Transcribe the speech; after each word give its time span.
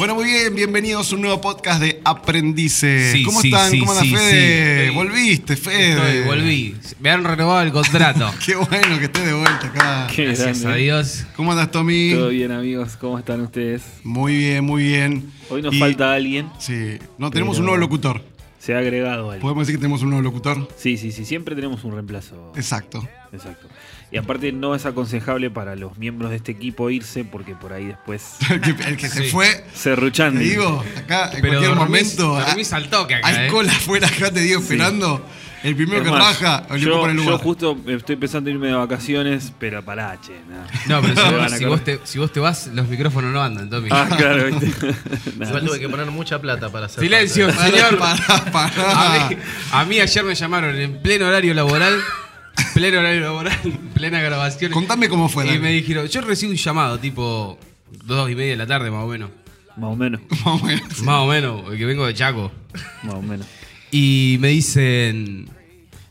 Bueno, 0.00 0.14
muy 0.14 0.24
bien, 0.24 0.54
bienvenidos 0.54 1.12
a 1.12 1.14
un 1.14 1.20
nuevo 1.20 1.42
podcast 1.42 1.78
de 1.78 2.00
Aprendices. 2.06 3.12
Sí, 3.12 3.22
¿Cómo 3.22 3.42
sí, 3.42 3.48
están? 3.48 3.70
sí, 3.70 3.80
¿Cómo 3.80 3.92
anda 3.92 4.02
sí, 4.02 4.16
Fede? 4.16 4.88
sí. 4.88 4.94
Volviste, 4.94 5.56
Fede. 5.58 5.90
Estoy, 5.90 6.20
volví. 6.22 6.76
Me 7.00 7.10
han 7.10 7.22
renovado 7.22 7.60
el 7.60 7.70
contrato. 7.70 8.32
Qué 8.46 8.56
bueno 8.56 8.98
que 8.98 9.04
estés 9.04 9.26
de 9.26 9.34
vuelta 9.34 9.66
acá. 9.66 10.06
Qué 10.16 10.24
Gracias 10.24 10.62
grande. 10.62 10.68
a 10.68 10.82
Dios. 10.82 11.26
¿Cómo 11.36 11.52
andas, 11.52 11.70
Tommy? 11.70 12.12
Todo 12.14 12.30
bien, 12.30 12.50
amigos. 12.50 12.96
¿Cómo 12.98 13.18
están 13.18 13.42
ustedes? 13.42 13.82
Muy 14.02 14.34
bien, 14.38 14.64
muy 14.64 14.84
bien. 14.84 15.30
Hoy 15.50 15.60
nos 15.60 15.74
Y- 15.74 15.78
falta 15.78 16.14
alguien. 16.14 16.48
Sí, 16.58 16.98
no, 17.18 17.30
tenemos 17.30 17.56
Pero- 17.56 17.60
un 17.60 17.66
nuevo 17.66 17.76
locutor. 17.76 18.22
Se 18.58 18.74
ha 18.74 18.78
agregado 18.78 19.24
alguien. 19.24 19.42
¿Podemos 19.42 19.66
decir 19.66 19.76
que 19.76 19.82
tenemos 19.82 20.00
un 20.00 20.08
nuevo 20.10 20.22
locutor? 20.22 20.66
Sí, 20.78 20.96
sí, 20.96 21.12
sí. 21.12 21.26
Siempre 21.26 21.54
tenemos 21.54 21.84
un 21.84 21.92
reemplazo. 21.92 22.54
Exacto. 22.56 23.06
Exacto. 23.32 23.68
Y 24.12 24.16
aparte 24.16 24.50
no 24.50 24.74
es 24.74 24.86
aconsejable 24.86 25.50
para 25.50 25.76
los 25.76 25.96
miembros 25.96 26.30
de 26.30 26.36
este 26.36 26.50
equipo 26.52 26.90
irse 26.90 27.24
porque 27.24 27.54
por 27.54 27.72
ahí 27.72 27.86
después 27.86 28.24
El 28.50 28.60
que, 28.60 28.70
el 28.70 28.96
que 28.96 29.08
se 29.08 29.24
Sí. 29.24 29.30
fue, 29.30 29.64
se 29.72 29.94
te 29.96 30.30
digo, 30.30 30.84
acá 30.98 31.30
en 31.32 31.40
Pero 31.42 31.58
cualquier 31.60 31.70
dormís- 31.72 31.76
momento. 31.76 32.40
dormís 32.40 32.72
ah, 32.72 32.76
al 32.76 32.90
toque 32.90 33.14
acá, 33.14 33.28
Hay 33.28 33.46
eh. 33.46 33.50
cola 33.50 33.70
afuera 33.72 34.08
acá, 34.08 34.30
te 34.32 34.40
digo, 34.40 34.60
esperando. 34.60 35.24
El 35.62 35.76
primero 35.76 36.02
que 36.02 36.10
más, 36.10 36.40
el 36.70 36.80
yo, 36.80 37.06
el 37.06 37.16
yo 37.18 37.22
lugar. 37.22 37.40
justo 37.40 37.78
estoy 37.86 38.16
pensando 38.16 38.48
en 38.48 38.56
irme 38.56 38.68
de 38.68 38.72
vacaciones, 38.74 39.52
pero 39.58 39.84
pará, 39.84 40.18
che. 40.18 40.32
nada. 40.48 40.66
No, 40.88 41.02
pero 41.02 41.48
si, 41.50 41.64
vos, 41.66 41.78
si 41.80 41.84
te, 41.84 42.00
si 42.04 42.18
vos 42.18 42.32
te 42.32 42.40
vas, 42.40 42.68
los 42.68 42.88
micrófonos 42.88 43.30
no 43.30 43.42
andan, 43.42 43.68
Tommy. 43.68 43.90
Ah, 43.92 44.08
claro, 44.16 44.46
¿viste? 44.46 44.66
Igual 45.44 45.66
tuve 45.66 45.78
que 45.78 45.88
poner 45.90 46.06
mucha 46.06 46.40
plata 46.40 46.70
para 46.70 46.86
hacer. 46.86 47.04
Silencio, 47.04 47.52
señor. 47.52 47.98
Pará, 47.98 48.44
pará. 48.50 49.26
A 49.26 49.28
mí, 49.28 49.36
a 49.72 49.84
mí 49.84 50.00
ayer 50.00 50.24
me 50.24 50.34
llamaron 50.34 50.74
en 50.74 51.02
pleno 51.02 51.26
horario 51.26 51.52
laboral, 51.52 52.00
pleno 52.74 52.98
horario 53.00 53.20
laboral, 53.20 53.58
plena 53.94 54.20
grabación. 54.20 54.72
Contame 54.72 55.08
cómo 55.08 55.28
fue. 55.28 55.44
Y 55.44 55.48
dale. 55.48 55.60
me 55.60 55.72
dijeron, 55.72 56.06
yo 56.06 56.20
recibo 56.20 56.52
un 56.52 56.56
llamado 56.58 56.98
tipo 56.98 57.58
dos 58.04 58.30
y 58.30 58.34
media 58.34 58.50
de 58.52 58.56
la 58.56 58.66
tarde 58.66 58.90
más 58.90 59.04
o 59.04 59.08
menos. 59.08 59.30
Más 59.76 59.90
o 59.90 59.96
menos. 59.96 60.20
Más 60.30 60.46
o 60.46 60.58
menos. 60.66 61.02
Más 61.02 61.16
o 61.20 61.26
menos, 61.26 61.70
que 61.70 61.84
vengo 61.86 62.06
de 62.06 62.14
Chaco. 62.14 62.52
Más 63.02 63.14
o 63.14 63.22
menos. 63.22 63.46
Y 63.92 64.36
me 64.40 64.48
dicen, 64.48 65.48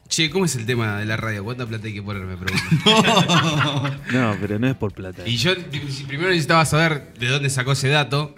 che, 0.08 0.30
¿cómo 0.30 0.46
es 0.46 0.56
el 0.56 0.66
tema 0.66 0.98
de 0.98 1.06
la 1.06 1.18
radio? 1.18 1.44
¿Cuánta 1.44 1.66
plata 1.68 1.88
hay 1.88 1.94
que 1.94 2.02
poner? 2.02 2.24
Me 2.24 2.36
preguntan. 2.38 4.00
No, 4.12 4.36
pero 4.42 4.60
no 4.60 4.68
es 4.68 4.76
por 4.76 4.92
plata. 4.94 5.24
Y 5.28 5.38
yo 5.38 5.54
si- 5.90 6.04
primero 6.06 6.30
necesitaba 6.30 6.66
saber 6.66 7.14
de 7.20 7.28
dónde 7.28 7.50
sacó 7.50 7.74
ese 7.74 7.90
dato, 7.90 8.34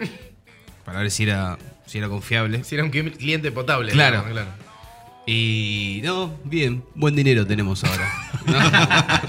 para 0.84 1.00
ver 1.00 1.10
si 1.10 1.22
era, 1.24 1.58
si 1.86 1.98
era 1.98 2.08
confiable. 2.08 2.62
Si 2.64 2.74
era 2.74 2.84
un 2.84 2.90
cli- 2.90 3.16
cliente 3.16 3.50
potable. 3.52 3.92
Claro. 3.92 4.22
digamos, 4.24 4.32
claro. 4.32 4.50
Y 5.24 6.00
no, 6.02 6.34
bien, 6.44 6.82
buen 6.94 7.14
dinero 7.14 7.46
tenemos 7.46 7.84
ahora. 7.84 8.10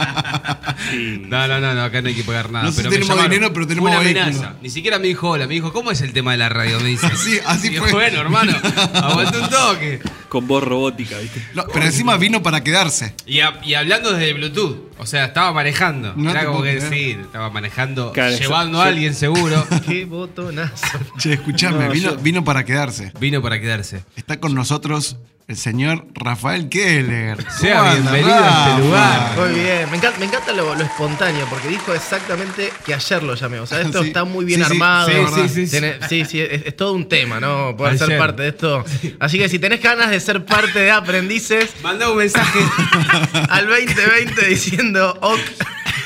Sí. 0.91 1.21
No, 1.27 1.47
no, 1.47 1.59
no, 1.59 1.73
no, 1.75 1.83
acá 1.83 2.01
no 2.01 2.09
hay 2.09 2.15
que 2.15 2.23
pagar 2.23 2.51
nada. 2.51 2.65
No 2.65 2.71
sé 2.71 2.77
pero 2.81 2.89
tenemos 2.89 3.09
llamaron. 3.09 3.31
dinero, 3.31 3.53
pero 3.53 3.67
tenemos 3.67 3.89
una 3.89 3.99
vehículo. 3.99 4.23
amenaza. 4.25 4.55
Ni 4.61 4.69
siquiera 4.69 4.99
me 4.99 5.07
dijo 5.07 5.29
hola, 5.29 5.47
me 5.47 5.53
dijo, 5.53 5.71
¿cómo 5.71 5.91
es 5.91 6.01
el 6.01 6.13
tema 6.13 6.31
de 6.31 6.37
la 6.37 6.49
radio? 6.49 6.79
Me 6.79 6.89
dice. 6.89 7.07
Así- 7.45 7.69
fue. 7.77 7.91
Bueno, 7.91 8.19
hermano, 8.21 8.51
aguante 8.93 9.39
un 9.39 9.49
toque. 9.49 9.99
Con 10.29 10.47
voz 10.47 10.63
robótica, 10.63 11.17
¿viste? 11.19 11.41
No, 11.53 11.63
pero 11.71 11.85
encima 11.85 12.17
vino 12.17 12.41
para 12.43 12.63
quedarse. 12.63 13.13
Y, 13.25 13.39
a- 13.39 13.59
y 13.63 13.75
hablando 13.75 14.11
desde 14.13 14.33
Bluetooth, 14.33 14.77
o 14.97 15.05
sea, 15.05 15.25
estaba 15.25 15.53
manejando. 15.53 16.13
No 16.17 16.31
Era 16.31 16.45
como 16.45 16.63
que 16.63 16.77
creer. 16.77 16.89
sí, 16.93 17.17
estaba 17.21 17.49
manejando, 17.49 18.11
Claro, 18.11 18.35
llevando 18.37 18.79
yo- 18.79 18.83
a 18.83 18.87
alguien 18.87 19.13
seguro. 19.13 19.65
Qué 19.87 20.05
botonazo. 20.05 20.85
Che, 21.19 21.33
escuchame, 21.33 21.85
No, 21.85 21.91
vino, 21.91 22.11
yo- 22.11 22.17
vino 22.17 22.43
para 22.43 22.65
quedarse. 22.65 23.13
Vino 23.19 23.41
para 23.41 23.59
quedarse. 23.61 24.03
Está 24.15 24.39
con 24.39 24.53
nosotros 24.55 25.17
el 25.47 25.57
señor 25.57 26.05
Rafael 26.13 26.69
Keller. 26.69 27.37
Sea 27.51 27.77
¿Cómo 27.79 27.89
anda, 27.91 28.11
bienvenido 28.13 28.43
a 28.43 28.69
este 28.69 28.81
lugar. 28.87 29.31
Muy 29.39 29.59
bien. 29.59 29.91
Me 29.91 29.97
encanta, 29.97 30.19
me 30.19 30.25
encanta 30.25 30.51
lo, 30.53 30.73
lo 30.73 30.83
espontáneo, 30.83 31.45
porque 31.49 31.67
dijo 31.67 31.93
exactamente 31.93 32.71
que 32.85 32.93
ayer 32.93 33.21
lo 33.23 33.35
llamé. 33.35 33.59
O 33.59 33.65
sea, 33.67 33.81
esto 33.81 34.01
Sí. 34.01 34.07
está 34.07 34.23
muy 34.23 34.45
bien 34.45 34.61
Sí, 34.63 34.71
armado. 34.71 35.07
sí, 35.09 35.13
sí, 35.35 35.49
sí, 35.49 35.65
sí. 35.65 35.71
Tiene- 35.71 35.95
sí, 36.07 36.25
sí, 36.25 36.39
es, 36.39 36.65
es 36.65 36.75
todo 36.77 36.93
un 36.93 37.07
tema, 37.09 37.39
¿no? 37.41 37.75
Poder 37.75 37.97
ser 37.97 38.17
parte 38.17 38.43
de 38.43 38.49
esto. 38.49 38.85
Así 39.19 39.37
que 39.37 39.49
si 39.49 39.59
tenés 39.59 39.81
ganas 39.81 40.09
de 40.09 40.19
ser 40.21 40.45
parte 40.45 40.79
de 40.79 40.91
Aprendices, 40.91 41.71
Manda 41.83 42.09
un 42.09 42.17
mensaje 42.17 42.59
al 43.49 43.67
2020 43.67 44.45
diciendo 44.47 45.17
ok. 45.21 45.39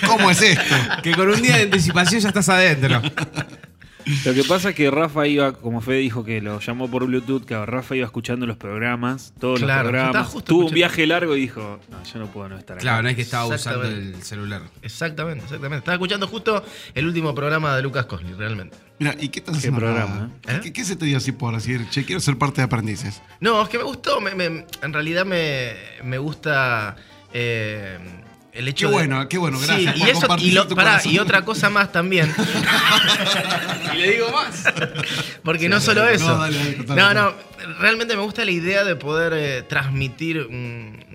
¿Cómo 0.08 0.30
es 0.32 0.42
esto? 0.42 0.76
que 1.04 1.12
con 1.14 1.30
un 1.30 1.42
día 1.42 1.58
de 1.58 1.64
anticipación 1.64 2.22
ya 2.22 2.28
estás 2.30 2.50
adentro. 2.50 3.02
Lo 4.26 4.34
que 4.34 4.44
pasa 4.44 4.70
es 4.70 4.76
que 4.76 4.90
Rafa 4.92 5.28
iba, 5.28 5.54
como 5.54 5.82
Fede 5.82 5.98
dijo 6.00 6.24
que 6.24 6.42
lo 6.42 6.60
llamó 6.60 6.90
por 6.90 7.06
Bluetooth, 7.06 7.44
que 7.46 7.66
Rafa 7.66 7.96
iba 7.96 8.06
escuchando 8.06 8.46
los 8.46 8.58
programas, 8.58 9.34
todos 9.40 9.60
Claro, 9.60 9.84
los 9.84 9.92
programas. 9.92 10.28
justo 10.28 10.48
Tuvo 10.48 10.66
un 10.68 10.74
viaje 10.74 11.06
largo 11.08 11.36
y 11.36 11.42
dijo, 11.42 11.80
no, 11.92 12.04
yo 12.04 12.20
no 12.20 12.28
puedo 12.28 12.50
no 12.50 12.58
estar 12.58 12.78
acá. 12.78 12.82
Claro, 12.82 13.04
no 13.04 13.10
es 13.10 13.16
que 13.16 13.22
estaba 13.22 13.46
usando 13.48 13.84
el 13.84 14.16
celular. 14.24 14.62
Exactamente, 14.82 15.44
exactamente. 15.44 15.80
Estaba 15.80 15.96
escuchando 15.96 16.28
justo 16.28 16.64
el 16.94 17.06
último 17.08 17.36
programa 17.36 17.76
de 17.76 17.82
Lucas 17.82 18.06
Cosley, 18.06 18.34
realmente. 18.34 18.78
Mira, 19.00 19.16
¿y 19.20 19.30
qué 19.30 19.40
estás 19.40 19.62
Qué 19.62 19.72
programa, 19.72 20.32
¿eh? 20.48 20.60
¿Qué, 20.64 20.74
qué 20.74 20.84
se 20.84 20.96
te 20.96 21.06
dio 21.06 21.18
así 21.18 21.32
por 21.32 21.54
decir, 21.54 21.88
che, 21.90 22.04
quiero 22.04 22.20
ser 22.20 22.38
parte 22.38 22.62
de 22.62 22.66
aprendices? 22.66 23.22
No, 23.40 23.62
es 23.62 23.70
que 23.70 23.78
me 23.78 23.84
gustó. 23.84 24.22
me- 24.22 24.34
me- 24.34 24.66
en 24.82 24.94
realidad 24.94 25.26
me, 25.26 25.74
me 26.04 26.18
gusta 26.18 26.96
eh, 27.34 27.98
el 28.58 28.68
hecho 28.68 28.88
Qué 28.88 28.92
de- 28.92 28.94
bueno, 29.08 29.30
qué 29.30 29.38
bueno, 29.38 29.60
gracias 29.60 29.94
Sí, 29.94 30.00
por 30.00 30.08
y, 30.08 30.12
eso, 30.12 30.20
compartir 30.22 30.48
y, 30.48 30.52
lo- 30.52 30.68
tu 30.68 30.76
pará, 30.76 30.90
corazón. 30.92 31.12
y 31.14 31.20
otra 31.20 31.46
cosa 31.46 31.70
más 31.70 31.92
también. 31.92 32.34
Y 33.94 33.98
le 33.98 34.12
digo 34.12 34.30
más. 34.32 34.64
Porque 35.44 35.70
no 35.70 35.80
solo 35.80 36.04
no, 36.04 36.10
eso. 36.10 36.38
dale, 36.38 36.58
dale, 36.58 36.78
contale, 36.78 37.02
no, 37.02 37.14
no, 37.14 37.34
realmente 37.80 38.16
me 38.16 38.22
gusta 38.22 38.44
la 38.46 38.52
idea 38.52 38.84
de 38.84 38.96
poder 38.96 39.34
eh, 39.36 39.62
transmitir 39.64 40.46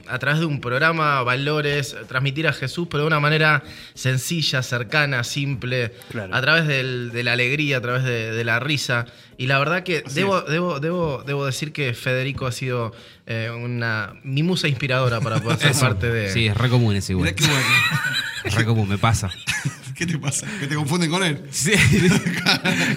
a 0.08 0.18
través 0.18 0.40
de 0.40 0.46
un 0.46 0.60
programa 0.60 1.22
valores, 1.22 1.96
transmitir 2.08 2.46
a 2.48 2.52
Jesús, 2.52 2.88
pero 2.90 3.02
de 3.02 3.06
una 3.06 3.20
manera 3.20 3.62
sencilla, 3.94 4.62
cercana, 4.62 5.24
simple, 5.24 5.92
Claro. 6.10 6.34
a 6.34 6.40
través 6.40 6.66
del- 6.66 7.10
de 7.12 7.22
la 7.24 7.32
alegría, 7.32 7.78
a 7.78 7.80
través 7.80 8.04
de, 8.04 8.32
de 8.32 8.44
la 8.44 8.60
risa. 8.60 9.06
Y 9.38 9.46
la 9.46 9.58
verdad 9.58 9.82
que 9.82 10.04
debo, 10.14 10.42
debo, 10.42 10.78
debo, 10.80 11.22
debo 11.26 11.46
decir 11.46 11.72
que 11.72 11.94
Federico 11.94 12.46
ha 12.46 12.52
sido 12.52 12.92
eh, 13.26 13.50
una 13.50 14.14
mi 14.24 14.42
musa 14.42 14.68
inspiradora 14.68 15.20
para 15.20 15.40
poder 15.40 15.58
ser 15.58 15.72
parte 15.80 16.08
de. 16.08 16.32
Sí, 16.32 16.46
es 16.46 16.56
re 16.56 16.69
común 16.69 16.94
ese 16.96 17.12
igual. 17.12 17.34
bueno. 17.38 17.54
Es 18.44 18.54
re 18.56 18.64
común, 18.64 18.88
me 18.88 18.98
pasa. 18.98 19.30
¿Qué 19.94 20.04
te 20.04 20.19
pasa? 20.19 20.48
¿Que 20.58 20.66
te 20.66 20.74
confunden 20.74 21.08
con 21.10 21.22
él? 21.22 21.44
Sí. 21.50 21.72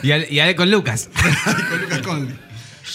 y, 0.01 0.11
a, 0.11 0.27
y 0.31 0.39
a 0.39 0.49
él 0.49 0.55
con 0.55 0.72
Lucas. 0.72 1.09
Con 1.69 1.81
Lucas 1.81 2.01
Conde. 2.01 2.33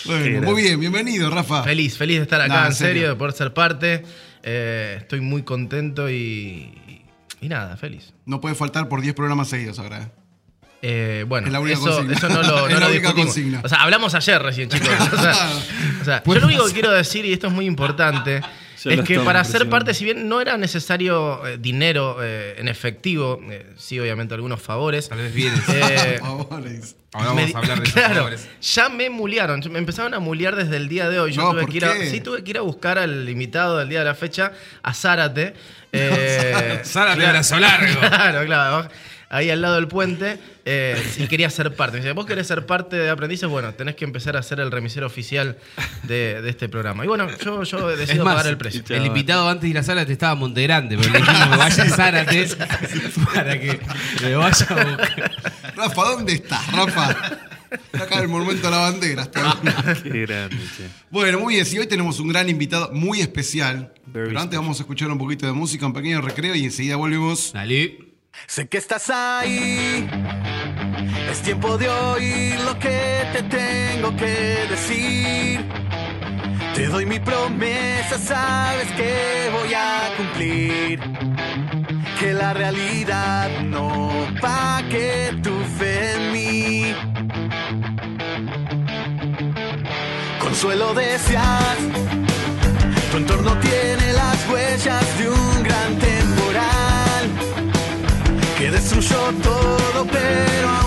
Bueno, 0.07 0.43
muy 0.53 0.63
bien, 0.63 0.81
bienvenido, 0.81 1.31
Rafa. 1.31 1.63
Feliz, 1.63 1.97
feliz 1.97 2.19
de 2.19 2.23
estar 2.23 2.41
acá, 2.41 2.67
en 2.67 2.75
serio, 2.75 2.93
serio. 2.95 3.09
de 3.11 3.15
poder 3.17 3.35
ser 3.35 3.53
parte. 3.53 4.05
Eh, 4.43 4.97
estoy 5.01 5.21
muy 5.21 5.43
contento 5.43 6.09
y, 6.11 7.03
y 7.41 7.49
nada, 7.49 7.77
feliz. 7.77 8.13
No 8.27 8.41
puede 8.41 8.55
faltar 8.55 8.89
por 8.89 9.01
10 9.01 9.15
programas 9.15 9.49
seguidos 9.49 9.79
ahora. 9.79 10.03
¿eh? 10.03 10.09
Eh, 10.83 11.25
bueno, 11.29 11.47
Es 11.47 11.53
la 11.53 11.61
única 11.61 11.79
eso, 11.79 12.03
eso 12.03 12.29
no 12.29 12.43
lo, 12.43 12.69
Es 12.69 12.75
no 12.75 12.81
la 12.81 12.89
lo 12.89 12.93
única. 12.93 13.61
O 13.63 13.69
sea, 13.69 13.83
hablamos 13.83 14.15
ayer 14.15 14.43
recién, 14.43 14.69
chicos. 14.69 14.89
O 15.13 15.17
sea, 15.21 15.49
o 16.01 16.05
sea, 16.05 16.23
yo 16.25 16.35
lo 16.35 16.47
único 16.47 16.67
que 16.67 16.73
quiero 16.73 16.91
decir, 16.91 17.25
y 17.27 17.33
esto 17.33 17.49
es 17.49 17.53
muy 17.53 17.67
importante, 17.67 18.41
Ya 18.89 18.95
es 18.95 19.01
que 19.03 19.19
para 19.21 19.45
ser 19.45 19.69
parte, 19.69 19.93
si 19.93 20.05
bien 20.05 20.29
no 20.29 20.41
era 20.41 20.57
necesario 20.57 21.47
eh, 21.47 21.59
dinero 21.59 22.17
eh, 22.23 22.55
en 22.59 22.69
efectivo, 22.69 23.39
eh, 23.51 23.67
sí, 23.77 23.99
obviamente 24.01 24.33
algunos 24.35 24.63
favores. 24.63 25.09
Tal 25.09 25.19
vez 25.19 25.35
vienes. 25.35 25.61
eh, 25.69 26.17
Por 26.21 26.49
favor, 26.49 26.67
es- 26.67 26.97
Ahora 27.13 27.35
me 27.35 27.43
vamos 27.43 27.47
di- 27.49 27.55
a 27.55 27.59
hablar 27.59 27.79
de 27.79 27.83
esos 27.83 27.95
claro, 27.95 28.15
favores. 28.15 28.49
ya 28.63 28.89
me 28.89 29.11
mulearon, 29.11 29.61
me 29.71 29.79
empezaron 29.81 30.15
a 30.15 30.21
mulear 30.21 30.55
desde 30.55 30.77
el 30.77 30.89
día 30.89 31.11
de 31.11 31.19
hoy. 31.19 31.33
Yo 31.33 31.43
No, 31.43 31.51
tuve 31.51 31.63
¿por 31.63 31.71
que 31.71 31.77
ir 31.79 31.85
a, 31.85 31.95
qué? 31.95 32.09
sí, 32.09 32.21
tuve 32.21 32.45
que 32.45 32.51
ir 32.51 32.59
a 32.59 32.61
buscar 32.63 32.99
al 32.99 33.29
invitado 33.29 33.79
del 33.79 33.89
día 33.89 33.99
de 33.99 34.05
la 34.05 34.15
fecha, 34.15 34.53
a 34.83 34.95
Zárate. 34.95 35.55
Eh, 35.93 36.81
Zárate 36.85 37.27
brazo 37.27 37.59
largo. 37.59 37.99
Claro, 37.99 38.47
claro. 38.47 38.89
Ahí 39.33 39.49
al 39.49 39.61
lado 39.61 39.77
del 39.77 39.87
puente, 39.87 40.41
eh, 40.65 41.01
y 41.17 41.29
quería 41.29 41.49
ser 41.51 41.77
parte. 41.77 41.99
Me 41.99 42.03
dice, 42.03 42.13
vos 42.15 42.27
querés 42.27 42.49
ser 42.49 42.67
parte 42.67 42.97
de 42.97 43.09
Aprendices, 43.11 43.49
bueno, 43.49 43.73
tenés 43.75 43.95
que 43.95 44.05
empezar 44.05 44.37
a 44.37 44.43
ser 44.43 44.59
el 44.59 44.73
remisero 44.73 45.07
oficial 45.07 45.57
de, 46.03 46.43
de 46.43 46.51
este 46.51 46.69
programa. 46.69 47.05
Y 47.05 47.09
bueno, 47.09 47.29
yo, 47.39 47.63
yo 47.63 47.91
Es 47.93 47.99
decido 47.99 48.25
más, 48.25 48.35
pagar 48.35 48.49
el 48.51 48.59
precio. 48.59 48.83
el 48.89 49.07
invitado 49.07 49.49
antes 49.49 49.63
de 49.63 49.69
ir 49.69 49.79
a 49.79 49.85
Zárate 49.85 50.13
estaba 50.13 50.33
en 50.33 50.39
Monte 50.41 50.63
Grande, 50.65 50.99
pero 50.99 51.13
le 51.13 51.21
dijimos 51.21 51.59
vaya 51.59 51.83
a 51.85 51.89
Zárate 51.89 52.49
para 53.33 53.61
que 53.61 53.81
le 54.21 54.35
vaya 54.35 54.47
a 54.47 54.49
buscar. 54.49 55.11
Rafa, 55.77 56.03
¿dónde 56.03 56.33
estás, 56.33 56.73
Rafa? 56.73 57.39
Está 57.71 58.03
acá 58.03 58.17
en 58.17 58.23
el 58.23 58.29
monumento 58.29 58.67
a 58.67 58.71
la 58.73 58.79
bandera. 58.79 59.23
está 59.23 59.55
bien. 59.63 60.03
Qué 60.03 60.27
grande, 60.27 60.57
che. 60.77 60.89
Bueno, 61.09 61.39
muy 61.39 61.55
bien. 61.55 61.65
Si 61.65 61.79
hoy 61.79 61.87
tenemos 61.87 62.19
un 62.19 62.27
gran 62.27 62.49
invitado 62.49 62.91
muy 62.93 63.21
especial. 63.21 63.93
Very 64.07 64.27
pero 64.31 64.41
antes 64.41 64.59
vamos 64.59 64.81
a 64.81 64.83
escuchar 64.83 65.09
un 65.09 65.19
poquito 65.19 65.47
de 65.47 65.53
música, 65.53 65.87
un 65.87 65.93
pequeño 65.93 66.21
recreo 66.21 66.53
y 66.57 66.65
enseguida 66.65 66.97
volvemos. 66.97 67.53
Dale. 67.53 68.10
Sé 68.47 68.69
que 68.69 68.79
estás 68.79 69.11
ahí. 69.11 70.09
Es 71.31 71.43
tiempo 71.43 71.79
de 71.79 71.89
oír 71.89 72.61
lo 72.61 72.79
que 72.79 73.27
te 73.33 73.43
tengo 73.45 74.17
que 74.17 74.67
decir. 74.69 75.65
Te 76.75 76.87
doy 76.87 77.07
mi 77.07 77.19
promesa, 77.19 78.19
sabes 78.19 78.91
que 78.93 79.51
voy 79.53 79.75
a 79.75 80.11
cumplir. 80.17 81.01
Que 82.19 82.33
la 82.33 82.53
realidad 82.53 83.49
no 83.63 84.11
pa' 84.41 84.83
que 84.91 85.37
tu 85.43 85.55
fe 85.79 86.15
en 86.15 86.33
mí. 86.33 86.95
Consuelo 90.41 90.95
deseas, 90.95 91.79
tu 93.11 93.17
entorno 93.17 93.57
tiene 93.59 93.90
destruyó 98.81 99.17
todo, 99.43 100.07
pero 100.11 100.80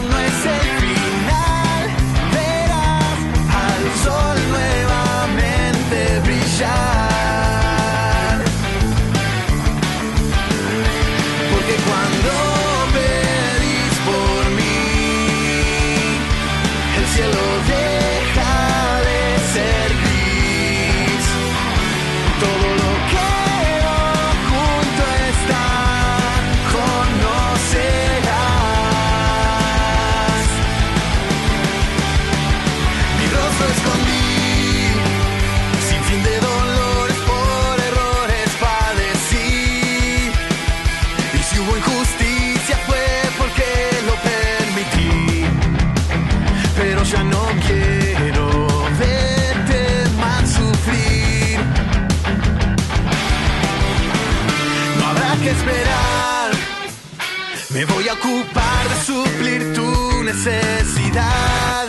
ocupar 58.13 58.89
de 58.89 59.05
suplir 59.05 59.73
tu 59.73 60.23
necesidad. 60.23 61.87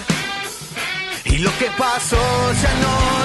Y 1.25 1.39
lo 1.39 1.51
que 1.59 1.71
pasó 1.79 2.53
ya 2.63 2.73
no 2.83 3.24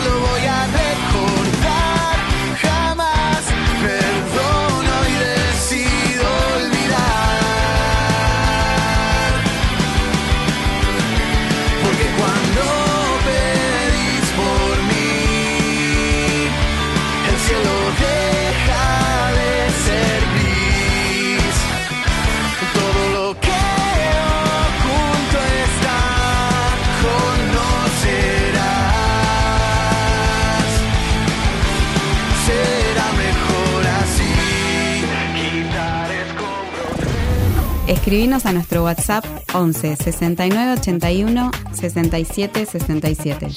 Escribinos 37.90 38.46
a 38.46 38.54
nuestro 38.54 38.84
WhatsApp 38.84 39.26
11 39.52 39.96
69 39.96 40.74
81 40.74 41.52
67 41.74 42.66
67. 42.68 43.48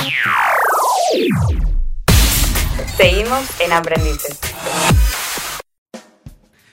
Seguimos 2.97 3.61
en 3.61 3.73
Aprendices. 3.73 4.41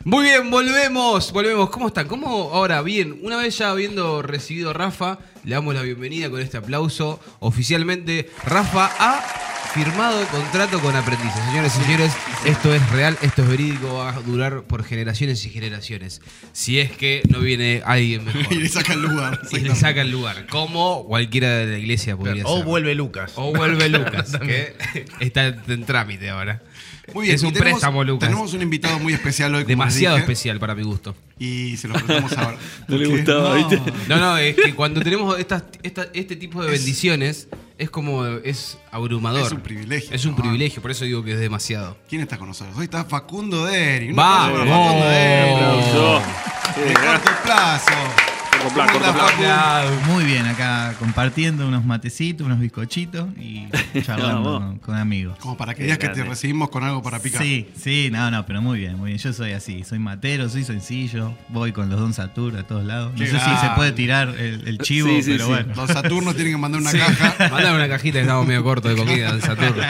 Muy 0.06 0.24
bien, 0.24 0.50
volvemos, 0.50 1.34
volvemos. 1.34 1.70
¿Cómo 1.70 1.88
están? 1.88 2.08
¿Cómo 2.08 2.50
ahora? 2.54 2.82
Bien, 2.82 3.20
una 3.24 3.36
vez 3.36 3.58
ya 3.58 3.72
habiendo 3.72 4.22
recibido 4.22 4.70
a 4.70 4.74
Rafa, 4.74 5.20
le 5.44 5.56
damos 5.56 5.76
la 5.76 5.82
bienvenida 5.82 6.30
con 6.30 6.40
este 6.40 6.56
aplauso. 6.56 7.20
Oficialmente, 7.40 8.30
Rafa 8.46 8.90
ha 8.98 9.22
firmado 9.74 10.26
contrato 10.28 10.80
con 10.80 10.96
Aprendices. 10.96 11.44
Señores 11.46 11.76
y 11.78 11.84
señores, 11.84 12.12
esto 12.46 12.74
es 12.74 12.90
real, 12.92 13.18
esto 13.22 13.44
es 13.44 13.50
verídico, 13.50 13.94
va 13.96 14.10
a 14.10 14.20
durar 14.22 14.64
por 14.64 14.84
generaciones 14.84 15.46
y 15.46 15.50
generaciones. 15.50 16.22
Si 16.54 16.80
es 16.80 16.92
que 16.92 17.22
no 17.30 17.40
viene 17.40 17.82
alguien 17.86 18.26
mejor. 18.26 18.52
Y 18.52 18.56
le 18.56 18.70
saca 18.70 18.94
el 18.94 19.02
lugar. 19.02 19.40
Y 19.52 19.60
le 19.60 19.76
saca 19.76 20.02
el 20.02 20.12
lugar, 20.12 20.48
como 20.48 21.06
cualquiera 21.06 21.50
de 21.58 21.66
la 21.68 21.78
iglesia 21.78 22.18
podría 22.18 22.44
O 22.46 22.58
ser. 22.58 22.66
vuelve 22.66 22.96
Lucas. 22.96 23.34
O 23.36 23.54
vuelve 23.54 23.90
Lucas, 23.90 24.38
que 24.38 24.76
está 25.20 25.48
en 25.48 25.86
trámite 25.86 26.30
ahora. 26.30 26.62
Muy 27.14 27.26
bien. 27.26 27.36
Es 27.36 27.44
un 27.44 27.54
tenemos- 27.54 27.72
préstamo, 27.80 28.04
Lucas. 28.04 28.28
Tenemos 28.30 28.54
un 28.54 28.62
invitado 28.62 29.00
muy 29.00 29.14
especial 29.14 29.54
hoy. 29.56 29.64
Demasiado 29.64 30.16
dije, 30.16 30.24
especial 30.32 30.60
para 30.60 30.76
mi 30.76 30.84
gusto. 30.84 31.16
Y 31.40 31.78
se 31.78 31.88
lo 31.88 31.94
presentamos 31.96 32.38
ahora. 32.38 32.58
No 32.88 32.98
le 32.98 33.08
gustaba, 33.08 33.54
¿viste? 33.56 33.80
No, 34.08 34.18
no, 34.18 34.38
es 34.38 34.56
que 34.56 34.74
cuando 34.76 35.02
tenemos 35.02 35.38
estas, 35.40 35.64
esta- 35.84 36.08
este 36.14 36.36
tipo 36.36 36.64
de 36.64 36.72
bendiciones, 36.72 37.48
es 37.78 37.90
como, 37.90 38.26
es 38.26 38.78
abrumador. 38.92 39.46
Es 39.46 39.52
un 39.52 39.62
privilegio, 39.62 40.10
Es 40.14 40.26
un 40.26 40.32
¿no? 40.32 40.38
privilegio, 40.38 40.82
por 40.82 40.92
eso 40.92 41.06
digo 41.06 41.24
que 41.24 41.34
es 41.34 41.40
demasiado. 41.40 41.98
¿Quién 42.10 42.22
está 42.22 42.38
con 42.38 42.48
nosotros? 42.50 42.76
Hoy 42.78 42.86
está 42.86 43.06
Facundo 43.06 43.66
Deri. 43.66 44.10
Un 44.10 44.16
¡Vamos! 44.16 44.60
Facundo 44.68 45.06
Deri. 45.06 45.54
Aplauso. 45.54 46.22
De 46.86 46.94
corto 46.94 47.32
plazo. 47.44 48.29
Corto 48.62 48.74
plazo, 48.74 48.94
¿Cómo 48.94 49.06
corto 49.06 49.22
andás, 49.24 49.34
plazo. 49.38 49.90
Facu? 49.96 50.12
Muy 50.12 50.24
bien, 50.26 50.46
acá 50.46 50.94
compartiendo 51.00 51.68
unos 51.68 51.86
matecitos, 51.86 52.46
unos 52.46 52.60
bizcochitos 52.60 53.28
y 53.38 53.68
charlando 54.04 54.78
con, 54.82 54.96
amigos. 54.98 55.38
Como 55.40 55.56
para 55.58 55.74
que 55.74 55.84
digas 55.84 55.98
que 55.98 56.10
te 56.10 56.24
recibimos 56.24 56.70
con 56.70 56.84
algo 56.84 57.02
para 57.02 57.20
picar. 57.20 57.42
Sí, 57.42 57.70
sí, 57.82 58.10
no, 58.12 58.30
no, 58.32 58.46
pero 58.46 58.62
muy 58.62 58.80
bien, 58.80 58.98
muy 58.98 59.08
bien. 59.12 59.18
Yo 59.18 59.32
soy 59.34 59.54
así, 59.54 59.84
soy 59.84 60.00
matero, 60.00 60.50
soy 60.50 60.64
sencillo, 60.64 61.34
voy 61.50 61.72
con 61.72 61.90
los 61.90 62.00
Don 62.00 62.14
Satur 62.14 62.58
a 62.58 62.64
todos 62.68 62.84
lados. 62.84 63.14
No 63.14 63.20
Qué 63.20 63.28
sé 63.28 63.40
si 63.40 63.56
se 63.58 63.70
puede 63.76 63.92
tirar 63.94 64.30
el, 64.38 64.68
el 64.68 64.78
chivo, 64.80 65.08
Sí, 65.10 65.24
sí, 65.24 65.32
pero 65.32 65.46
sí. 65.46 65.52
bueno. 65.52 65.74
Los 65.76 65.90
Saturnos 65.92 66.36
tienen 66.36 66.54
que 66.54 66.58
mandar 66.60 66.82
una 66.82 66.92
caja. 67.18 67.36
Mándame 67.52 67.76
una 67.78 67.88
cajita 67.90 68.14
que 68.20 68.22
estamos 68.22 68.46
medio 68.46 68.64
corto 68.64 68.90
de 68.90 68.96
comida 68.96 69.32
del 69.32 69.42
Saturno. 69.42 69.84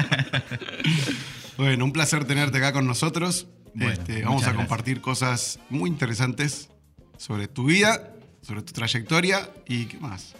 Bueno, 1.57 1.85
un 1.85 1.91
placer 1.91 2.25
tenerte 2.25 2.57
acá 2.57 2.71
con 2.73 2.85
nosotros. 2.87 3.47
Bueno, 3.73 3.91
Este, 3.93 4.23
vamos 4.23 4.43
a 4.43 4.45
gracias. 4.47 4.55
compartir 4.55 5.01
cosas 5.01 5.59
muy 5.69 5.89
interesantes 5.89 6.69
sobre 7.17 7.47
tu 7.47 7.65
vida, 7.65 8.11
sobre 8.49 8.63
tu 8.63 8.73
trayectoria 8.73 9.47
y 9.67 9.85
qué 9.85 9.99
más. 9.99 10.33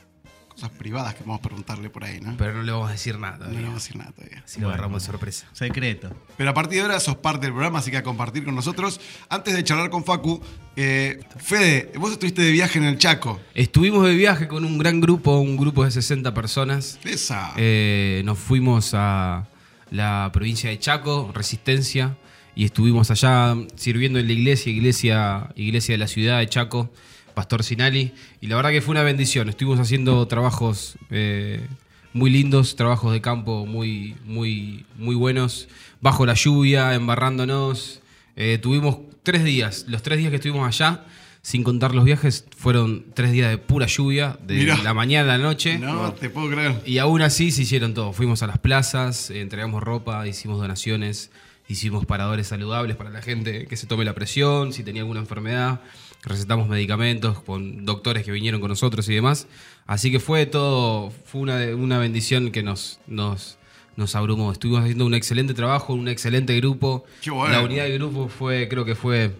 Cosas 0.47 0.71
privadas 0.71 1.13
que 1.13 1.21
vamos 1.21 1.37
a 1.37 1.41
preguntarle 1.43 1.91
por 1.91 2.03
ahí, 2.03 2.19
¿no? 2.19 2.35
Pero 2.37 2.55
no 2.55 2.63
le 2.63 2.71
vamos 2.71 2.89
a 2.89 2.93
decir 2.93 3.19
nada. 3.19 3.37
no 3.37 3.43
le 3.43 3.49
todavía. 3.51 3.67
vamos 3.67 3.83
a 3.83 3.85
decir 3.85 3.97
nada 3.97 4.11
todavía. 4.13 4.43
Así 4.43 4.59
lo 4.59 4.67
agarramos 4.67 5.03
de 5.03 5.11
sorpresa. 5.11 5.47
Secreto. 5.53 6.09
Pero 6.35 6.49
a 6.49 6.53
partir 6.55 6.79
de 6.79 6.81
ahora 6.81 6.99
sos 6.99 7.17
parte 7.17 7.45
del 7.45 7.53
programa, 7.53 7.77
así 7.77 7.91
que 7.91 7.97
a 7.97 8.03
compartir 8.03 8.43
con 8.43 8.55
nosotros. 8.55 8.99
Antes 9.29 9.53
de 9.53 9.63
charlar 9.63 9.91
con 9.91 10.03
Facu, 10.03 10.41
eh, 10.75 11.19
Fede, 11.37 11.91
vos 11.99 12.11
estuviste 12.11 12.41
de 12.41 12.49
viaje 12.49 12.79
en 12.79 12.85
el 12.85 12.97
Chaco. 12.97 13.39
Estuvimos 13.53 14.07
de 14.07 14.15
viaje 14.15 14.47
con 14.47 14.65
un 14.65 14.79
gran 14.79 14.99
grupo, 14.99 15.37
un 15.37 15.55
grupo 15.55 15.85
de 15.85 15.91
60 15.91 16.33
personas. 16.33 16.99
Esa. 17.03 17.53
Eh, 17.57 18.23
nos 18.25 18.39
fuimos 18.39 18.95
a 18.95 19.47
la 19.91 20.31
provincia 20.33 20.71
de 20.71 20.79
Chaco, 20.79 21.31
Resistencia, 21.31 22.17
y 22.55 22.65
estuvimos 22.65 23.11
allá 23.11 23.55
sirviendo 23.75 24.17
en 24.17 24.25
la 24.25 24.33
iglesia, 24.33 24.71
iglesia, 24.71 25.51
iglesia 25.55 25.93
de 25.93 25.99
la 25.99 26.07
ciudad 26.07 26.39
de 26.39 26.49
Chaco, 26.49 26.91
Pastor 27.39 27.63
Sinali, 27.63 28.11
y 28.41 28.47
la 28.47 28.57
verdad 28.57 28.71
que 28.71 28.81
fue 28.81 28.91
una 28.91 29.01
bendición. 29.01 29.47
Estuvimos 29.47 29.79
haciendo 29.79 30.27
trabajos 30.27 30.97
eh, 31.09 31.65
muy 32.11 32.29
lindos, 32.29 32.75
trabajos 32.75 33.13
de 33.13 33.21
campo 33.21 33.65
muy, 33.65 34.17
muy, 34.25 34.85
muy 34.97 35.15
buenos, 35.15 35.69
bajo 36.01 36.25
la 36.25 36.33
lluvia, 36.33 36.93
embarrándonos. 36.95 38.01
Eh, 38.35 38.57
tuvimos 38.61 38.97
tres 39.23 39.45
días, 39.45 39.85
los 39.87 40.03
tres 40.03 40.17
días 40.17 40.31
que 40.31 40.35
estuvimos 40.35 40.67
allá, 40.67 41.05
sin 41.41 41.63
contar 41.63 41.95
los 41.95 42.03
viajes, 42.03 42.43
fueron 42.57 43.05
tres 43.13 43.31
días 43.31 43.49
de 43.49 43.57
pura 43.57 43.85
lluvia, 43.85 44.37
de 44.45 44.55
Mirá. 44.55 44.83
la 44.83 44.93
mañana 44.93 45.35
a 45.35 45.37
la 45.37 45.41
noche. 45.41 45.79
no, 45.79 46.11
te 46.11 46.29
puedo 46.29 46.49
creer. 46.49 46.81
Y 46.85 46.97
aún 46.97 47.21
así 47.21 47.51
se 47.51 47.61
hicieron 47.61 47.93
todo. 47.93 48.11
Fuimos 48.11 48.43
a 48.43 48.47
las 48.47 48.57
plazas, 48.57 49.29
eh, 49.29 49.39
entregamos 49.39 49.81
ropa, 49.81 50.27
hicimos 50.27 50.59
donaciones, 50.59 51.31
hicimos 51.69 52.05
paradores 52.05 52.47
saludables 52.47 52.97
para 52.97 53.11
la 53.11 53.21
gente 53.21 53.65
que 53.65 53.77
se 53.77 53.87
tome 53.87 54.03
la 54.03 54.13
presión, 54.13 54.73
si 54.73 54.83
tenía 54.83 55.03
alguna 55.03 55.21
enfermedad, 55.21 55.79
recetamos 56.23 56.67
medicamentos 56.67 57.41
con 57.41 57.85
doctores 57.85 58.23
que 58.23 58.31
vinieron 58.31 58.61
con 58.61 58.69
nosotros 58.69 59.07
y 59.09 59.15
demás. 59.15 59.47
Así 59.85 60.11
que 60.11 60.19
fue 60.19 60.45
todo, 60.45 61.11
fue 61.25 61.41
una, 61.41 61.57
una 61.75 61.97
bendición 61.97 62.51
que 62.51 62.63
nos, 62.63 62.99
nos, 63.07 63.57
nos 63.95 64.15
abrumó. 64.15 64.51
Estuvimos 64.51 64.81
haciendo 64.81 65.05
un 65.05 65.13
excelente 65.13 65.53
trabajo, 65.53 65.93
un 65.93 66.07
excelente 66.07 66.55
grupo. 66.57 67.05
Qué 67.21 67.31
bueno. 67.31 67.53
La 67.53 67.61
unidad 67.61 67.85
de 67.85 67.97
grupo 67.97 68.27
fue, 68.29 68.67
creo 68.67 68.85
que 68.85 68.95
fue 68.95 69.31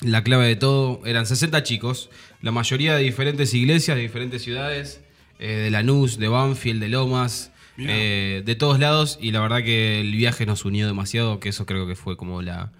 la 0.00 0.22
clave 0.22 0.46
de 0.46 0.56
todo. 0.56 1.00
Eran 1.04 1.26
60 1.26 1.62
chicos, 1.62 2.10
la 2.42 2.52
mayoría 2.52 2.96
de 2.96 3.02
diferentes 3.02 3.54
iglesias, 3.54 3.96
de 3.96 4.02
diferentes 4.02 4.42
ciudades, 4.42 5.00
eh, 5.38 5.52
de 5.52 5.70
Lanús, 5.70 6.18
de 6.18 6.28
Banfield, 6.28 6.80
de 6.80 6.88
Lomas, 6.88 7.52
eh, 7.78 8.42
de 8.44 8.54
todos 8.56 8.80
lados 8.80 9.18
y 9.20 9.30
la 9.30 9.40
verdad 9.40 9.62
que 9.62 10.00
el 10.00 10.10
viaje 10.12 10.46
nos 10.46 10.64
unió 10.64 10.88
demasiado, 10.88 11.38
que 11.38 11.50
eso 11.50 11.64
creo 11.64 11.86
que 11.86 11.94
fue 11.94 12.16
como 12.16 12.42
la, 12.42 12.72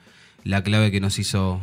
la 0.42 0.64
clave 0.64 0.90
que 0.90 1.00
nos 1.00 1.20
hizo, 1.20 1.60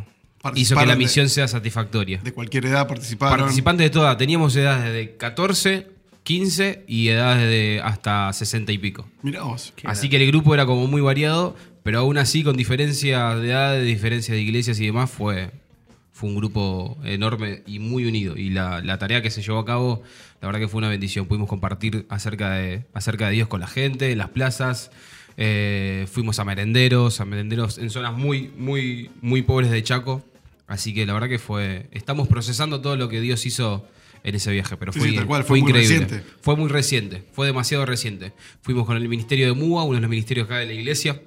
hizo 0.56 0.75
que 0.75 0.86
la 0.86 0.94
de- 0.94 0.98
misión 1.00 1.30
sea 1.30 1.48
satisfactoria. 1.48 2.20
De 2.24 2.32
cualquier 2.34 2.66
edad 2.68 2.88
participaron. 2.88 3.40
Participantes 3.40 3.86
de 3.86 3.90
todas, 3.90 4.18
teníamos 4.18 4.56
edades 4.56 4.94
de 4.94 5.16
14, 5.18 5.88
15 6.24 6.84
y 6.88 7.08
edades 7.10 7.50
de 7.50 7.82
hasta 7.84 8.32
60 8.34 8.72
y 8.72 8.78
pico. 8.78 9.08
Mirá 9.22 9.44
vos. 9.44 9.74
Así 9.84 10.10
que 10.10 10.18
el 10.18 10.28
grupo 10.28 10.54
era 10.54 10.66
como 10.66 10.88
muy 10.88 11.02
variado, 11.02 11.56
pero 11.84 12.00
aún 12.00 12.18
así 12.18 12.44
con 12.44 12.58
diferencia 12.58 13.36
de 13.36 13.50
edad, 13.50 13.80
diferencia 13.82 14.34
de 14.34 14.42
iglesias 14.42 14.80
y 14.80 14.88
demás, 14.88 15.12
fue, 15.12 15.52
fue 16.12 16.30
un 16.30 16.36
grupo 16.36 16.98
enorme 17.04 17.62
y 17.68 17.78
muy 17.80 18.06
unido. 18.06 18.36
Y 18.38 18.50
la, 18.50 18.82
la 18.82 18.98
tarea 18.98 19.22
que 19.22 19.30
se 19.30 19.42
llevó 19.44 19.60
a 19.60 19.66
cabo, 19.66 20.02
la 20.42 20.48
verdad 20.48 20.60
que 20.62 20.68
fue 20.68 20.80
una 20.80 20.90
bendición. 20.90 21.28
Pudimos 21.28 21.48
compartir 21.48 22.06
acerca 22.10 22.52
de, 22.54 22.86
acerca 22.94 23.28
de 23.28 23.34
Dios 23.34 23.48
con 23.48 23.60
la 23.60 23.68
gente, 23.68 24.12
en 24.12 24.18
las 24.18 24.30
plazas. 24.30 24.90
eh, 25.38 26.08
fuimos 26.12 26.40
a 26.40 26.46
merenderos, 26.46 27.20
a 27.22 27.25
merenderos 27.25 27.78
en 27.78 27.90
zonas 27.92 28.14
muy, 28.18 28.52
muy, 28.58 29.12
muy 29.22 29.42
pobres 29.44 29.70
de 29.70 29.84
Chaco. 29.84 30.24
Así 30.67 30.93
que 30.93 31.05
la 31.05 31.13
verdad 31.13 31.29
que 31.29 31.39
fue. 31.39 31.88
Estamos 31.91 32.27
procesando 32.27 32.81
todo 32.81 32.95
lo 32.95 33.07
que 33.10 33.22
Dios 33.22 33.45
hizo 33.45 33.88
en 34.24 34.34
ese 34.36 34.51
viaje, 34.51 34.75
pero 34.77 34.91
Sí, 34.91 35.00
fue, 35.00 35.10
sí, 35.10 35.15
tal 35.15 35.27
cual, 35.27 35.43
fue 35.43 35.60
fue 35.60 35.62
muy 35.62 35.69
increíble. 35.69 36.00
reciente. 36.05 36.31
Fue 36.41 36.55
muy 36.55 36.69
reciente, 36.69 37.24
fue 37.34 37.45
demasiado 37.48 37.86
reciente. 37.86 38.34
Fuimos 38.62 38.86
con 38.88 38.98
el 38.98 39.07
Ministerio 39.07 39.45
de 39.45 39.53
MUA, 39.53 39.84
uno 39.84 39.95
de 39.95 40.01
los 40.01 40.10
ministerios 40.10 40.45
acá 40.45 40.57
de 40.57 40.65
la 40.65 40.74
iglesia. 40.74 41.22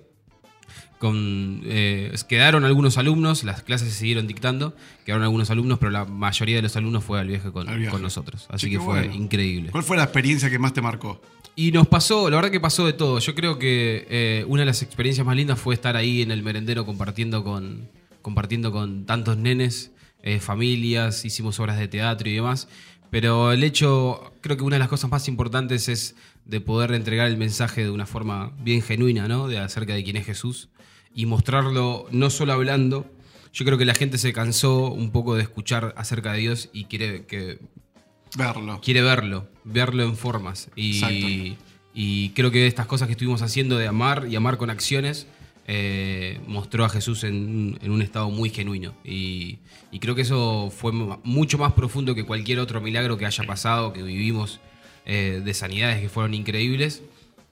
Con, 0.99 1.61
eh, 1.67 2.13
quedaron 2.29 2.65
algunos 2.65 2.99
alumnos, 2.99 3.45
las 3.45 3.63
clases 3.63 3.93
se 3.93 4.01
siguieron 4.01 4.27
dictando, 4.27 4.75
quedaron 5.07 5.23
algunos 5.23 5.49
alumnos, 5.51 5.79
pero 5.79 5.93
la 5.93 6.05
mayoría 6.07 6.57
de 6.57 6.63
los 6.63 6.75
alumnos 6.75 7.05
fue 7.05 7.21
al 7.21 7.29
viaje 7.29 7.53
con, 7.53 7.69
Al 7.69 7.79
viaje. 7.79 7.93
con 7.93 8.03
nosotros. 8.03 8.47
Así 8.51 8.67
Sí, 8.67 8.73
que 8.73 8.79
fue 8.81 9.03
bueno. 9.07 9.15
increíble. 9.15 9.71
¿Cuál 9.71 9.85
fue 9.85 9.97
la 9.97 10.03
experiencia 10.03 10.51
que 10.51 10.59
más 10.59 10.73
te 10.73 10.81
marcó? 10.83 11.23
Y 11.55 11.71
nos 11.71 11.87
pasó, 11.87 12.29
la 12.31 12.35
verdad 12.37 12.51
que 12.51 12.59
pasó 12.59 12.85
de 12.85 12.95
todo. 12.95 13.21
Yo 13.21 13.33
creo 13.37 13.61
que 13.61 14.07
eh, 14.11 14.45
una 14.49 14.63
de 14.63 14.67
las 14.67 14.83
experiencias 14.83 15.25
más 15.25 15.37
lindas 15.37 15.61
fue 15.61 15.73
estar 15.73 15.95
ahí 15.95 16.21
en 16.23 16.33
el 16.33 16.43
merendero 16.43 16.85
compartiendo 16.85 17.45
con, 17.45 17.89
compartiendo 18.23 18.73
con 18.73 19.07
tantos 19.07 19.37
nenes, 19.37 19.93
eh, 20.23 20.41
familias, 20.41 21.25
hicimos 21.25 21.59
obras 21.61 21.79
de 21.79 21.89
teatro 21.89 22.29
y 22.29 22.35
demás. 22.35 22.69
Pero 23.11 23.53
el 23.53 23.65
hecho, 23.65 24.33
creo 24.41 24.57
que 24.57 24.65
una 24.65 24.77
de 24.77 24.81
las 24.81 24.89
cosas 24.89 25.11
más 25.11 25.29
importantes 25.29 25.89
es 25.89 26.15
de 26.45 26.61
poder 26.61 26.93
entregar 26.93 27.29
el 27.29 27.37
mensaje 27.37 27.83
de 27.85 27.91
una 27.91 28.07
forma 28.07 28.53
bien 28.61 28.83
genuina, 28.83 29.29
¿no? 29.29 29.49
De 29.49 29.59
acerca 29.59 29.95
de 29.95 30.05
quién 30.05 30.17
es 30.17 30.27
Jesús 30.27 30.69
y 31.15 31.27
mostrarlo 31.27 32.07
no 32.11 32.31
solo 32.31 32.53
hablando. 32.53 33.11
Yo 33.53 33.65
creo 33.65 33.79
que 33.79 33.85
la 33.85 33.95
gente 33.95 34.19
se 34.19 34.33
cansó 34.33 34.91
un 34.91 35.11
poco 35.11 35.35
de 35.35 35.43
escuchar 35.43 35.95
acerca 35.97 36.33
de 36.33 36.39
Dios 36.41 36.69
y 36.73 36.85
quiere 36.85 37.25
que 37.27 37.59
Verlo. 38.37 38.81
quiere 38.83 39.01
verlo, 39.01 39.49
verlo 39.65 40.03
en 40.03 40.17
formas. 40.17 40.71
Exacto. 40.77 41.27
Y 41.95 42.31
creo 42.31 42.51
que 42.51 42.67
estas 42.67 42.87
cosas 42.87 43.09
que 43.09 43.13
estuvimos 43.13 43.43
haciendo 43.43 43.79
de 43.79 43.89
amar 43.89 44.27
y 44.31 44.37
amar 44.37 44.59
con 44.59 44.71
acciones 44.71 45.27
eh, 45.69 46.41
mostró 46.49 46.85
a 46.85 46.89
Jesús 46.89 47.23
en, 47.23 47.79
en 47.81 47.91
un 47.93 48.03
estado 48.03 48.29
muy 48.31 48.51
genuino. 48.51 48.95
Y, 49.05 49.59
y 49.93 50.01
creo 50.01 50.17
que 50.17 50.23
eso 50.23 50.73
fue 50.77 50.91
mu- 50.91 51.19
mucho 51.23 51.59
más 51.59 51.75
profundo 51.75 52.17
que 52.17 52.25
cualquier 52.25 52.59
otro 52.59 52.81
milagro 52.81 53.17
que 53.17 53.27
haya 53.27 53.45
pasado, 53.45 53.93
que 53.93 54.03
vivimos 54.03 54.59
eh, 55.07 55.41
de 55.45 55.55
sanidades 55.55 56.01
que 56.01 56.09
fueron 56.09 56.35
increíbles. 56.35 57.03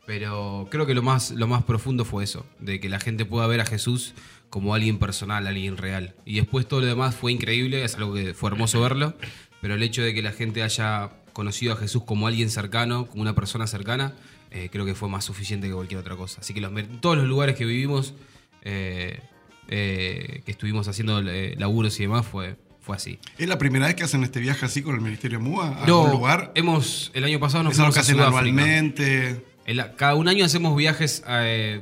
Pero 0.07 0.69
creo 0.71 0.87
que 0.87 0.95
lo 0.95 1.03
más, 1.03 1.33
lo 1.33 1.47
más 1.47 1.65
profundo 1.65 2.05
fue 2.05 2.25
eso, 2.25 2.47
de 2.61 2.79
que 2.81 2.89
la 2.89 3.01
gente 3.01 3.25
pueda 3.25 3.47
ver 3.49 3.61
a 3.61 3.67
Jesús 3.67 4.15
como 4.51 4.73
alguien 4.75 4.99
personal, 4.99 5.47
alguien 5.47 5.77
real. 5.77 6.15
Y 6.25 6.37
después 6.37 6.67
todo 6.69 6.81
lo 6.81 6.87
demás 6.87 7.17
fue 7.17 7.33
increíble, 7.33 7.85
es 7.85 7.97
algo 7.97 8.15
que 8.15 8.33
fue 8.33 8.51
hermoso 8.51 8.81
verlo, 8.81 9.15
pero 9.61 9.75
el 9.75 9.83
hecho 9.83 10.03
de 10.03 10.15
que 10.15 10.23
la 10.23 10.31
gente 10.31 10.63
haya 10.63 11.11
conocido 11.33 11.73
a 11.73 11.77
Jesús 11.77 12.05
como 12.05 12.29
alguien 12.29 12.51
cercano, 12.51 13.07
como 13.07 13.23
una 13.23 13.35
persona 13.35 13.67
cercana, 13.67 14.15
eh, 14.51 14.69
creo 14.71 14.85
que 14.85 14.95
fue 14.95 15.09
más 15.09 15.25
suficiente 15.25 15.67
que 15.69 15.75
cualquier 15.75 16.01
otra 16.01 16.17
cosa. 16.17 16.41
Así 16.41 16.55
que 16.55 16.61
los, 16.61 16.73
todos 17.01 17.17
los 17.17 17.27
lugares 17.27 17.57
que 17.57 17.65
vivimos, 17.65 18.15
eh, 18.63 19.21
eh, 19.69 20.43
que 20.45 20.51
estuvimos 20.51 20.89
haciendo 20.89 21.21
laburos 21.23 21.99
y 21.99 22.03
demás, 22.05 22.27
fue, 22.27 22.57
fue 22.81 22.97
así. 22.97 23.19
¿Es 23.39 23.49
la 23.49 23.59
primera 23.59 23.87
vez 23.87 23.95
que 23.97 24.05
hacen 24.05 24.23
este 24.25 24.41
viaje 24.41 24.65
así 24.67 24.83
con 24.83 24.95
el 24.95 25.01
Ministerio 25.01 25.41
MUA? 25.41 25.69
¿A 25.69 25.85
algún 25.85 26.11
lugar? 26.11 26.53
hemos, 26.55 27.11
el 27.15 27.25
año 27.25 27.41
pasado 27.41 27.65
nos 27.65 27.73
¿Es 27.75 27.79
algo 27.81 27.93
fuimos 27.93 27.95
que 27.95 27.99
a 28.01 28.03
hacen 28.03 28.21
anualmente? 28.21 29.45
El- 29.67 29.95
cada 29.97 30.15
un 30.15 30.29
año 30.29 30.45
hacemos 30.45 30.77
viajes 30.77 31.25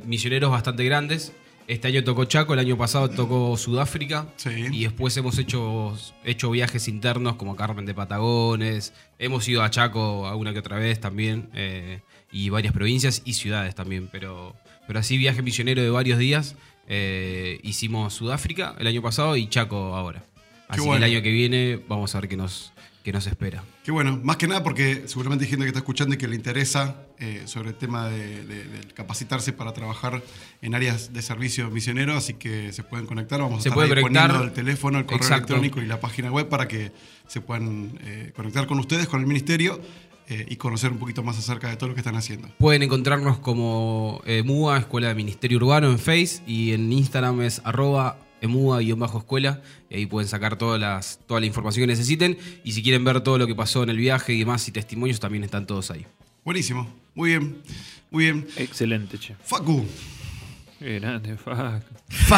misioneros 0.05 0.51
bastante 0.51 0.85
grandes. 0.85 1.33
Este 1.67 1.89
año 1.89 2.05
tocó 2.05 2.27
Chaco, 2.27 2.53
el 2.53 2.59
año 2.61 2.77
pasado 2.77 3.09
tocó 3.09 3.57
Sudáfrica. 3.57 4.27
Sí. 4.37 4.51
Y 4.71 4.83
después 4.85 5.17
hemos 5.17 5.39
hecho, 5.39 5.97
hecho 6.23 6.51
viajes 6.51 6.89
internos 6.89 7.37
como 7.37 7.57
Carmen 7.57 7.87
de 7.87 7.95
Patagones. 7.95 8.93
Hemos 9.19 9.49
ido 9.49 9.63
a 9.63 9.71
Chaco 9.71 10.29
alguna 10.29 10.53
que 10.53 10.59
otra 10.59 10.77
vez 10.79 11.01
también. 11.01 11.49
eh, 11.55 12.01
y 12.31 12.51
varias 12.51 12.75
provincias 12.75 13.23
y 13.25 13.35
ciudades 13.35 13.75
también. 13.75 14.09
Pero, 14.13 14.55
pero 14.87 14.99
así 14.99 15.17
viaje 15.17 15.41
misionero 15.41 15.83
de 15.83 15.89
varios 15.91 16.19
días. 16.19 16.57
eh, 16.87 17.61
hicimos 17.63 18.13
Sudáfrica 18.13 18.75
el 18.79 18.87
año 18.87 19.01
pasado 19.01 19.37
y 19.37 19.49
Chaco 19.49 19.97
ahora. 19.97 20.23
Así 20.69 20.83
que 20.83 20.97
el 20.97 21.03
año 21.05 21.23
que 21.23 21.31
viene 21.31 21.81
vamos 21.89 22.15
a 22.15 22.21
ver 22.21 22.29
qué 22.29 22.37
nos, 22.37 22.74
qué 23.05 23.13
nos 23.13 23.27
espera. 23.29 23.63
Qué 23.85 23.93
bueno, 23.93 24.19
más 24.25 24.37
que 24.39 24.49
nada 24.49 24.63
porque 24.65 25.05
seguramente 25.07 25.45
hay 25.45 25.51
gente 25.51 25.65
que 25.65 25.69
está 25.69 25.79
escuchando 25.81 26.15
y 26.15 26.19
que 26.19 26.27
le 26.27 26.35
interesa 26.35 26.97
eh, 27.21 27.43
sobre 27.45 27.69
el 27.69 27.75
tema 27.77 28.09
de, 28.09 28.45
de- 28.45 28.65
de 28.65 28.87
capacitarse 28.95 29.53
para 29.53 29.73
trabajar 29.73 30.23
en 30.63 30.75
áreas 30.75 31.13
de 31.13 31.21
servicio 31.23 31.71
misionero, 31.71 32.17
así 32.17 32.35
que 32.35 32.73
se 32.73 32.83
pueden 32.83 33.07
conectar. 33.07 33.41
Vamos 33.41 33.61
a 33.61 33.63
Se 33.63 33.69
estar 33.69 33.83
ahí 33.85 33.89
conectar. 33.91 34.29
poniendo 34.29 34.45
el 34.49 34.53
teléfono, 34.53 34.99
el 34.99 35.05
correo 35.05 35.19
Exacto. 35.23 35.53
electrónico 35.55 35.81
y 35.83 35.87
la 35.87 36.01
página 36.01 36.33
web 36.33 36.49
para 36.49 36.67
que 36.67 36.93
se 37.29 37.41
puedan 37.43 37.99
eh, 38.03 38.33
conectar 38.35 38.67
con 38.67 38.79
ustedes, 38.81 39.07
con 39.07 39.21
el 39.21 39.27
ministerio 39.27 39.81
eh, 40.27 40.47
y 40.49 40.57
conocer 40.57 40.91
un 40.91 40.99
poquito 40.99 41.23
más 41.23 41.39
acerca 41.39 41.69
de 41.69 41.77
todo 41.77 41.91
lo 41.91 41.95
que 41.95 42.01
están 42.01 42.17
haciendo. 42.17 42.49
Pueden 42.59 42.83
encontrarnos 42.83 43.39
como 43.39 44.23
MUA, 44.45 44.79
Escuela 44.79 45.09
de 45.09 45.15
Ministerio 45.15 45.59
Urbano 45.59 45.91
en 45.91 45.99
Face 45.99 46.41
y 46.47 46.73
en 46.73 46.91
Instagram 46.91 47.43
es 47.43 47.61
arroba 47.65 48.17
emua-escuela 48.45 49.63
y 49.91 49.97
ahí 49.97 50.07
pueden 50.07 50.29
sacar 50.29 50.57
todas 50.57 50.81
las, 50.81 51.19
toda 51.27 51.41
la 51.41 51.47
información 51.47 51.83
que 51.83 51.87
necesiten 51.89 52.39
y 52.65 52.73
si 52.73 52.83
quieren 52.83 53.05
ver 53.05 53.21
todo 53.23 53.39
lo 53.39 53.47
que 53.47 53.55
pasó 53.55 53.83
en 53.83 53.91
el 53.91 53.97
viaje 53.97 54.33
y 54.35 54.41
demás 54.41 54.67
y 54.69 54.73
testimonios 54.73 55.21
también 55.21 55.45
están 55.45 55.67
todos 55.67 55.91
ahí. 55.91 56.07
Buenísimo, 56.45 56.89
muy 57.15 57.31
bien, 57.31 57.57
muy 58.11 58.25
bien. 58.25 58.47
Excelente, 58.57 59.19
che. 59.19 59.35
Facu, 59.43 59.85
Qué 60.79 60.99
grande, 60.99 61.37
fuck. 61.37 62.35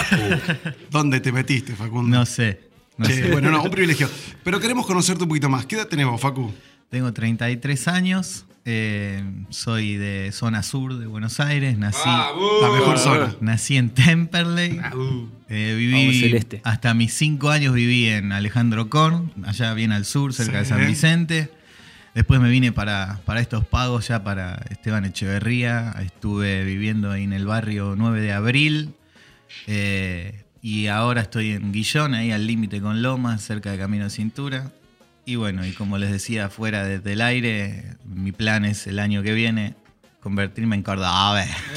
¿dónde 0.91 1.21
te 1.21 1.33
metiste, 1.33 1.75
Facundo? 1.75 2.17
No 2.19 2.27
sé. 2.27 2.61
No 2.97 3.07
Che, 3.07 3.15
sé. 3.15 3.31
bueno, 3.31 3.51
no, 3.51 3.63
un 3.63 3.71
privilegio. 3.71 4.09
Pero 4.45 4.61
queremos 4.61 4.87
conocerte 4.87 5.25
un 5.25 5.29
poquito 5.29 5.49
más. 5.49 5.67
¿Qué 5.67 5.75
edad 5.77 5.89
tenés 5.89 6.07
vos, 6.07 6.21
Facu? 6.21 6.53
Tengo 6.89 7.13
33 7.13 7.89
años. 7.89 8.45
Eh, 8.66 9.23
soy 9.50 9.96
de 9.96 10.30
zona 10.32 10.62
sur 10.62 10.99
de 10.99 11.06
Buenos 11.06 11.38
Aires. 11.40 11.78
Nací, 11.78 12.00
La 12.06 12.70
mejor 12.73 12.99
zona. 12.99 13.35
nací 13.40 13.76
en 13.76 13.90
Temperley. 13.90 14.80
Eh, 15.49 15.75
viví 15.78 15.92
Vamos, 15.92 16.16
Celeste. 16.20 16.61
hasta 16.64 16.92
mis 16.92 17.14
5 17.14 17.49
años 17.50 17.73
viví 17.73 18.08
en 18.08 18.32
Alejandro 18.32 18.90
Korn, 18.90 19.32
allá 19.44 19.73
bien 19.75 19.92
al 19.92 20.04
sur, 20.04 20.35
cerca 20.35 20.58
de. 20.58 20.64
San 20.64 20.85
Vicente. 20.87 21.50
Después 22.14 22.40
me 22.40 22.49
vine 22.49 22.73
para, 22.73 23.20
para 23.25 23.40
estos 23.40 23.64
pagos, 23.66 24.08
ya 24.08 24.25
para 24.25 24.56
Esteban 24.70 25.04
Echeverría. 25.04 25.94
Estuve 26.02 26.64
viviendo 26.64 27.11
ahí 27.12 27.23
en 27.25 27.32
el 27.32 27.46
barrio 27.46 27.94
9 27.96 28.20
de 28.20 28.32
abril. 28.32 28.94
Eh, 29.66 30.42
y 30.62 30.88
ahora 30.88 31.20
estoy 31.20 31.52
en 31.52 31.70
Guillón, 31.73 32.14
ahí 32.14 32.32
al 32.32 32.46
límite 32.46 32.80
con 32.80 33.00
Lomas, 33.02 33.42
cerca 33.42 33.70
de 33.70 33.78
Camino 33.78 34.04
de 34.04 34.11
Cintura. 34.11 34.73
Y 35.28 35.35
bueno, 35.37 35.66
y 35.66 35.73
como 35.73 35.99
les 35.99 36.12
decía, 36.12 36.49
fuera 36.50 36.85
desde 36.85 37.12
el 37.14 37.21
aire, 37.21 37.97
mi 38.04 38.30
plan 38.30 38.64
es 38.64 38.87
el 38.87 39.00
año 39.00 39.23
que 39.25 39.33
viene 39.35 39.75
convertirme 40.23 40.76
en 40.76 40.83
cordobés. 40.85 41.49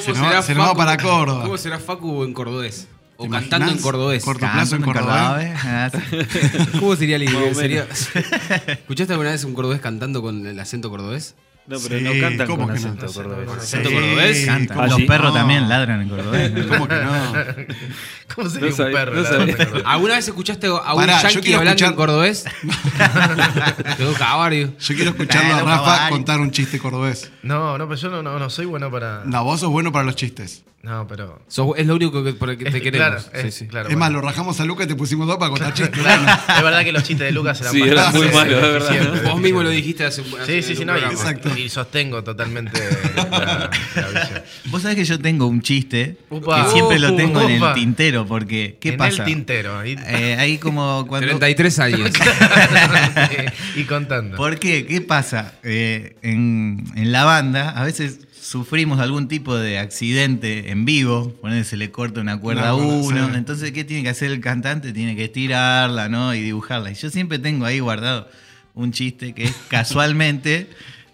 Se 0.00 0.12
nos 0.12 0.22
va- 0.22 0.42
se 0.42 0.54
nos 0.54 0.68
va 0.68 0.74
para 0.74 0.96
Córdoba. 0.96 1.42
¿Cómo 1.42 1.58
será 1.58 1.78
Facu 1.78 2.24
en 2.24 2.32
cordobés? 2.32 2.88
O 3.18 3.24
¿Te 3.24 3.30
cantando 3.30 3.70
en 3.72 3.78
cordobés. 3.78 4.24
Corto 4.24 4.46
plazo 4.50 4.76
en 4.76 4.82
cordobés. 4.82 5.58
¿Cómo 6.78 6.96
sería 6.96 7.18
la 7.18 7.24
idea? 7.24 7.86
¿Escuchaste 8.66 9.12
alguna 9.12 9.30
vez 9.32 9.44
un 9.44 9.54
cordobés 9.54 9.80
cantando 9.80 10.22
con 10.22 10.46
el 10.46 10.58
acento 10.60 10.88
cordobés? 10.88 11.34
No, 11.68 11.76
pero 11.86 11.98
Sí, 11.98 12.04
no 12.04 12.10
cantan 12.20 12.46
¿cómo 12.46 12.64
con 12.66 12.72
que 12.74 12.78
acento 12.80 13.06
No 13.06 13.12
cordobés. 13.12 13.48
¿Acento 13.50 13.88
Sí, 13.90 13.94
cordobés? 13.94 14.46
Cantan. 14.46 14.76
¿cómo 14.76 14.88
Los 14.88 14.96
que 14.96 15.04
perros 15.04 15.28
no? 15.28 15.34
también 15.38 15.68
ladran 15.68 16.00
en 16.02 16.08
cordobés. 16.08 16.52
¿no? 16.52 16.68
¿Cómo 16.68 16.88
que 16.88 16.94
no? 16.94 17.12
¿Cómo 18.34 18.48
sería 18.48 18.72
sabía- 18.72 19.04
un 19.04 19.54
perro? 19.54 19.82
¿Alguna 19.84 20.14
vez 20.16 20.28
escuchaste 20.28 20.66
a 20.66 20.70
un 20.94 21.00
Pará, 21.00 21.22
yankee 21.28 21.52
hablando 21.52 21.70
escuchar- 21.84 21.90
en 21.90 21.94
cordobés? 21.96 22.44
Caballo. 24.18 24.70
Yo 24.78 24.94
quiero 24.94 25.10
escucharlo 25.10 25.54
a 25.54 25.60
Rafa 25.62 26.08
contar 26.08 26.40
un 26.40 26.50
chiste 26.50 26.78
cordobés. 26.78 27.30
No, 27.42 27.76
no, 27.78 27.88
pero 27.88 28.00
yo 28.00 28.08
no, 28.10 28.22
no, 28.22 28.38
no 28.38 28.50
soy 28.50 28.66
bueno 28.66 28.90
para. 28.90 29.22
No, 29.24 29.44
vos 29.44 29.60
sos 29.60 29.70
bueno 29.70 29.92
para 29.92 30.04
los 30.04 30.16
chistes. 30.16 30.64
No, 30.80 31.08
pero. 31.08 31.42
Es 31.76 31.86
lo 31.86 31.96
único 31.96 32.22
que, 32.22 32.32
por 32.34 32.50
el 32.50 32.56
que 32.56 32.70
te 32.70 32.80
queremos. 32.80 33.24
Claro, 33.24 33.40
Sí, 33.42 33.48
es, 33.48 33.54
sí. 33.54 33.66
claro, 33.66 33.88
es 33.88 33.96
más, 33.96 34.10
bueno. 34.10 34.22
lo 34.22 34.28
rajamos 34.28 34.60
a 34.60 34.64
Lucas 34.64 34.86
y 34.86 34.88
te 34.88 34.94
pusimos 34.94 35.26
dos 35.26 35.36
para 35.36 35.50
contar 35.50 35.74
chistes. 35.74 35.98
Claro, 36.00 36.22
es 36.56 36.62
verdad 36.62 36.84
que 36.84 36.92
los 36.92 37.02
chistes 37.02 37.26
de 37.26 37.32
Lucas 37.32 37.60
eran 37.60 37.72
Sí, 37.72 37.82
eran 37.82 37.94
bastante 37.96 38.26
muy 38.26 38.34
malos, 38.34 38.60
verdad. 38.62 39.22
Vos 39.24 39.40
mismo 39.40 39.62
lo 39.64 39.70
dijiste 39.70 40.04
hace 40.04 40.20
un 40.22 40.28
Sí, 40.46 40.62
sí, 40.62 40.76
sí, 40.76 40.84
no, 40.84 40.96
y, 40.96 41.00
Exacto. 41.02 41.50
y 41.58 41.68
sostengo 41.68 42.22
totalmente 42.22 42.80
la, 43.16 43.70
la 43.96 44.08
visión. 44.08 44.42
Vos 44.66 44.82
sabés 44.82 44.96
que 44.96 45.04
yo 45.04 45.18
tengo 45.18 45.48
un 45.48 45.62
chiste 45.62 46.16
Upa. 46.30 46.64
que 46.64 46.70
siempre 46.70 47.00
lo 47.00 47.14
tengo 47.16 47.42
en 47.42 47.60
el 47.62 47.72
tintero, 47.74 48.24
porque 48.24 48.78
¿qué 48.80 48.90
en 48.90 48.98
pasa? 48.98 49.24
el 49.24 49.28
tintero. 49.28 49.76
ahí- 49.80 49.96
Eh, 50.06 50.36
ahí 50.38 50.58
como 50.58 51.06
cuando... 51.08 51.26
33 51.26 51.78
años. 51.80 52.10
Y 53.74 53.84
contando. 53.84 54.36
¿Por 54.36 54.58
qué? 54.58 54.86
¿Qué 54.86 55.00
pasa? 55.00 55.54
Eh, 55.62 56.16
en, 56.22 56.84
en 56.96 57.12
la 57.12 57.24
banda 57.24 57.70
a 57.70 57.84
veces 57.84 58.20
sufrimos 58.48 58.98
algún 59.00 59.28
tipo 59.28 59.56
de 59.56 59.78
accidente 59.78 60.70
en 60.70 60.84
vivo, 60.84 61.34
se 61.64 61.76
le 61.76 61.90
corta 61.90 62.20
una 62.20 62.38
cuerda 62.40 62.70
a 62.70 62.74
uno, 62.74 63.34
entonces 63.34 63.72
¿qué 63.72 63.84
tiene 63.84 64.02
que 64.02 64.08
hacer 64.08 64.30
el 64.30 64.40
cantante? 64.40 64.92
Tiene 64.92 65.14
que 65.16 65.24
estirarla, 65.24 66.08
¿no? 66.08 66.34
Y 66.34 66.40
dibujarla. 66.40 66.90
Y 66.90 66.94
yo 66.94 67.10
siempre 67.10 67.38
tengo 67.38 67.66
ahí 67.66 67.80
guardado 67.80 68.28
un 68.74 68.92
chiste 68.92 69.34
que 69.34 69.52
casualmente 69.68 70.68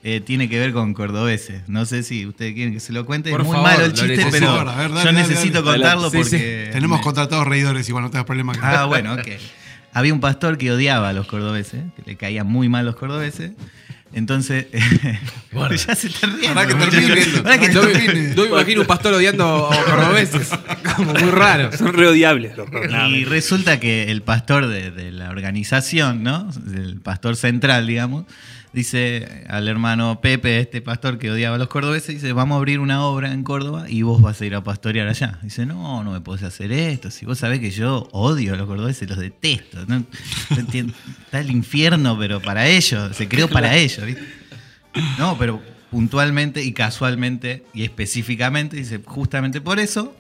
eh, 0.05 0.21
tiene 0.21 0.49
que 0.49 0.59
ver 0.61 0.73
con 0.73 0.95
cordobeses. 0.95 1.63
No 1.69 1.87
sé 1.87 2.03
si 2.05 2.25
ustedes 2.27 2.55
quieren 2.55 2.73
que 2.73 2.81
se 2.81 2.93
lo 2.93 3.05
cuente. 3.05 3.31
Por 3.31 3.41
es 3.41 3.47
muy 3.47 3.57
favor, 3.57 3.71
malo 3.73 3.85
el 3.87 3.93
chiste, 3.95 4.17
necesito. 4.17 4.39
pero 4.39 4.51
A 4.71 4.77
ver, 4.77 4.91
dale, 4.91 4.91
yo 4.91 5.13
dale, 5.13 5.13
necesito 5.29 5.63
dale. 5.63 5.79
contarlo 5.83 6.11
Sí, 6.11 6.17
sí. 6.19 6.23
porque... 6.31 6.69
Tenemos 6.73 6.99
me- 6.99 7.05
contratados 7.05 7.47
reidores, 7.49 7.89
igual 7.89 8.05
no 8.05 8.11
te 8.11 8.19
das 8.19 8.27
problema. 8.27 8.53
Ah, 8.63 8.85
bueno, 8.85 9.15
ok. 9.15 9.29
Había 9.93 10.13
un 10.13 10.21
pastor 10.21 10.59
que 10.59 10.71
odiaba 10.73 11.09
a 11.09 11.13
los 11.13 11.27
cordobeses, 11.27 11.83
que 11.97 12.03
le 12.05 12.17
caían 12.17 12.47
muy 12.47 12.69
mal 12.69 12.85
los 12.85 12.97
cordobeses. 12.97 13.53
Entonces, 14.15 14.67
ya 15.87 15.95
se 15.95 16.07
está 16.07 16.27
riendo. 16.27 16.55
Pará 16.55 16.67
que 16.67 16.75
termine. 16.75 17.27
No 17.75 17.83
me, 17.83 17.93
termine. 17.93 18.35
no 18.35 18.43
me 18.43 18.49
imagino 18.49 18.81
un 18.83 18.87
pastor 18.87 19.15
odiando 19.15 19.71
a 19.73 19.85
cordobeses. 19.85 20.51
Como 20.97 21.13
muy 21.13 21.31
raro. 21.31 21.77
Son 21.77 21.93
reodiables 21.93 22.57
los 22.57 22.69
Y 23.11 23.25
resulta 23.25 23.81
que 23.81 24.11
el 24.11 24.23
pastor 24.23 24.69
de, 24.69 24.91
de 24.91 25.11
la 25.11 25.31
organización, 25.31 26.23
¿no? 26.23 26.49
El 26.75 27.01
pastor 27.01 27.37
central, 27.37 27.87
digamos, 27.87 28.25
dice 28.75 29.45
al 29.49 29.69
hermano 29.69 30.21
Pepe, 30.21 30.59
este 30.59 30.83
pastor 30.83 31.19
que 31.19 31.31
odiaba 31.31 31.57
a 31.57 31.59
los 31.59 31.69
cordobeses, 31.69 32.09
dice, 32.21 32.33
vamos 32.33 32.57
a 32.57 32.59
abrir 32.59 32.81
una 32.81 33.05
obra 33.05 33.33
en 33.33 33.45
Córdoba 33.45 33.87
y 33.89 34.03
vos 34.03 34.21
vas 34.21 34.41
a 34.41 34.45
ir 34.47 34.55
a 34.55 34.65
pastorear 34.65 35.09
allá. 35.09 35.39
Dice, 35.43 35.65
no, 35.65 36.03
no 36.03 36.13
me 36.13 36.21
podés 36.21 36.43
hacer 36.43 36.73
esto. 36.73 37.11
Si 37.11 37.25
vos 37.25 37.39
sabés 37.39 37.61
que 37.61 37.71
yo 37.71 38.09
odio 38.13 38.55
a 38.55 38.57
los 38.57 38.67
cordobeses, 38.67 39.09
los 39.09 39.19
detesto. 39.19 39.87
No. 39.87 40.05
Está 40.51 41.41
el 41.41 41.51
infierno, 41.51 42.19
pero 42.19 42.41
para 42.43 42.67
ellos, 42.67 43.17
se 43.17 43.29
creó 43.29 43.49
para 43.49 43.77
ellos, 43.77 44.05
¿viste? 44.05 44.23
No, 45.19 45.39
pero 45.39 45.63
puntualmente 45.91 46.63
y 46.65 46.73
casualmente 46.73 47.65
y 47.73 47.85
específicamente, 47.85 48.77
dice, 48.77 49.01
justamente 49.05 49.61
por 49.61 49.79
eso, 49.79 50.15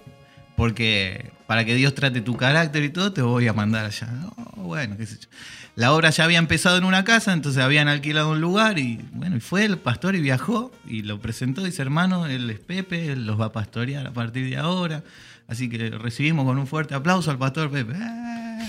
porque 0.56 1.32
para 1.46 1.64
que 1.64 1.74
Dios 1.74 1.94
trate 1.94 2.20
tu 2.20 2.36
carácter 2.36 2.84
y 2.84 2.90
todo, 2.90 3.12
te 3.12 3.22
voy 3.22 3.48
a 3.48 3.52
mandar 3.52 3.84
allá. 3.84 4.06
No, 4.06 4.43
bueno, 4.66 4.96
qué 4.96 5.06
sé 5.06 5.16
yo. 5.20 5.28
La 5.76 5.92
obra 5.92 6.10
ya 6.10 6.24
había 6.24 6.38
empezado 6.38 6.76
en 6.76 6.84
una 6.84 7.04
casa, 7.04 7.32
entonces 7.32 7.62
habían 7.62 7.88
alquilado 7.88 8.30
un 8.30 8.40
lugar 8.40 8.78
y 8.78 9.00
bueno, 9.12 9.36
y 9.36 9.40
fue 9.40 9.64
el 9.64 9.78
pastor 9.78 10.14
y 10.14 10.20
viajó 10.20 10.72
y 10.86 11.02
lo 11.02 11.18
presentó, 11.20 11.62
dice, 11.62 11.82
hermano, 11.82 12.26
él 12.26 12.48
es 12.50 12.60
Pepe, 12.60 13.12
él 13.12 13.26
los 13.26 13.40
va 13.40 13.46
a 13.46 13.52
pastorear 13.52 14.06
a 14.06 14.12
partir 14.12 14.48
de 14.48 14.56
ahora. 14.56 15.02
Así 15.46 15.68
que 15.68 15.90
recibimos 15.90 16.46
con 16.46 16.58
un 16.58 16.66
fuerte 16.66 16.94
aplauso 16.94 17.30
al 17.30 17.38
pastor 17.38 17.70
Pepe. 17.70 17.92
¡Ah! 17.96 18.66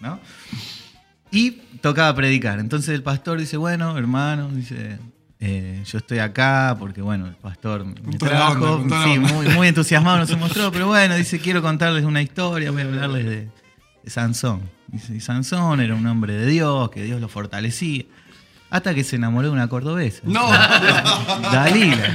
¿No? 0.00 0.20
Y 1.30 1.52
tocaba 1.80 2.14
predicar. 2.14 2.58
Entonces 2.60 2.94
el 2.94 3.02
pastor 3.02 3.38
dice, 3.38 3.56
bueno, 3.56 3.98
hermano, 3.98 4.48
dice, 4.48 4.98
eh, 5.40 5.82
yo 5.84 5.98
estoy 5.98 6.18
acá 6.18 6.76
porque, 6.78 7.02
bueno, 7.02 7.26
el 7.26 7.34
pastor 7.34 7.84
me 7.84 8.00
onda, 8.00 8.18
trajo. 8.18 8.86
Sí, 9.04 9.18
muy, 9.18 9.48
muy 9.48 9.68
entusiasmado 9.68 10.18
nos 10.18 10.38
mostró, 10.38 10.72
pero 10.72 10.86
bueno, 10.86 11.14
dice, 11.14 11.38
quiero 11.40 11.60
contarles 11.62 12.04
una 12.04 12.22
historia, 12.22 12.70
voy 12.70 12.82
a 12.82 12.84
hablarles 12.84 13.24
de, 13.26 13.48
de 14.02 14.10
Sansón. 14.10 14.75
Y 15.12 15.20
Sansón 15.20 15.80
era 15.80 15.94
un 15.94 16.06
hombre 16.06 16.34
de 16.34 16.46
Dios, 16.46 16.90
que 16.90 17.02
Dios 17.02 17.20
lo 17.20 17.28
fortalecía. 17.28 18.04
Hasta 18.68 18.94
que 18.94 19.04
se 19.04 19.14
enamoró 19.16 19.48
de 19.48 19.52
una 19.52 19.68
cordobesa. 19.68 20.22
No, 20.24 20.50
Dalila. 21.52 21.98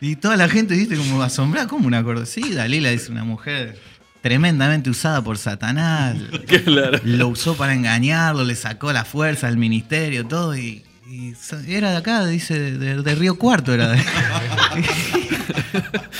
y 0.00 0.16
toda 0.16 0.36
la 0.36 0.48
gente, 0.48 0.74
viste, 0.74 0.96
como 0.96 1.22
asombrada, 1.22 1.68
como 1.68 1.86
una 1.86 2.02
cordobesa. 2.02 2.32
Sí, 2.32 2.54
Dalila 2.54 2.90
es 2.90 3.10
una 3.10 3.24
mujer 3.24 3.78
tremendamente 4.22 4.88
usada 4.88 5.22
por 5.22 5.36
Satanás. 5.38 6.16
Claro. 6.64 6.98
Lo 7.04 7.28
usó 7.28 7.56
para 7.56 7.74
engañarlo, 7.74 8.44
le 8.44 8.54
sacó 8.54 8.92
la 8.92 9.04
fuerza 9.04 9.48
al 9.48 9.58
ministerio, 9.58 10.26
todo. 10.26 10.56
Y, 10.56 10.84
era 11.66 11.90
de 11.90 11.96
acá, 11.98 12.26
dice, 12.26 12.58
de 12.58 13.14
Río 13.14 13.38
Cuarto 13.38 13.72
era 13.72 13.88
de. 13.88 14.02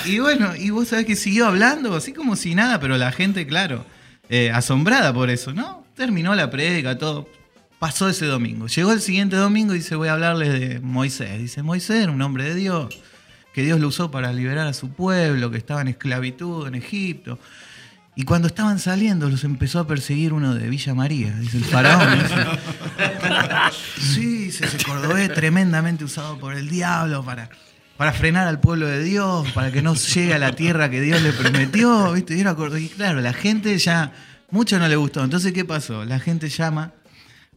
Y 0.05 0.19
bueno, 0.19 0.55
y 0.55 0.69
vos 0.69 0.89
sabés 0.89 1.05
que 1.05 1.15
siguió 1.15 1.47
hablando, 1.47 1.95
así 1.95 2.13
como 2.13 2.35
si 2.35 2.55
nada, 2.55 2.79
pero 2.79 2.97
la 2.97 3.11
gente, 3.11 3.45
claro, 3.47 3.85
eh, 4.29 4.51
asombrada 4.51 5.13
por 5.13 5.29
eso, 5.29 5.53
¿no? 5.53 5.85
Terminó 5.95 6.35
la 6.35 6.49
prédica, 6.49 6.97
todo. 6.97 7.27
Pasó 7.79 8.09
ese 8.09 8.25
domingo. 8.25 8.67
Llegó 8.67 8.91
el 8.91 9.01
siguiente 9.01 9.35
domingo 9.35 9.73
y 9.73 9.77
dice, 9.77 9.95
voy 9.95 10.09
a 10.09 10.13
hablarles 10.13 10.59
de 10.59 10.79
Moisés. 10.81 11.39
Dice, 11.39 11.63
Moisés 11.63 12.03
era 12.03 12.11
un 12.11 12.21
hombre 12.21 12.43
de 12.43 12.55
Dios, 12.55 12.99
que 13.53 13.63
Dios 13.63 13.79
lo 13.79 13.87
usó 13.87 14.11
para 14.11 14.33
liberar 14.33 14.67
a 14.67 14.73
su 14.73 14.89
pueblo, 14.89 15.49
que 15.49 15.57
estaba 15.57 15.81
en 15.81 15.87
esclavitud 15.87 16.67
en 16.67 16.75
Egipto. 16.75 17.39
Y 18.15 18.23
cuando 18.23 18.49
estaban 18.49 18.79
saliendo, 18.79 19.29
los 19.29 19.45
empezó 19.45 19.79
a 19.79 19.87
perseguir 19.87 20.33
uno 20.33 20.53
de 20.53 20.67
Villa 20.67 20.93
María, 20.93 21.31
dice 21.39 21.57
el 21.57 21.63
faraón. 21.63 22.19
dice. 22.19 22.35
Sí, 23.97 24.37
dice, 24.45 24.65
ese 24.65 24.83
cordobés 24.83 25.33
tremendamente 25.33 26.03
usado 26.03 26.37
por 26.37 26.53
el 26.53 26.69
diablo 26.69 27.23
para, 27.23 27.49
para 27.99 28.13
frenar 28.13 28.47
al 28.47 28.61
pueblo 28.61 28.87
de 28.87 29.03
Dios, 29.03 29.51
para 29.51 29.73
que 29.73 29.81
no 29.81 29.93
llegue 29.93 30.33
a 30.33 30.39
la 30.39 30.53
tierra 30.53 30.89
que 30.89 31.01
Dios 31.01 31.21
le 31.21 31.33
prometió. 31.33 32.13
¿viste? 32.13 32.33
Y, 32.33 32.39
era. 32.39 32.55
Y 32.79 32.87
claro, 32.87 33.19
la 33.19 33.33
gente 33.33 33.77
ya, 33.77 34.13
mucho 34.51 34.79
no 34.79 34.87
le 34.87 34.95
gustó. 34.95 35.21
Entonces, 35.21 35.51
¿qué 35.51 35.65
pasó? 35.65 36.05
La 36.05 36.17
gente 36.17 36.47
llama 36.47 36.93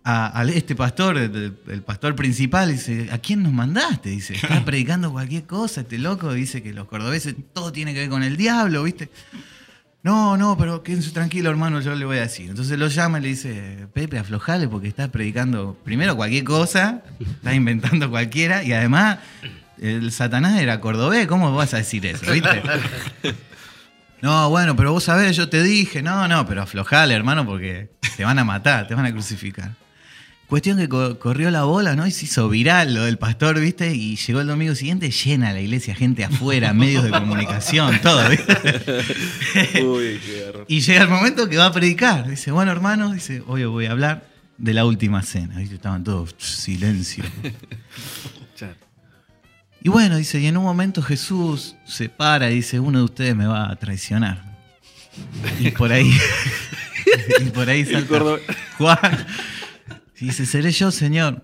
a, 0.02 0.40
a 0.40 0.44
este 0.46 0.74
pastor, 0.74 1.16
el, 1.16 1.56
el 1.68 1.82
pastor 1.82 2.16
principal, 2.16 2.70
y 2.70 2.72
dice, 2.72 3.08
¿a 3.12 3.18
quién 3.18 3.44
nos 3.44 3.52
mandaste? 3.52 4.10
Dice, 4.10 4.34
está 4.34 4.64
predicando 4.64 5.12
cualquier 5.12 5.44
cosa, 5.44 5.82
este 5.82 5.96
loco 5.98 6.32
dice 6.32 6.60
que 6.60 6.72
los 6.72 6.88
cordobeses 6.88 7.36
todo 7.52 7.70
tiene 7.70 7.94
que 7.94 8.00
ver 8.00 8.08
con 8.08 8.24
el 8.24 8.36
diablo, 8.36 8.82
¿viste? 8.82 9.10
No, 10.02 10.36
no, 10.36 10.58
pero 10.58 10.82
quédense 10.82 11.12
tranquilo, 11.12 11.50
hermano, 11.50 11.80
yo 11.80 11.94
le 11.94 12.04
voy 12.04 12.18
a 12.18 12.22
decir. 12.22 12.50
Entonces 12.50 12.76
lo 12.76 12.88
llama 12.88 13.20
y 13.20 13.22
le 13.22 13.28
dice, 13.28 13.86
Pepe, 13.92 14.18
aflojale 14.18 14.66
porque 14.66 14.88
estás 14.88 15.08
predicando 15.08 15.78
primero 15.84 16.16
cualquier 16.16 16.42
cosa, 16.42 17.04
estás 17.20 17.54
inventando 17.54 18.10
cualquiera, 18.10 18.64
y 18.64 18.72
además 18.72 19.20
el 19.82 20.12
Satanás 20.12 20.60
era 20.60 20.80
cordobés, 20.80 21.26
¿cómo 21.26 21.54
vas 21.54 21.74
a 21.74 21.78
decir 21.78 22.06
eso? 22.06 22.30
¿Viste? 22.32 22.62
No, 24.22 24.48
bueno, 24.50 24.76
pero 24.76 24.92
vos 24.92 25.02
sabés, 25.02 25.34
yo 25.34 25.48
te 25.48 25.64
dije, 25.64 26.00
no, 26.00 26.28
no, 26.28 26.46
pero 26.46 26.62
aflojale, 26.62 27.12
hermano, 27.12 27.44
porque 27.44 27.90
te 28.16 28.24
van 28.24 28.38
a 28.38 28.44
matar, 28.44 28.86
te 28.86 28.94
van 28.94 29.04
a 29.04 29.10
crucificar. 29.10 29.72
Cuestión 30.46 30.78
que 30.78 30.88
co- 30.88 31.18
corrió 31.18 31.50
la 31.50 31.64
bola, 31.64 31.96
¿no? 31.96 32.06
Y 32.06 32.12
se 32.12 32.26
hizo 32.26 32.48
viral 32.48 32.94
lo 32.94 33.02
del 33.02 33.18
pastor, 33.18 33.58
¿viste? 33.58 33.92
Y 33.96 34.14
llegó 34.14 34.40
el 34.40 34.46
domingo 34.46 34.76
siguiente 34.76 35.10
llena 35.10 35.52
la 35.52 35.60
iglesia, 35.60 35.96
gente 35.96 36.22
afuera, 36.22 36.72
medios 36.74 37.02
de 37.02 37.10
comunicación, 37.10 37.98
todo, 38.00 38.28
¿viste? 38.28 38.52
Uy, 39.82 40.20
qué. 40.24 40.52
Y 40.68 40.82
llega 40.82 41.02
el 41.02 41.08
momento 41.08 41.48
que 41.48 41.56
va 41.56 41.66
a 41.66 41.72
predicar. 41.72 42.28
Dice, 42.28 42.52
bueno, 42.52 42.70
hermano, 42.70 43.12
dice, 43.12 43.42
hoy 43.48 43.64
voy 43.64 43.86
a 43.86 43.90
hablar 43.90 44.28
de 44.56 44.72
la 44.72 44.84
última 44.84 45.22
cena. 45.22 45.56
¿Viste? 45.58 45.74
Estaban 45.74 46.04
todos, 46.04 46.36
silencio. 46.38 47.24
Y 49.84 49.88
bueno, 49.88 50.16
dice, 50.16 50.38
y 50.38 50.46
en 50.46 50.56
un 50.56 50.62
momento 50.62 51.02
Jesús 51.02 51.74
se 51.84 52.08
para 52.08 52.50
y 52.50 52.56
dice, 52.56 52.78
uno 52.78 52.98
de 52.98 53.04
ustedes 53.04 53.34
me 53.34 53.46
va 53.46 53.68
a 53.68 53.76
traicionar. 53.76 54.40
Y 55.58 55.72
por 55.72 55.92
ahí, 55.92 56.16
y 57.40 57.50
por 57.50 57.68
ahí 57.68 57.84
salta. 57.84 58.36
Juan. 58.78 59.26
Y 60.20 60.26
dice, 60.26 60.46
¿seré 60.46 60.70
yo, 60.70 60.92
Señor? 60.92 61.42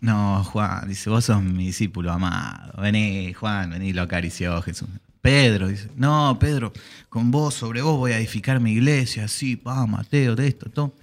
No, 0.00 0.44
Juan, 0.44 0.88
dice, 0.88 1.10
vos 1.10 1.24
sos 1.24 1.42
mi 1.42 1.66
discípulo 1.66 2.12
amado. 2.12 2.80
Vení, 2.80 3.32
Juan, 3.34 3.70
vení, 3.70 3.92
lo 3.92 4.02
acarició 4.02 4.62
Jesús. 4.62 4.88
Pedro, 5.20 5.68
dice, 5.68 5.90
no, 5.96 6.38
Pedro, 6.38 6.72
con 7.08 7.32
vos, 7.32 7.54
sobre 7.54 7.82
vos 7.82 7.98
voy 7.98 8.12
a 8.12 8.18
edificar 8.18 8.60
mi 8.60 8.72
iglesia, 8.72 9.24
así, 9.24 9.56
pa, 9.56 9.84
Mateo, 9.86 10.36
de 10.36 10.46
esto, 10.46 10.70
todo. 10.70 10.94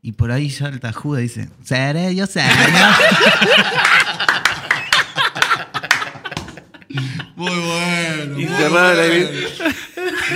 Y 0.00 0.12
por 0.12 0.30
ahí 0.30 0.48
salta 0.50 0.92
Judas 0.92 1.20
y 1.20 1.22
dice, 1.24 1.48
¿seré 1.64 2.14
yo, 2.14 2.26
Señor? 2.26 2.52
muy 7.46 7.60
bueno. 7.60 8.40
Y 8.40 8.44
muy 8.44 8.56
cerrada 8.56 8.94
la 8.94 9.06
bueno. 9.06 9.30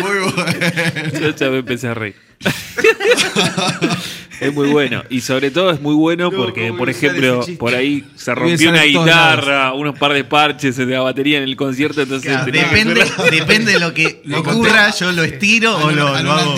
Muy 0.00 0.32
bueno. 0.32 1.20
Yo 1.20 1.30
ya 1.30 1.50
me 1.50 1.58
empecé 1.58 1.88
a 1.88 1.94
reír. 1.94 2.16
es 4.40 4.54
muy 4.54 4.68
bueno. 4.68 5.04
Y 5.10 5.20
sobre 5.20 5.50
todo 5.50 5.70
es 5.70 5.80
muy 5.80 5.94
bueno 5.94 6.30
No, 6.30 6.36
porque, 6.36 6.68
¿cómo 6.68 6.78
por 6.78 6.90
ejemplo, 6.90 7.44
por 7.58 7.74
ahí 7.74 8.04
se 8.16 8.34
rompió 8.34 8.70
una 8.70 8.84
en 8.84 8.92
guitarra, 8.92 9.72
unos 9.74 9.98
par 9.98 10.12
de 10.12 10.24
parches 10.24 10.76
de 10.76 10.86
la 10.86 11.00
batería 11.00 11.38
en 11.38 11.44
el 11.44 11.56
concierto, 11.56 12.02
entonces 12.02 12.30
Claro, 12.30 12.52
depende, 12.52 13.04
depende 13.30 13.72
de 13.72 13.80
lo 13.80 13.94
que 13.94 14.22
Lo 14.24 14.40
ocurra, 14.40 14.90
yo 14.90 15.12
lo 15.12 15.24
estiro 15.24 15.76
o 15.76 15.90
lo, 15.90 16.08
hago. 16.08 16.56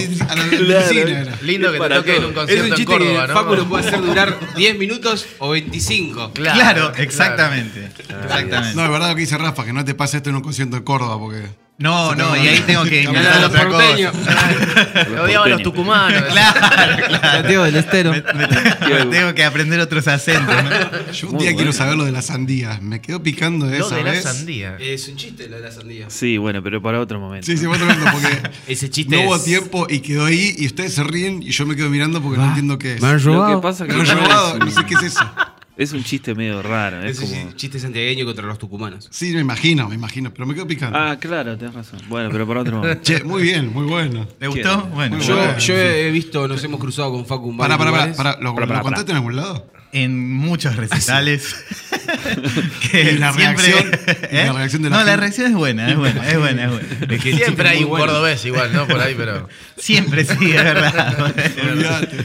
Lindo 1.43 1.73
que 1.73 1.81
te 1.81 1.89
toque 1.89 2.17
en 2.17 2.25
un 2.25 2.31
Es 2.31 2.35
concierto 2.35 2.65
un 2.65 2.71
en 2.71 2.75
chiste 2.77 2.93
Córdoba, 2.93 3.23
que 3.23 3.29
¿no? 3.29 3.35
Facu 3.35 3.55
lo 3.55 3.69
puede 3.69 3.87
hacer 3.87 4.03
durar 4.03 4.39
10 4.57 4.79
minutos 4.79 5.27
o 5.39 5.51
25. 5.51 6.33
Claro, 6.33 6.93
exactamente. 6.97 7.91
Exactamente. 8.25 8.77
No, 8.77 8.85
es 8.85 8.91
verdad 8.91 9.11
lo 9.11 9.15
que 9.15 9.21
dice 9.21 9.39
Rafa, 9.39 9.65
que 9.65 9.73
no 9.73 9.85
te 9.85 9.95
pase 9.95 10.19
esto 10.19 10.31
en 10.31 10.37
un 10.37 10.43
concierto 10.43 10.77
de 10.77 10.85
Córdoba, 10.85 11.19
porque 11.19 11.62
No, 11.79 12.15
no, 12.15 12.37
y 12.37 12.47
ahí 12.47 12.61
tengo 12.65 12.85
que 12.85 13.03
inventar 13.05 13.41
los 13.41 13.51
otra 13.51 13.69
porteños. 13.69 14.15
Odiaba 15.25 15.47
a 15.47 15.49
los 15.49 15.63
tucumanos. 15.63 16.23
Claro, 16.33 17.07
claro. 17.09 17.29
Santiago 17.33 17.65
del 17.65 17.77
Estero. 17.77 18.11
Me, 18.13 18.23
me 18.35 18.47
tengo, 18.47 18.65
me 18.89 19.07
tengo 19.07 19.35
que 19.35 19.45
aprender 19.45 19.81
otros 19.81 20.07
acentos. 20.07 20.55
¿no? 20.55 21.13
Yo 21.13 21.27
un 21.29 21.35
Muy 21.35 21.43
día 21.43 21.51
bueno. 21.51 21.57
quiero 21.57 21.73
saber 21.73 21.97
lo 21.97 22.05
de 22.05 22.13
las 22.13 22.27
sandías. 22.27 22.81
Me 22.83 23.01
quedo 23.01 23.23
picando 23.23 23.67
de 23.67 23.79
Lo 23.81 23.87
esa 23.87 23.97
de 23.97 24.05
la 24.05 24.11
vez. 24.13 24.23
sandía. 24.23 24.77
Es 24.79 25.09
un 25.09 25.17
chiste 25.17 25.49
lo 25.49 25.57
de 25.57 25.63
la 25.63 25.73
sandía. 25.73 26.07
Sí, 26.09 26.39
bueno, 26.39 26.63
pero 26.63 26.81
para 26.81 27.01
otro 27.01 27.19
momento. 27.19 27.47
Sí, 27.47 27.57
sí, 27.57 27.67
vos 27.67 27.79
tremendo, 27.79 28.05
porque 28.13 28.41
Ese 28.69 28.89
chiste 28.91 29.17
no 29.17 29.23
hubo 29.23 29.37
es- 29.37 29.45
tiempo 29.45 29.87
y 29.91 30.01
quedó 30.01 30.27
ahí 30.27 30.55
y 30.59 30.67
ustedes 30.67 30.95
se 30.95 31.03
ríen 31.03 31.43
y 31.43 31.51
yo 31.51 31.67
me 31.67 31.75
quedo 31.75 31.89
mirando 31.91 32.23
porque 32.23 32.39
no 32.39 32.47
entiendo 32.49 32.79
qué 32.79 32.95
es. 32.95 33.03
Me 33.03 33.09
han 33.09 33.23
Lo 33.25 33.35
robado. 33.35 33.57
que 33.61 33.63
pasa 33.63 33.85
Me 33.85 33.91
que 33.91 33.97
lo 33.97 34.03
he 34.05 34.07
no 34.15 34.21
robado, 34.21 34.53
es, 34.55 34.59
no 34.61 34.71
sé 34.71 34.87
qué 34.87 34.95
es 34.95 35.03
eso. 35.03 35.31
Es 35.77 35.93
un 35.93 36.05
chiste 36.05 36.35
medio 36.35 36.63
raro. 36.63 37.03
Es 37.03 37.19
Ese 37.21 37.41
como... 37.41 37.53
chiste 37.57 37.79
santiagueño 37.79 38.25
contra 38.25 38.47
los 38.47 38.59
tucumanos. 38.59 39.09
Sí, 39.11 39.33
me 39.33 39.41
imagino, 39.41 39.89
me 39.89 39.95
imagino, 39.95 40.33
pero 40.33 40.47
me 40.47 40.55
quedo 40.55 40.67
picando. 40.67 40.99
Ah, 40.99 41.17
claro, 41.19 41.57
tenés 41.57 41.75
razón. 41.75 42.01
Bueno, 42.09 42.29
pero 42.31 42.47
para 42.47 42.61
otro 42.61 42.77
momento. 42.79 43.03
Che, 43.03 43.23
muy 43.25 43.43
bien, 43.43 43.73
muy 43.73 43.87
bueno. 43.87 44.27
¿Te 44.39 44.47
gustó? 44.49 44.83
Bueno, 44.95 45.19
Yo, 45.21 45.37
bueno. 45.37 45.59
yo 45.59 45.75
he 45.77 46.11
visto, 46.11 46.47
nos 46.49 46.63
hemos 46.65 46.79
cruzado 46.81 47.11
con 47.13 47.25
Facu 47.27 47.51
en 47.51 47.57
Para, 47.57 47.77
varios 47.77 47.93
para, 47.95 48.15
para, 48.15 48.15
lugares. 48.15 48.17
para, 48.17 48.43
¿lo, 48.43 48.55
Pará, 48.55 48.67
pará, 48.67 48.79
¿lo 48.79 48.85
contaste 48.85 49.11
en 49.13 49.17
algún 49.17 49.37
lado? 49.37 49.71
en 49.95 50.33
muchos 50.35 50.75
recitales. 50.77 51.55
que 52.91 53.13
Y 53.13 53.19
la 53.19 53.31
siempre- 53.35 53.67
reacción- 53.67 53.91
la 54.33 54.45
¿Eh? 54.47 54.53
reacción 54.55 54.83
de 54.83 54.89
la 54.91 54.97
No, 54.99 55.05
la 55.05 55.17
reacción 55.17 55.47
es 55.49 55.53
buena, 55.55 55.91
es 55.91 55.97
buena, 55.99 56.29
es 56.31 56.39
buena, 56.39 56.65
es 56.65 56.71
buena. 56.71 56.89
Es 57.15 57.23
que 57.23 57.37
Siempre 57.37 57.69
es 57.69 57.75
hay 57.77 57.85
un 57.85 57.91
bueno. 57.91 58.07
cordobés 58.07 58.43
igual, 58.47 58.73
¿no? 58.73 58.87
Por 58.87 58.99
ahí, 59.01 59.15
pero. 59.15 59.49
Siempre 59.77 60.25
sí, 60.25 60.51
es 60.51 60.65
verdad. 60.65 61.35
Olvídate. 61.73 62.17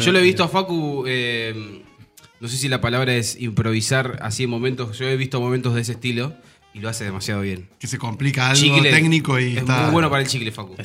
Yo 0.00 0.10
lo 0.12 0.20
he 0.20 0.22
visto 0.22 0.42
a 0.44 0.48
Facu, 0.48 1.04
eh, 1.06 1.79
no 2.40 2.48
sé 2.48 2.56
si 2.56 2.68
la 2.68 2.80
palabra 2.80 3.14
es 3.14 3.40
improvisar 3.40 4.18
así 4.22 4.44
en 4.44 4.50
momentos. 4.50 4.98
Yo 4.98 5.06
he 5.06 5.16
visto 5.16 5.40
momentos 5.40 5.74
de 5.74 5.82
ese 5.82 5.92
estilo 5.92 6.34
y 6.72 6.80
lo 6.80 6.88
hace 6.88 7.04
demasiado 7.04 7.42
bien. 7.42 7.68
Que 7.78 7.86
se 7.86 7.98
complica 7.98 8.50
algo 8.50 8.62
Chicle. 8.62 8.90
técnico 8.90 9.38
y 9.38 9.52
es 9.52 9.58
está. 9.58 9.82
muy 9.82 9.92
bueno 9.92 10.10
para 10.10 10.22
el 10.22 10.28
chicle, 10.28 10.50
Facu. 10.52 10.76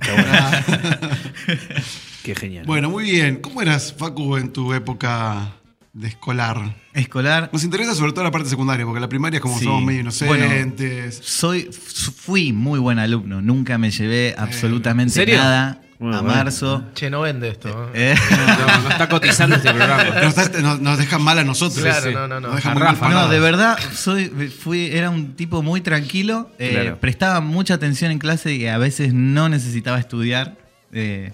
Qué 2.24 2.36
genial. 2.36 2.65
Bueno, 2.65 2.89
muy 2.89 3.04
bien. 3.06 3.38
¿Cómo 3.38 3.62
eras, 3.62 3.94
Facu, 3.98 4.38
en 4.38 4.52
tu 4.52 4.74
época 4.74 5.54
de 5.94 6.08
escolar? 6.08 6.76
Escolar. 6.94 7.50
Nos 7.54 7.63
interesa 7.63 7.94
sobre 7.96 8.12
todo 8.13 8.24
la 8.24 8.32
parte 8.32 8.50
secundaria, 8.50 8.86
porque 8.86 9.00
la 9.00 9.10
primaria 9.10 9.38
es 9.38 9.41
como 9.41 9.58
Sí. 9.60 9.65
somos 9.65 9.84
medio 9.84 10.04
Bueno, 10.26 10.46
inocentes. 10.46 11.20
Soy, 11.24 11.70
fui 11.72 12.52
muy 12.52 12.80
buen 12.80 13.00
alumno. 13.00 13.41
Nunca 13.41 13.78
me 13.78 13.91
llevé 13.91 14.34
absolutamente 14.38 15.12
¿En 15.12 15.15
serio? 15.28 15.38
nada 15.38 15.82
A 15.98 16.04
bueno. 16.04 16.24
marzo. 16.24 16.84
Che, 16.94 17.10
no 17.10 17.22
vende 17.22 17.48
esto. 17.50 17.90
¿eh? 17.94 18.14
Eh, 18.14 18.16
No, 18.32 18.82
no 18.84 18.90
está 18.90 19.08
cotizando 19.08 19.56
este 19.56 19.74
programa. 19.74 20.04
nos, 20.24 20.36
das- 20.36 20.62
nos- 20.62 20.80
nos 20.82 20.98
dejan 20.98 21.22
mal 21.22 21.40
a 21.40 21.44
nosotros. 21.46 21.82
Claro, 21.84 22.10
sí. 22.10 22.14
no, 22.14 22.28
no, 22.28 22.40
no. 22.42 22.48
Nos 22.50 22.56
dejan 22.58 22.78
Rafa, 22.78 23.10
No, 23.10 23.30
de 23.30 23.40
verdad, 23.40 23.78
soy, 23.94 24.28
fui, 24.50 24.88
era 24.92 25.10
un 25.10 25.36
tipo 25.36 25.64
muy 25.64 25.80
tranquilo, 25.82 26.52
eh, 26.60 26.72
Claro. 26.72 26.98
prestaba 27.00 27.40
mucha 27.40 27.76
atención 27.76 28.12
en 28.12 28.20
clase 28.20 28.54
y 28.54 28.68
a 28.68 28.78
veces 28.78 29.14
no 29.14 29.48
necesitaba 29.50 29.98
estudiar. 29.98 30.56
eh, 30.92 31.32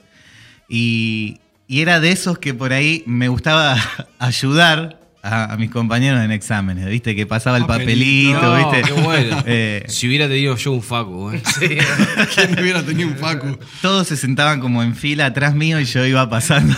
y, 0.70 1.40
y 1.68 1.82
era 1.82 2.00
de 2.00 2.12
esos 2.12 2.38
que 2.38 2.54
por 2.54 2.72
ahí 2.72 3.04
me 3.06 3.28
gustaba 3.28 3.76
ayudar 4.20 5.01
a, 5.24 5.54
a 5.54 5.58
mis 5.58 5.70
compañeros 5.70 6.22
en 6.22 6.32
exámenes, 6.32 6.86
¿viste? 6.88 7.16
Que 7.16 7.26
pasaba 7.26 7.58
el 7.58 7.66
Papelito. 7.66 8.34
papelito, 8.40 8.42
No, 8.42 8.72
¿viste? 8.72 8.94
qué 8.94 9.02
bueno. 9.02 9.44
Eh, 9.46 9.84
Si 9.88 10.08
hubiera 10.08 10.28
tenido 10.28 10.56
yo 10.56 10.72
un 10.72 10.82
Facu, 10.82 11.32
¿eh? 11.32 11.42
Sí. 11.60 11.68
¿Quién 12.36 12.60
hubiera 12.60 12.84
tenido 12.84 13.10
un 13.10 13.18
Facu? 13.18 13.58
todos 13.82 14.08
se 14.08 14.18
sentaban 14.18 14.60
como 14.60 14.82
en 14.84 14.96
fila 14.96 15.28
atrás 15.28 15.54
mío 15.56 15.80
y 15.80 15.86
yo 15.86 16.06
iba 16.06 16.30
pasando. 16.30 16.76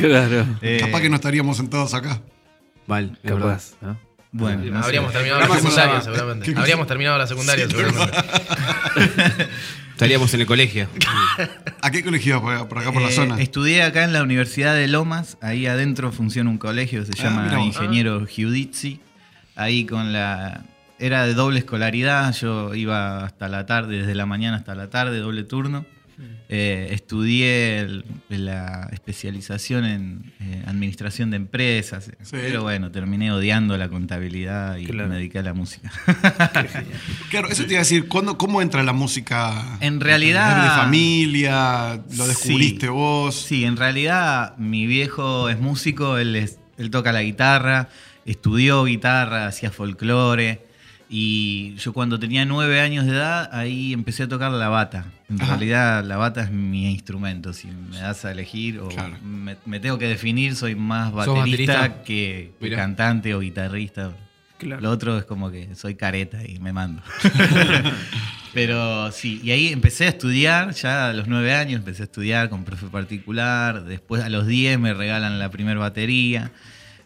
Claro. 0.00 0.46
Eh, 0.62 0.78
Capaz 0.80 1.00
que 1.00 1.08
no 1.10 1.16
estaríamos 1.16 1.56
sentados 1.56 1.92
acá. 1.94 2.20
Verdad. 2.86 3.10
Capaz, 3.24 3.72
¿no? 3.80 3.98
Bueno, 4.34 4.64
no. 4.64 4.78
Habríamos 4.82 5.12
terminado 5.12 5.40
la 5.40 5.54
secundaria, 5.56 6.00
seguramente. 6.00 6.54
Habríamos 6.56 6.86
terminado 6.86 7.18
la 7.18 7.26
secundaria, 7.26 7.68
seguramente. 7.68 8.18
Estaríamos 10.02 10.34
en 10.34 10.40
el 10.40 10.46
colegio. 10.46 10.88
¿A 11.80 11.90
qué 11.90 12.02
colegio 12.02 12.40
por, 12.42 12.68
por 12.68 12.78
acá 12.78 12.92
por 12.92 13.02
la 13.02 13.08
Eh, 13.08 13.12
zona? 13.12 13.40
Estudié 13.40 13.82
acá 13.82 14.04
en 14.04 14.12
la 14.12 14.22
Universidad 14.22 14.74
de 14.74 14.88
Lomas. 14.88 15.38
Ahí 15.40 15.66
adentro 15.66 16.10
funciona 16.12 16.50
un 16.50 16.58
colegio 16.58 17.04
que 17.04 17.12
se 17.12 17.22
Ah, 17.26 17.30
llama. 17.30 17.60
Ingeniero 17.64 18.26
Giudizi. 18.26 19.00
Ahí 19.54 19.84
con 19.86 20.12
la. 20.12 20.62
Era 20.98 21.26
de 21.26 21.34
doble 21.34 21.58
escolaridad. 21.60 22.34
Yo 22.34 22.74
iba 22.74 23.24
hasta 23.24 23.48
la 23.48 23.66
tarde, 23.66 23.98
desde 23.98 24.14
la 24.14 24.26
mañana 24.26 24.56
hasta 24.56 24.74
la 24.74 24.90
tarde, 24.90 25.18
doble 25.18 25.44
turno. 25.44 25.84
Eh, 26.48 26.88
estudié 26.92 27.78
el- 27.80 28.04
la 28.28 28.88
especialización 28.92 29.84
en 29.86 30.32
eh, 30.40 30.62
administración 30.66 31.30
de 31.30 31.36
empresas. 31.38 32.10
Sí. 32.22 32.30
Pero 32.32 32.62
bueno, 32.62 32.90
terminé 32.90 33.32
odiando 33.32 33.76
la 33.78 33.88
contabilidad 33.88 34.76
y 34.76 34.84
Claro. 34.86 35.08
me 35.08 35.16
dediqué 35.16 35.38
a 35.38 35.42
la 35.42 35.54
música. 35.54 35.90
Claro, 37.30 37.48
eso 37.48 37.64
te 37.64 37.70
iba 37.72 37.78
a 37.80 37.84
decir, 37.84 38.08
¿cuándo, 38.08 38.36
¿cómo 38.38 38.60
entra 38.62 38.82
la 38.82 38.92
música? 38.92 39.78
En 39.80 40.00
realidad- 40.00 40.62
¿De 40.64 40.68
familia? 40.82 42.00
¿Lo 42.16 42.26
descubriste 42.26 42.86
Sí. 42.86 42.92
vos? 42.92 43.34
Sí, 43.34 43.64
en 43.64 43.76
realidad 43.76 44.56
mi 44.58 44.86
viejo 44.86 45.48
es 45.48 45.58
músico, 45.58 46.18
él, 46.18 46.36
es- 46.36 46.58
él 46.76 46.90
toca 46.90 47.12
la 47.12 47.22
guitarra, 47.22 47.88
estudió 48.26 48.84
guitarra, 48.84 49.46
hacía 49.46 49.70
folclore. 49.70 50.66
Y 51.14 51.74
yo 51.76 51.92
cuando 51.92 52.18
tenía 52.18 52.46
nueve 52.46 52.80
años 52.80 53.04
de 53.04 53.12
edad, 53.12 53.50
ahí 53.52 53.92
empecé 53.92 54.22
a 54.22 54.28
tocar 54.28 54.50
la 54.50 54.70
bata. 54.70 55.04
En 55.28 55.36
Ajá. 55.42 55.50
realidad 55.56 56.02
la 56.04 56.16
bata 56.16 56.40
es 56.42 56.50
mi 56.50 56.90
instrumento. 56.90 57.52
Si 57.52 57.68
me 57.68 57.98
das 57.98 58.24
a 58.24 58.32
elegir 58.32 58.78
o 58.80 58.88
Claro. 58.88 59.18
me, 59.22 59.56
me 59.66 59.78
tengo 59.78 59.98
que 59.98 60.06
definir, 60.08 60.56
soy 60.56 60.74
más 60.74 61.10
¿Sos 61.12 61.26
baterista, 61.26 61.74
baterista? 61.80 62.02
que, 62.04 62.52
Mirá. 62.60 62.76
cantante 62.78 63.34
o 63.34 63.40
guitarrista. 63.40 64.12
Claro. 64.56 64.80
Lo 64.80 64.90
otro 64.90 65.18
es 65.18 65.24
como 65.24 65.50
que 65.50 65.74
soy 65.74 65.96
careta 65.96 66.46
y 66.46 66.58
me 66.60 66.72
mando. 66.72 67.02
Pero 68.54 69.10
sí, 69.12 69.40
y 69.42 69.50
ahí 69.50 69.68
empecé 69.68 70.04
a 70.06 70.08
estudiar, 70.08 70.72
ya 70.72 71.08
a 71.08 71.12
los 71.12 71.26
nueve 71.26 71.54
años 71.54 71.78
empecé 71.78 72.02
a 72.02 72.04
estudiar 72.04 72.48
con 72.50 72.64
profe 72.64 72.86
particular, 72.86 73.84
después 73.84 74.22
a 74.22 74.28
los 74.28 74.46
10 74.46 74.78
me 74.78 74.92
regalan 74.94 75.38
la 75.38 75.50
primer 75.50 75.78
batería, 75.78 76.52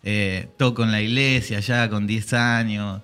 eh, 0.03 0.49
toco 0.59 0.83
en 0.85 0.91
la 0.91 1.01
iglesia 1.03 1.61
ya 1.61 1.89
con 1.89 2.07
10 2.07 2.33
años 2.35 3.03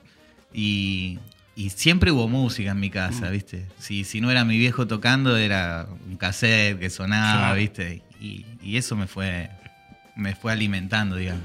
y, 0.55 1.19
y 1.57 1.71
siempre 1.71 2.11
hubo 2.11 2.29
música 2.29 2.71
en 2.73 2.81
mi 2.81 2.91
casa, 2.91 3.31
¿viste? 3.31 3.67
Si, 3.79 4.05
si 4.05 4.21
no 4.21 4.31
era 4.31 4.45
mi 4.45 4.59
viejo 4.59 4.87
tocando 4.87 5.37
era 5.37 5.87
un 6.09 6.17
cassette 6.17 6.79
que 6.79 6.91
sonaba. 6.91 7.55
¿viste? 7.55 8.03
Y, 8.21 8.47
y 8.63 8.77
eso 8.77 8.97
me 8.97 9.07
fue, 9.07 9.51
me 10.17 10.35
fue 10.35 10.53
alimentando, 10.53 11.17
digamos. 11.17 11.43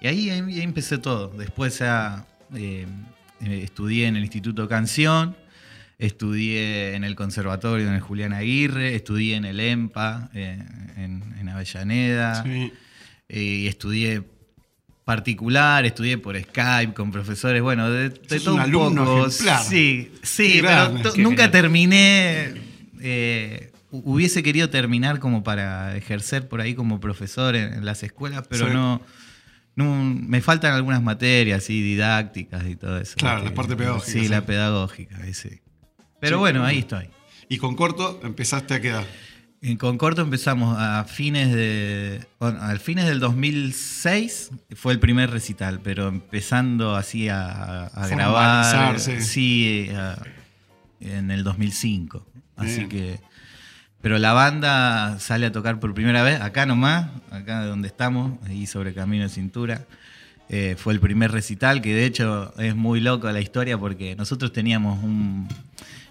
Y 0.00 0.06
ahí, 0.06 0.30
ahí- 0.30 0.60
empecé 0.60 0.98
todo. 0.98 1.28
Después 1.28 1.78
ya 1.80 2.24
eh, 2.54 2.86
eh, 3.44 3.60
estudié 3.64 4.06
en 4.06 4.16
el 4.16 4.22
Instituto 4.22 4.68
Canción, 4.68 5.36
estudié 5.98 6.94
en 6.94 7.04
el 7.04 7.16
Conservatorio 7.16 7.88
en 7.88 7.94
el 7.94 8.00
Julián 8.00 8.32
Aguirre, 8.32 8.94
estudié 8.94 9.34
en 9.36 9.44
el 9.44 9.58
EMPA 9.60 10.30
eh, 10.34 10.62
en, 10.96 11.34
en 11.40 11.48
Avellaneda, 11.48 12.42
Sí. 12.44 12.72
eh, 13.28 13.42
y 13.42 13.66
estudié 13.66 14.22
particular, 15.12 15.86
estudié 15.86 16.18
por 16.18 16.38
Skype 16.38 16.92
con 16.92 17.10
profesores, 17.10 17.62
bueno, 17.62 17.90
de, 17.90 18.10
de 18.10 18.40
todo 18.40 18.56
un 18.56 18.60
alumno 18.60 19.06
poco. 19.06 19.26
ejemplar. 19.28 19.62
Sí, 19.64 20.12
sí, 20.22 20.58
pero 20.60 20.90
nunca 21.16 21.44
genial. 21.44 21.50
terminé. 21.50 22.52
eh, 23.00 23.72
hu- 23.90 24.02
hubiese 24.04 24.42
querido 24.42 24.68
terminar 24.68 25.18
como 25.18 25.42
para 25.42 25.96
ejercer 25.96 26.46
por 26.46 26.60
ahí 26.60 26.74
como 26.74 27.00
profesor 27.00 27.56
en, 27.56 27.72
en 27.72 27.86
las 27.86 28.02
escuelas, 28.02 28.44
pero 28.50 28.66
Sí. 28.66 28.72
no, 28.74 29.00
no. 29.76 29.94
Me 30.04 30.42
faltan 30.42 30.74
algunas 30.74 31.02
materias 31.02 31.64
así, 31.64 31.80
didácticas 31.80 32.66
y 32.66 32.76
todo 32.76 32.98
eso. 33.00 33.14
Claro, 33.16 33.42
la 33.44 33.54
parte 33.54 33.76
pedagógica, 33.76 34.12
Sí, 34.12 34.20
sí. 34.24 34.28
la 34.28 34.44
pedagógica, 34.44 35.16
ahí 35.22 35.32
sí. 35.32 35.60
Pero 36.20 36.36
Sí, 36.36 36.40
bueno, 36.40 36.64
ahí 36.66 36.80
estoy. 36.80 37.08
Y 37.48 37.56
con 37.56 37.76
corto 37.76 38.20
empezaste 38.24 38.74
a 38.74 38.80
quedar. 38.82 39.06
En 39.60 39.76
Concordo 39.76 40.22
empezamos 40.22 40.76
a 40.78 41.04
fines 41.04 41.52
de. 41.52 42.24
Bueno, 42.38 42.62
al 42.62 42.78
fines 42.78 43.06
del 43.06 43.18
2006 43.18 44.50
fue 44.76 44.92
el 44.92 45.00
primer 45.00 45.30
recital, 45.30 45.80
pero 45.82 46.06
empezando 46.08 46.94
así 46.94 47.28
a, 47.28 47.86
a 47.86 48.06
grabar. 48.06 49.00
Sí, 49.00 49.88
a- 49.94 50.16
en 51.00 51.30
el 51.30 51.42
2005. 51.44 52.24
Así 52.56 52.76
Bien. 52.84 52.88
que. 52.88 53.20
Pero 54.00 54.18
la 54.18 54.32
banda 54.32 55.18
sale 55.18 55.46
a 55.46 55.52
tocar 55.52 55.80
por 55.80 55.92
primera 55.92 56.22
vez, 56.22 56.40
acá 56.40 56.64
nomás, 56.64 57.08
acá 57.32 57.64
donde 57.64 57.88
estamos, 57.88 58.38
ahí 58.46 58.64
sobre 58.66 58.94
Camino 58.94 59.24
de 59.24 59.28
Cintura. 59.30 59.86
Eh, 60.48 60.76
fue 60.78 60.92
el 60.94 61.00
primer 61.00 61.32
recital, 61.32 61.82
que 61.82 61.92
de 61.94 62.06
hecho 62.06 62.54
es 62.58 62.76
muy 62.76 63.00
loco 63.00 63.30
la 63.30 63.40
historia 63.40 63.76
porque 63.76 64.14
nosotros 64.16 64.52
teníamos 64.52 65.02
un, 65.02 65.48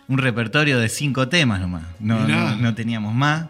un 0.07 0.17
repertorio 0.17 0.79
de 0.79 0.89
cinco 0.89 1.27
temas 1.27 1.59
nomás, 1.59 1.83
no, 1.99 2.27
no, 2.27 2.55
no 2.55 2.75
teníamos 2.75 3.13
más. 3.13 3.47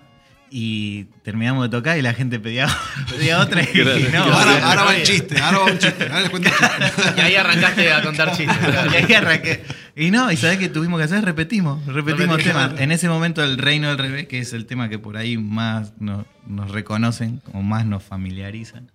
Y 0.50 1.08
terminamos 1.24 1.64
de 1.64 1.70
tocar 1.78 1.98
y 1.98 2.02
la 2.02 2.14
gente 2.14 2.40
pedía, 2.40 2.70
pedía 3.10 3.40
otra 3.40 3.64
y, 3.64 4.08
no, 4.14 4.24
ahora, 4.24 4.70
ahora 4.70 4.84
va 4.84 4.96
el 4.96 5.04
chiste, 5.04 5.38
ahora 5.42 5.58
va 5.58 5.66
un 5.66 5.78
chiste. 5.78 6.04
Ahora 6.06 6.22
les 6.22 6.30
cuento 6.30 6.50
un 6.50 6.56
chiste. 6.56 7.14
Y 7.18 7.20
ahí 7.20 7.36
arrancaste 7.36 7.92
a 7.92 8.02
contar 8.02 8.32
chistes. 8.32 8.58
claro. 8.58 8.92
y 8.94 8.96
ahí 8.96 9.14
arranqué. 9.14 9.66
Y 9.98 10.10
no, 10.10 10.32
y 10.32 10.38
sabés 10.38 10.58
qué 10.58 10.70
tuvimos 10.70 11.00
que 11.00 11.04
hacer, 11.04 11.26
repetimos, 11.26 11.86
repetimos 11.86 12.38
Repetimos. 12.38 12.70
temas. 12.70 12.80
En 12.80 12.94
ese 12.94 13.10
momento 13.10 13.44
el 13.44 13.58
Reino 13.58 13.90
del 13.90 13.98
Revés, 13.98 14.28
que 14.28 14.40
es 14.40 14.54
el 14.54 14.66
tema 14.66 14.88
que 14.88 15.00
por 15.00 15.18
ahí 15.18 15.38
más 15.38 15.92
nos, 16.00 16.26
nos 16.46 16.72
reconocen, 16.72 17.42
o 17.52 17.62
más 17.62 17.86
nos 17.86 18.04
familiarizan, 18.04 18.90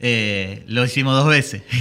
eh, 0.00 0.64
lo 0.68 0.84
hicimos 0.84 1.14
dos 1.16 1.28
veces. 1.28 1.62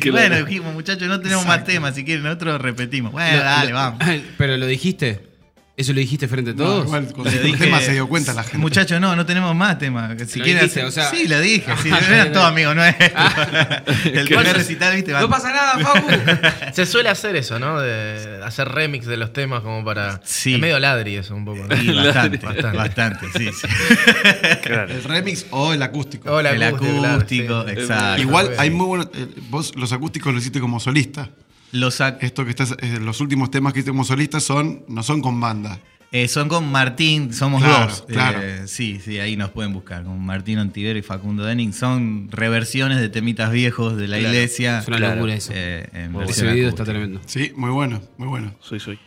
Claro. 0.00 0.12
Bueno, 0.28 0.44
dijimos, 0.46 0.74
muchachos, 0.74 1.08
no 1.08 1.20
tenemos 1.20 1.46
más 1.46 1.64
temas, 1.64 1.94
si 1.94 2.04
quieren 2.04 2.24
nosotros 2.24 2.60
repetimos. 2.60 3.12
Bueno, 3.12 3.38
Lo- 3.38 3.44
dale, 3.44 3.70
lo- 3.70 3.76
vamos. 3.76 4.00
Pero 4.38 4.56
lo 4.56 4.66
dijiste. 4.66 5.31
¿Eso 5.74 5.94
lo 5.94 6.00
dijiste 6.00 6.28
frente 6.28 6.50
a 6.50 6.52
No, 6.52 6.64
todos? 6.64 6.84
igual, 6.84 7.12
con 7.14 7.26
el 7.26 7.42
dije, 7.42 7.64
tema 7.64 7.80
se 7.80 7.92
dio 7.92 8.06
cuenta 8.06 8.34
la 8.34 8.42
gente. 8.42 8.58
Muchachos, 8.58 9.00
no, 9.00 9.16
no 9.16 9.24
tenemos 9.24 9.54
más 9.56 9.78
temas. 9.78 10.10
Si 10.28 10.38
Lo 10.38 10.44
quieren 10.44 10.64
dijiste, 10.64 10.82
hacer- 10.82 10.84
o 10.84 10.90
sea- 10.90 11.10
sí, 11.10 11.26
lo 11.26 11.40
dije. 11.40 11.72
Sí, 11.82 11.88
Ah, 11.92 11.98
eran 12.10 12.30
todos 12.32 12.46
amigos, 12.46 12.76
no 12.76 12.84
es. 12.84 12.94
el 14.04 14.26
primer 14.26 14.54
recital, 14.54 14.94
viste, 14.94 15.12
No 15.12 15.30
pasa 15.30 15.50
nada, 15.50 15.78
Facu. 15.78 16.08
Se 16.74 16.84
suele 16.84 17.08
hacer 17.08 17.36
eso, 17.36 17.58
¿no? 17.58 17.80
De 17.80 18.40
hacer 18.44 18.68
remix 18.68 19.06
de 19.06 19.16
los 19.16 19.32
temas 19.32 19.62
como 19.62 19.82
para. 19.82 20.20
Sí. 20.24 20.54
Es 20.56 20.60
medio 20.60 20.78
ladri 20.78 21.16
eso 21.16 21.34
un 21.34 21.46
poco. 21.46 21.64
¿no? 21.66 21.74
Sí, 21.74 21.90
bastante, 21.90 22.36
Bastante. 22.36 22.76
bastante, 22.76 23.26
sí, 23.38 23.48
sí. 23.58 23.66
Claro. 24.62 24.92
El 24.92 25.02
remix 25.04 25.46
o 25.52 25.72
el 25.72 25.82
acústico. 25.82 26.30
Hola, 26.30 26.50
El 26.50 26.62
acústico, 26.64 27.64
sí. 27.66 27.70
exacto. 27.72 28.20
Igual 28.20 28.50
hay 28.58 28.70
muy 28.70 28.86
buenos. 28.86 29.08
eh, 29.14 29.26
vos 29.48 29.72
los 29.76 29.90
acústicos 29.92 30.34
lo 30.34 30.38
hiciste 30.38 30.60
como 30.60 30.78
solista. 30.80 31.30
Los 31.72 32.00
Esto 32.00 32.44
que 32.44 32.50
estás, 32.50 32.76
eh, 32.80 32.98
los 33.00 33.20
últimos 33.20 33.50
temas 33.50 33.72
que 33.72 33.80
hiciste 33.80 33.90
como 33.90 34.04
solista 34.04 34.40
son, 34.40 34.84
no 34.88 35.02
son 35.02 35.20
con 35.22 35.40
banda. 35.40 35.78
eh, 36.12 36.28
son 36.28 36.46
con 36.48 36.70
Martín, 36.70 37.32
somos 37.32 37.62
Claro, 37.62 37.86
dos. 37.86 38.04
claro. 38.06 38.40
Eh, 38.42 38.62
sí, 38.66 39.00
sí, 39.02 39.18
ahí 39.18 39.34
nos 39.38 39.48
pueden 39.50 39.72
buscar. 39.72 40.04
Con 40.04 40.20
Martín 40.22 40.58
Ontivero 40.58 40.98
y 40.98 41.02
Facundo 41.02 41.42
Denning. 41.44 41.72
Son 41.72 42.28
reversiones 42.30 43.00
de 43.00 43.08
temitas 43.08 43.50
viejos 43.50 43.96
de 43.96 44.08
la 44.08 44.18
iglesia. 44.20 44.80
Es 44.80 44.88
una 44.88 44.98
Claro. 44.98 45.14
locura 45.14 45.34
eso. 45.34 45.52
eh, 45.54 45.88
Ese 46.28 46.52
video 46.52 46.68
está 46.68 46.84
tremendo. 46.84 47.20
Sí, 47.24 47.52
muy 47.56 47.70
bueno, 47.70 48.02
muy 48.18 48.28
bueno. 48.28 48.54
Soy, 48.60 48.78
soy. 48.78 48.98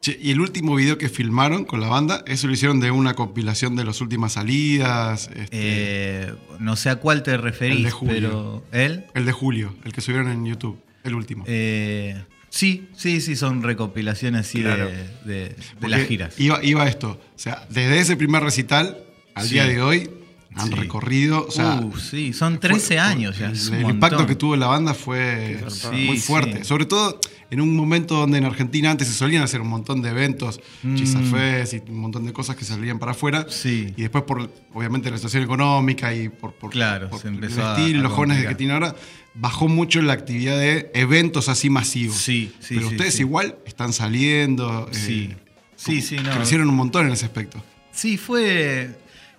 Che, 0.00 0.18
y 0.20 0.30
el 0.30 0.40
último 0.40 0.74
video 0.76 0.96
que 0.96 1.10
filmaron 1.10 1.66
con 1.66 1.80
la 1.82 1.88
banda, 1.88 2.24
eso 2.26 2.46
lo 2.46 2.54
hicieron 2.54 2.80
de 2.80 2.90
una 2.90 3.14
compilación 3.14 3.76
de 3.76 3.84
las 3.84 4.00
últimas 4.00 4.32
salidas. 4.32 5.28
este, 5.34 5.48
Eh, 5.52 6.32
no 6.58 6.74
sé 6.76 6.88
a 6.88 6.96
cuál 6.96 7.22
te 7.22 7.36
referís, 7.36 7.76
El 7.78 7.82
de 7.84 7.90
Julio. 7.90 8.14
pero 8.14 8.64
él. 8.72 9.04
el 9.14 9.26
de 9.26 9.32
Julio, 9.32 9.74
el 9.84 9.92
que 9.92 10.00
subieron 10.00 10.30
en 10.30 10.46
YouTube, 10.46 10.78
el 11.04 11.14
último. 11.14 11.44
eh, 11.46 12.24
sí, 12.48 12.88
sí, 12.96 13.20
sí, 13.20 13.36
son 13.36 13.62
recopilaciones 13.62 14.46
así 14.48 14.62
Claro. 14.62 14.86
de, 14.86 14.94
de- 15.26 15.48
de 15.50 15.56
Porque 15.78 15.88
las 15.88 16.06
giras. 16.08 16.40
Iba, 16.40 16.64
iba 16.64 16.88
esto. 16.88 17.20
O 17.36 17.38
sea, 17.38 17.66
desde 17.68 18.00
ese 18.00 18.16
primer 18.16 18.42
recital 18.42 18.96
al 19.34 19.44
Sí. 19.46 19.52
día 19.54 19.66
de 19.66 19.82
hoy 19.82 20.08
han 20.54 20.68
Sí. 20.68 20.74
recorrido. 20.76 21.44
O 21.46 21.50
sea, 21.50 21.74
Uh, 21.78 21.94
sí, 21.98 22.32
son 22.32 22.54
fue- 22.54 22.60
13 22.70 22.86
fue- 22.94 22.98
años 23.00 23.38
ya. 23.38 23.50
El, 23.50 23.74
el 23.84 23.90
impacto 23.90 24.26
que 24.26 24.34
tuvo 24.34 24.56
la 24.56 24.66
banda 24.66 24.94
fue 24.94 25.62
Sí, 25.68 26.06
muy 26.06 26.16
fuerte. 26.18 26.64
Sobre 26.64 26.86
todo 26.86 27.20
en 27.50 27.60
un 27.60 27.74
momento 27.76 28.14
donde 28.16 28.38
en 28.38 28.44
Argentina 28.44 28.90
antes 28.90 29.08
se 29.08 29.14
solían 29.14 29.42
hacer 29.42 29.60
un 29.60 29.68
montón 29.68 30.02
de 30.02 30.10
eventos, 30.10 30.60
Mm. 30.82 30.94
chisafés 30.94 31.74
y 31.74 31.82
un 31.90 31.98
montón 31.98 32.24
de 32.26 32.32
cosas 32.32 32.56
que 32.56 32.64
salían 32.64 32.98
para 32.98 33.12
afuera. 33.12 33.46
Sí. 33.48 33.92
Y 33.96 34.02
después 34.02 34.24
por, 34.24 34.50
obviamente, 34.72 35.10
la 35.10 35.16
situación 35.16 35.42
económica 35.42 36.14
y 36.14 36.28
por, 36.28 36.52
por, 36.54 36.70
Claro, 36.70 37.10
por 37.10 37.20
se 37.20 37.28
el 37.28 37.42
a- 37.60 37.76
estilo, 37.76 38.00
a 38.00 38.02
los 38.04 38.12
jóvenes 38.12 38.46
que 38.46 38.54
tienen 38.54 38.74
ahora, 38.74 38.94
bajó 39.34 39.68
mucho 39.68 40.00
la 40.02 40.12
actividad 40.12 40.58
de 40.58 40.90
eventos 40.94 41.48
así 41.48 41.70
masivos. 41.70 42.16
Sí, 42.16 42.52
sí, 42.60 42.74
Pero 42.74 42.88
sí, 42.88 42.94
ustedes 42.94 43.14
sí. 43.14 43.20
igual 43.22 43.56
están 43.66 43.92
saliendo. 43.92 44.88
eh, 44.90 44.94
Sí. 44.94 45.34
Sí, 45.76 46.02
sí, 46.02 46.16
no. 46.16 46.30
Crecieron 46.32 46.68
un 46.68 46.76
montón 46.76 47.06
en 47.06 47.12
ese 47.12 47.24
aspecto. 47.24 47.62
Sí, 47.90 48.16
fue. 48.18 48.90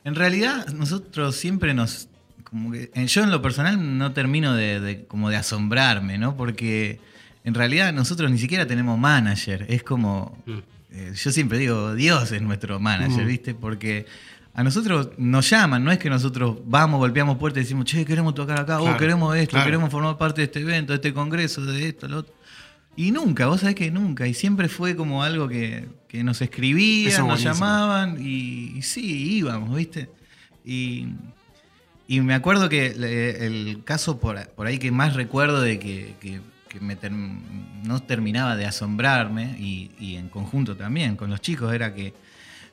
En 0.04 0.16
realidad, 0.16 0.68
nosotros 0.74 1.36
siempre 1.36 1.74
nos. 1.74 2.08
Como 2.44 2.72
que, 2.72 2.90
en- 2.96 3.08
yo 3.08 3.24
en 3.24 3.30
lo 3.32 3.42
personal 3.42 3.98
no 3.98 4.12
termino 4.12 4.54
de, 4.56 4.80
de- 4.80 5.06
como 5.06 5.30
de 5.30 5.36
asombrarme, 5.38 6.18
¿no? 6.18 6.36
Porque 6.36 7.00
en 7.44 7.54
realidad 7.54 7.92
nosotros 7.94 8.30
ni 8.32 8.38
siquiera 8.38 8.66
tenemos 8.68 8.98
manager. 9.00 9.66
Es 9.70 9.84
como. 9.84 10.38
eh, 10.94 11.14
yo 11.16 11.32
siempre 11.32 11.58
digo, 11.58 11.96
Dios 11.96 12.32
es 12.32 12.42
nuestro 12.42 12.80
manager, 12.80 13.24
Mm. 13.24 13.28
¿viste? 13.28 13.54
Porque 13.56 14.06
a 14.54 14.64
nosotros 14.64 15.12
nos 15.18 15.50
llaman, 15.50 15.84
no 15.84 15.92
es 15.92 15.98
que 16.00 16.10
nosotros 16.10 16.58
vamos, 16.66 17.00
golpeamos 17.00 17.38
puertas 17.38 17.62
y 17.62 17.64
decimos, 17.64 17.86
che, 17.86 18.04
queremos 18.06 18.36
tocar 18.36 18.60
acá, 18.60 18.80
o 18.82 18.84
Claro, 18.84 18.98
queremos 19.00 19.36
esto, 19.38 19.52
claro. 19.52 19.66
queremos 19.66 19.90
formar 19.90 20.18
parte 20.18 20.42
de 20.42 20.46
este 20.46 20.60
evento, 20.60 20.92
de 20.92 20.98
este 20.98 21.14
congreso, 21.14 21.64
de 21.66 21.88
esto, 21.88 22.08
lo 22.10 22.18
otro. 22.20 22.34
Y 22.98 23.12
nunca, 23.12 23.48
vos 23.48 23.62
sabés 23.62 23.76
que 23.76 23.90
nunca. 23.90 24.28
Y 24.28 24.34
siempre 24.34 24.68
fue 24.68 24.98
como 24.98 25.24
algo 25.24 25.48
que, 25.48 25.88
que 26.10 26.26
nos 26.26 26.42
escribían, 26.42 27.08
es 27.14 27.18
nos 27.20 27.28
buenísimo. 27.28 27.54
llamaban 27.54 28.18
y, 28.20 28.74
y 28.78 28.82
sí, 28.82 29.38
íbamos, 29.38 29.74
¿viste? 29.74 30.10
Y, 30.66 31.08
y 32.08 32.20
me 32.20 32.34
acuerdo 32.34 32.68
que 32.68 32.94
le- 32.94 33.46
el 33.46 33.82
caso 33.86 34.20
por, 34.20 34.46
por 34.50 34.68
ahí 34.68 34.78
que 34.78 34.92
más 34.92 35.16
recuerdo 35.16 35.62
de 35.62 35.80
que, 35.80 36.16
que- 36.20 36.42
que 36.72 36.80
me 36.80 36.96
ter- 36.96 37.12
no 37.12 38.02
terminaba 38.04 38.56
de 38.56 38.66
asombrarme, 38.66 39.56
y, 39.60 39.92
y 40.00 40.16
en 40.16 40.30
conjunto 40.30 40.76
también 40.78 41.16
con 41.18 41.30
los 41.30 41.42
chicos, 41.42 41.74
era 41.74 41.94
que 41.94 42.14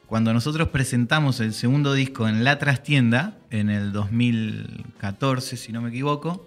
cuando 0.07 0.33
nosotros 0.33 0.69
presentamos 0.69 1.41
el 1.41 1.53
segundo 1.53 1.93
disco 1.95 2.29
en 2.29 2.45
La 2.45 2.59
Trastienda, 2.59 3.37
en 3.51 3.69
el 3.71 3.93
2014, 3.93 5.57
si 5.57 5.73
no 5.73 5.83
me 5.83 5.91
equivoco, 5.91 6.47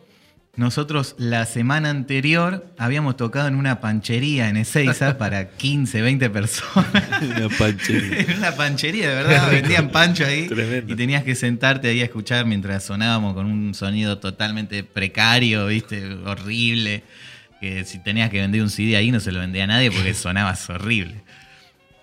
nosotros 0.56 1.16
la 1.18 1.46
semana 1.46 1.90
anterior 1.90 2.66
habíamos 2.78 3.16
tocado 3.16 3.48
en 3.48 3.56
una 3.56 3.80
panchería 3.80 4.50
en 4.50 4.58
Ezeiza 4.58 5.18
para 5.18 5.50
15, 5.50 6.02
20 6.02 6.30
personas. 6.30 7.04
Una 7.22 7.50
panchería. 7.50 8.20
En 8.28 8.38
una 8.38 8.52
panchería, 8.56 9.10
de 9.10 9.16
verdad, 9.16 9.50
vendían 9.52 9.90
pancho 9.92 10.26
ahí. 10.26 10.48
Tremendo. 10.48 10.92
Y 10.92 10.96
tenías 10.96 11.24
que 11.24 11.36
sentarte 11.36 11.88
ahí 11.88 12.02
a 12.02 12.06
escuchar 12.06 12.46
mientras 12.46 12.84
sonábamos 12.84 13.34
con 13.34 13.46
un 13.46 13.74
sonido 13.74 14.18
totalmente 14.18 14.84
precario, 14.84 15.68
¿viste? 15.68 16.06
Horrible. 16.26 17.04
Que 17.62 17.86
si 17.86 18.00
tenías 18.00 18.30
que 18.30 18.42
vender 18.42 18.62
un 18.62 18.70
CD 18.70 18.98
ahí 18.98 19.12
no 19.12 19.22
se 19.22 19.32
lo 19.32 19.40
vendía 19.40 19.64
a 19.64 19.68
nadie 19.68 19.92
porque 19.92 20.14
sonabas 20.16 20.70
horrible. 20.70 21.24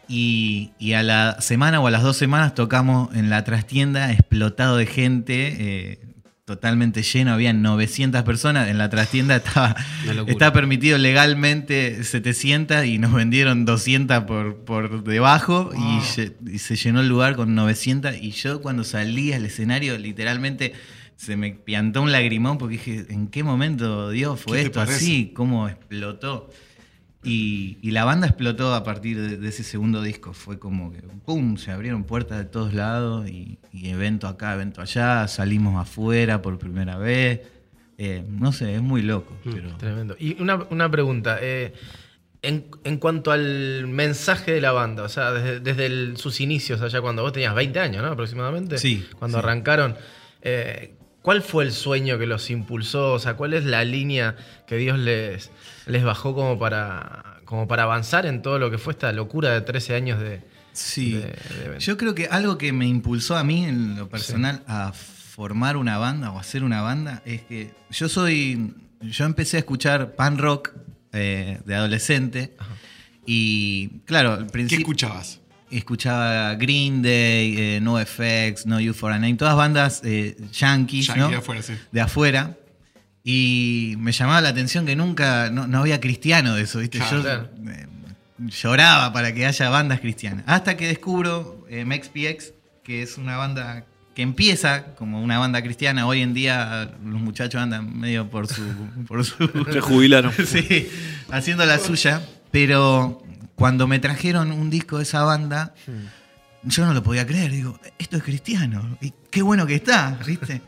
Y, 0.08 0.70
y 0.78 0.94
a 0.94 1.02
la 1.02 1.40
semana 1.40 1.80
o 1.80 1.86
a 1.86 1.90
las 1.90 2.02
dos 2.02 2.16
semanas 2.16 2.54
tocamos 2.54 3.14
en 3.14 3.28
la 3.28 3.44
trastienda, 3.44 4.10
explotado 4.10 4.78
de 4.78 4.86
gente, 4.86 5.56
eh, 5.58 5.98
totalmente 6.46 7.02
lleno, 7.02 7.34
había 7.34 7.52
900 7.52 8.22
personas. 8.22 8.68
En 8.68 8.78
la 8.78 8.88
trastienda 8.88 9.36
estaba, 9.36 9.76
está 10.26 10.50
permitido 10.54 10.96
legalmente 10.96 12.02
700 12.02 12.86
y 12.86 12.98
nos 12.98 13.12
vendieron 13.12 13.66
200 13.66 14.24
por, 14.24 14.64
por 14.64 15.04
debajo 15.04 15.70
y, 15.76 16.50
y 16.50 16.58
se 16.58 16.76
llenó 16.76 17.00
el 17.00 17.08
lugar 17.08 17.36
con 17.36 17.54
900. 17.54 18.14
Y 18.22 18.30
yo 18.30 18.62
cuando 18.62 18.84
salí 18.84 19.34
al 19.34 19.44
escenario, 19.44 19.98
literalmente 19.98 20.72
se 21.18 21.36
me 21.36 21.50
piantó 21.50 22.00
un 22.00 22.12
lagrimón 22.12 22.58
porque 22.58 22.74
dije, 22.74 23.06
¿en 23.10 23.26
qué 23.26 23.42
momento 23.42 24.10
Dios 24.10 24.40
fue 24.40 24.58
¿Qué 24.58 24.62
te 24.62 24.68
esto 24.68 24.80
así? 24.80 25.32
¿Cómo 25.34 25.68
explotó? 25.68 26.48
Y, 27.24 27.78
y 27.82 27.90
la 27.90 28.04
banda 28.04 28.28
explotó 28.28 28.72
a 28.72 28.84
partir 28.84 29.20
de, 29.20 29.36
de 29.36 29.48
ese 29.48 29.64
segundo 29.64 30.00
disco. 30.02 30.32
Fue 30.32 30.60
como 30.60 30.92
que, 30.92 31.00
¡pum! 31.26 31.56
Se 31.56 31.72
abrieron 31.72 32.04
puertas 32.04 32.38
de 32.38 32.44
todos 32.44 32.72
lados 32.72 33.28
y, 33.28 33.58
y 33.72 33.88
evento 33.88 34.28
acá, 34.28 34.54
evento 34.54 34.80
allá. 34.80 35.26
Salimos 35.26 35.80
afuera 35.80 36.40
por 36.40 36.56
primera 36.58 36.96
vez. 36.96 37.40
Eh, 37.98 38.22
no 38.28 38.52
sé, 38.52 38.76
es 38.76 38.80
muy 38.82 39.02
loco. 39.02 39.36
Pero... 39.42 39.76
Tremendo. 39.76 40.14
Y 40.20 40.40
una, 40.40 40.64
una 40.70 40.88
pregunta. 40.88 41.38
eh, 41.42 41.72
en, 42.42 42.66
en 42.84 42.98
cuanto 42.98 43.32
al 43.32 43.88
mensaje 43.88 44.52
de 44.52 44.60
la 44.60 44.70
banda, 44.70 45.02
o 45.02 45.08
sea, 45.08 45.32
desde, 45.32 45.58
desde 45.58 45.86
el- 45.86 46.16
sus 46.16 46.40
inicios, 46.40 46.80
allá 46.80 47.00
cuando 47.00 47.22
vos 47.22 47.32
tenías 47.32 47.52
20 47.56 47.80
años, 47.80 48.00
¿no? 48.04 48.10
Aproximadamente. 48.12 48.78
Sí, 48.78 49.04
Cuando 49.18 49.38
sí. 49.38 49.44
arrancaron. 49.44 49.96
eh, 50.42 50.94
¿Cuál 51.28 51.42
fue 51.42 51.64
el 51.64 51.72
sueño 51.72 52.18
que 52.18 52.24
los 52.24 52.48
impulsó? 52.48 53.12
O 53.12 53.18
sea, 53.18 53.34
¿cuál 53.34 53.52
es 53.52 53.66
la 53.66 53.84
línea 53.84 54.34
que 54.66 54.76
Dios 54.76 54.98
les, 54.98 55.50
les 55.84 56.02
bajó 56.02 56.34
como 56.34 56.58
para, 56.58 57.42
como 57.44 57.68
para 57.68 57.82
avanzar 57.82 58.24
en 58.24 58.40
todo 58.40 58.58
lo 58.58 58.70
que 58.70 58.78
fue 58.78 58.94
esta 58.94 59.12
locura 59.12 59.50
de 59.50 59.60
13 59.60 59.94
años 59.94 60.20
de. 60.20 60.40
Sí, 60.72 61.12
de- 61.12 61.34
yo 61.80 61.98
creo 61.98 62.14
que 62.14 62.28
algo 62.28 62.56
que 62.56 62.72
me 62.72 62.86
impulsó 62.86 63.36
a 63.36 63.44
mí 63.44 63.66
en 63.66 63.96
lo 63.98 64.08
personal 64.08 64.62
a 64.66 64.94
formar 64.94 65.76
una 65.76 65.98
banda 65.98 66.30
o 66.30 66.38
hacer 66.38 66.64
una 66.64 66.80
banda 66.80 67.20
es 67.26 67.42
que 67.42 67.72
yo 67.90 68.08
soy, 68.08 68.72
yo 69.02 69.26
empecé 69.26 69.58
a 69.58 69.60
escuchar 69.60 70.14
pan 70.16 70.38
rock 70.38 70.70
eh, 71.12 71.60
de 71.66 71.74
adolescente 71.74 72.56
y 73.26 74.00
claro, 74.06 74.32
al 74.32 74.46
¿Qué 74.46 74.52
principio 74.52 74.78
escuchabas? 74.78 75.40
Escuchaba 75.70 76.54
Green 76.54 77.02
Day, 77.02 77.54
eh, 77.58 77.80
No 77.80 77.98
FX, 77.98 78.66
No 78.66 78.80
You 78.80 78.94
For 78.94 79.12
a 79.12 79.18
Name, 79.18 79.34
todas 79.34 79.56
bandas 79.56 80.00
eh, 80.04 80.36
yankees, 80.52 81.06
Yankee 81.06 81.20
¿no? 81.20 81.28
de 81.30 81.36
afuera, 81.36 81.62
sí. 81.62 81.72
de 81.92 82.00
afuera. 82.00 82.56
Y 83.24 83.94
me 83.98 84.12
llamaba 84.12 84.40
la 84.40 84.48
atención 84.48 84.86
que 84.86 84.96
nunca, 84.96 85.50
no, 85.50 85.66
no 85.66 85.80
había 85.80 86.00
cristiano 86.00 86.54
de 86.54 86.62
eso, 86.62 86.78
¿viste? 86.78 86.98
Claro, 86.98 87.16
Yo 87.16 87.22
claro. 87.22 87.50
eh, 87.68 87.86
lloraba 88.38 89.12
para 89.12 89.34
que 89.34 89.44
haya 89.44 89.68
bandas 89.68 90.00
cristianas. 90.00 90.44
Hasta 90.46 90.76
que 90.76 90.86
descubro 90.86 91.66
eh, 91.68 91.84
MXPX, 91.84 92.52
que 92.82 93.02
es 93.02 93.18
una 93.18 93.36
banda 93.36 93.84
que 94.14 94.22
empieza 94.22 94.94
como 94.94 95.22
una 95.22 95.38
banda 95.38 95.62
cristiana. 95.62 96.06
Hoy 96.06 96.22
en 96.22 96.34
día 96.34 96.90
los 97.04 97.20
muchachos 97.20 97.60
andan 97.60 97.98
medio 97.98 98.28
por 98.30 98.46
su... 98.48 98.62
Por 99.06 99.24
su 99.24 99.66
Se 99.72 99.80
jubilaron. 99.80 100.32
sí, 100.46 100.88
haciendo 101.30 101.66
la 101.66 101.78
suya. 101.78 102.22
Pero 102.50 103.22
cuando 103.58 103.86
me 103.88 103.98
trajeron 103.98 104.52
un 104.52 104.70
disco 104.70 104.98
de 104.98 105.02
esa 105.02 105.22
banda, 105.24 105.74
yo 106.62 106.86
no 106.86 106.94
lo 106.94 107.02
podía 107.02 107.26
creer. 107.26 107.50
Digo, 107.50 107.78
esto 107.98 108.16
es 108.16 108.22
cristiano. 108.22 108.96
Y 109.00 109.12
qué 109.30 109.42
bueno 109.42 109.66
que 109.66 109.74
está, 109.74 110.18
¿viste? 110.24 110.62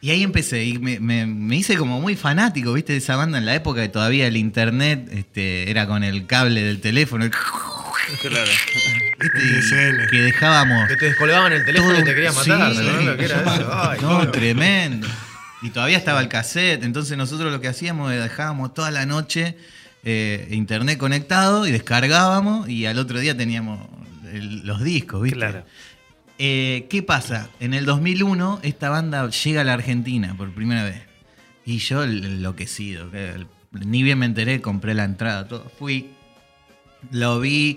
Y 0.00 0.10
ahí 0.10 0.22
empecé, 0.22 0.64
y 0.64 0.78
me, 0.78 1.00
me- 1.00 1.26
me 1.26 1.56
hice 1.56 1.76
como 1.76 2.00
muy 2.00 2.14
fanático, 2.16 2.72
¿viste? 2.72 2.92
De 2.92 2.98
esa 2.98 3.16
banda 3.16 3.38
en 3.38 3.44
la 3.46 3.54
época 3.54 3.82
que 3.82 3.88
todavía 3.88 4.26
el 4.28 4.36
internet 4.36 5.08
este, 5.12 5.70
era 5.70 5.86
con 5.88 6.04
el 6.04 6.26
cable 6.26 6.62
del 6.62 6.80
teléfono. 6.80 7.24
el- 7.24 7.30
Claro. 8.22 8.50
Que 10.10 10.18
dejábamos. 10.20 10.88
Que 10.88 10.96
te 10.96 11.06
descolgaban 11.06 11.52
el 11.52 11.64
teléfono 11.64 11.92
todo- 11.92 12.00
y 12.02 12.04
te 12.04 12.14
querías 12.14 12.34
matar. 12.34 12.74
Sí. 12.74 12.80
¿no? 12.84 13.00
Lo 13.02 13.16
que 13.16 13.24
era 13.24 13.40
eso. 13.40 13.70
Ay, 13.72 13.98
No, 14.00 14.24
no. 14.24 14.30
tremendo. 14.30 15.06
Y 15.62 15.70
todavía 15.70 15.98
estaba 15.98 16.20
el 16.20 16.28
cassette, 16.28 16.84
entonces 16.84 17.16
nosotros 17.18 17.50
lo 17.52 17.60
que 17.60 17.66
hacíamos 17.68 18.12
es 18.12 18.22
dejábamos 18.22 18.72
toda 18.74 18.90
la 18.92 19.04
noche 19.06 19.56
eh, 20.10 20.48
internet 20.52 20.96
conectado 20.98 21.66
y 21.66 21.70
descargábamos 21.70 22.66
y 22.68 22.86
al 22.86 22.98
otro 22.98 23.18
día 23.20 23.36
teníamos 23.36 23.86
el- 24.32 24.66
los 24.66 24.82
discos, 24.82 25.22
¿viste? 25.22 25.38
Claro. 25.38 25.64
Eh, 26.38 26.86
¿Qué 26.88 27.02
pasa? 27.02 27.50
En 27.60 27.74
el 27.74 27.84
2001 27.84 28.60
esta 28.62 28.88
banda 28.90 29.28
llega 29.28 29.60
a 29.60 29.64
la 29.64 29.74
Argentina 29.74 30.34
por 30.36 30.50
primera 30.54 30.84
vez. 30.84 31.02
Y 31.66 31.78
yo 31.78 32.04
enloquecido. 32.04 33.10
el- 33.12 33.46
Ni 33.72 34.02
bien 34.02 34.18
me 34.18 34.24
enteré, 34.26 34.62
compré 34.62 34.94
la 34.94 35.04
entrada, 35.04 35.46
todo. 35.46 35.70
Fui, 35.78 36.08
lo 37.10 37.38
vi 37.40 37.76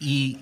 y... 0.00 0.38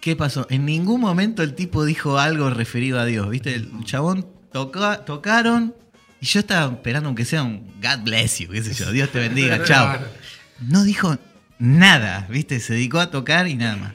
¿Qué 0.00 0.16
pasó? 0.16 0.46
En 0.50 0.66
ningún 0.66 1.00
momento 1.00 1.42
el 1.42 1.54
tipo 1.54 1.84
dijo 1.84 2.18
algo 2.18 2.50
referido 2.50 3.00
a 3.00 3.06
Dios, 3.06 3.28
¿viste? 3.30 3.54
El 3.54 3.70
chabón 3.84 4.26
toca- 4.52 5.02
tocaron 5.06 5.74
y 6.20 6.26
yo 6.26 6.40
estaba 6.40 6.72
esperando 6.74 7.08
aunque 7.08 7.24
sea 7.24 7.42
un 7.42 7.66
God 7.82 8.04
bless 8.04 8.38
you, 8.40 8.50
qué 8.50 8.62
sé 8.62 8.74
yo, 8.74 8.90
Dios 8.92 9.10
te 9.10 9.18
bendiga, 9.18 9.62
chao. 9.64 9.96
No 10.60 10.84
dijo 10.84 11.18
nada, 11.58 12.26
¿viste? 12.30 12.60
Se 12.60 12.74
dedicó 12.74 13.00
a 13.00 13.10
tocar 13.10 13.48
y 13.48 13.54
nada 13.54 13.76
más. 13.76 13.92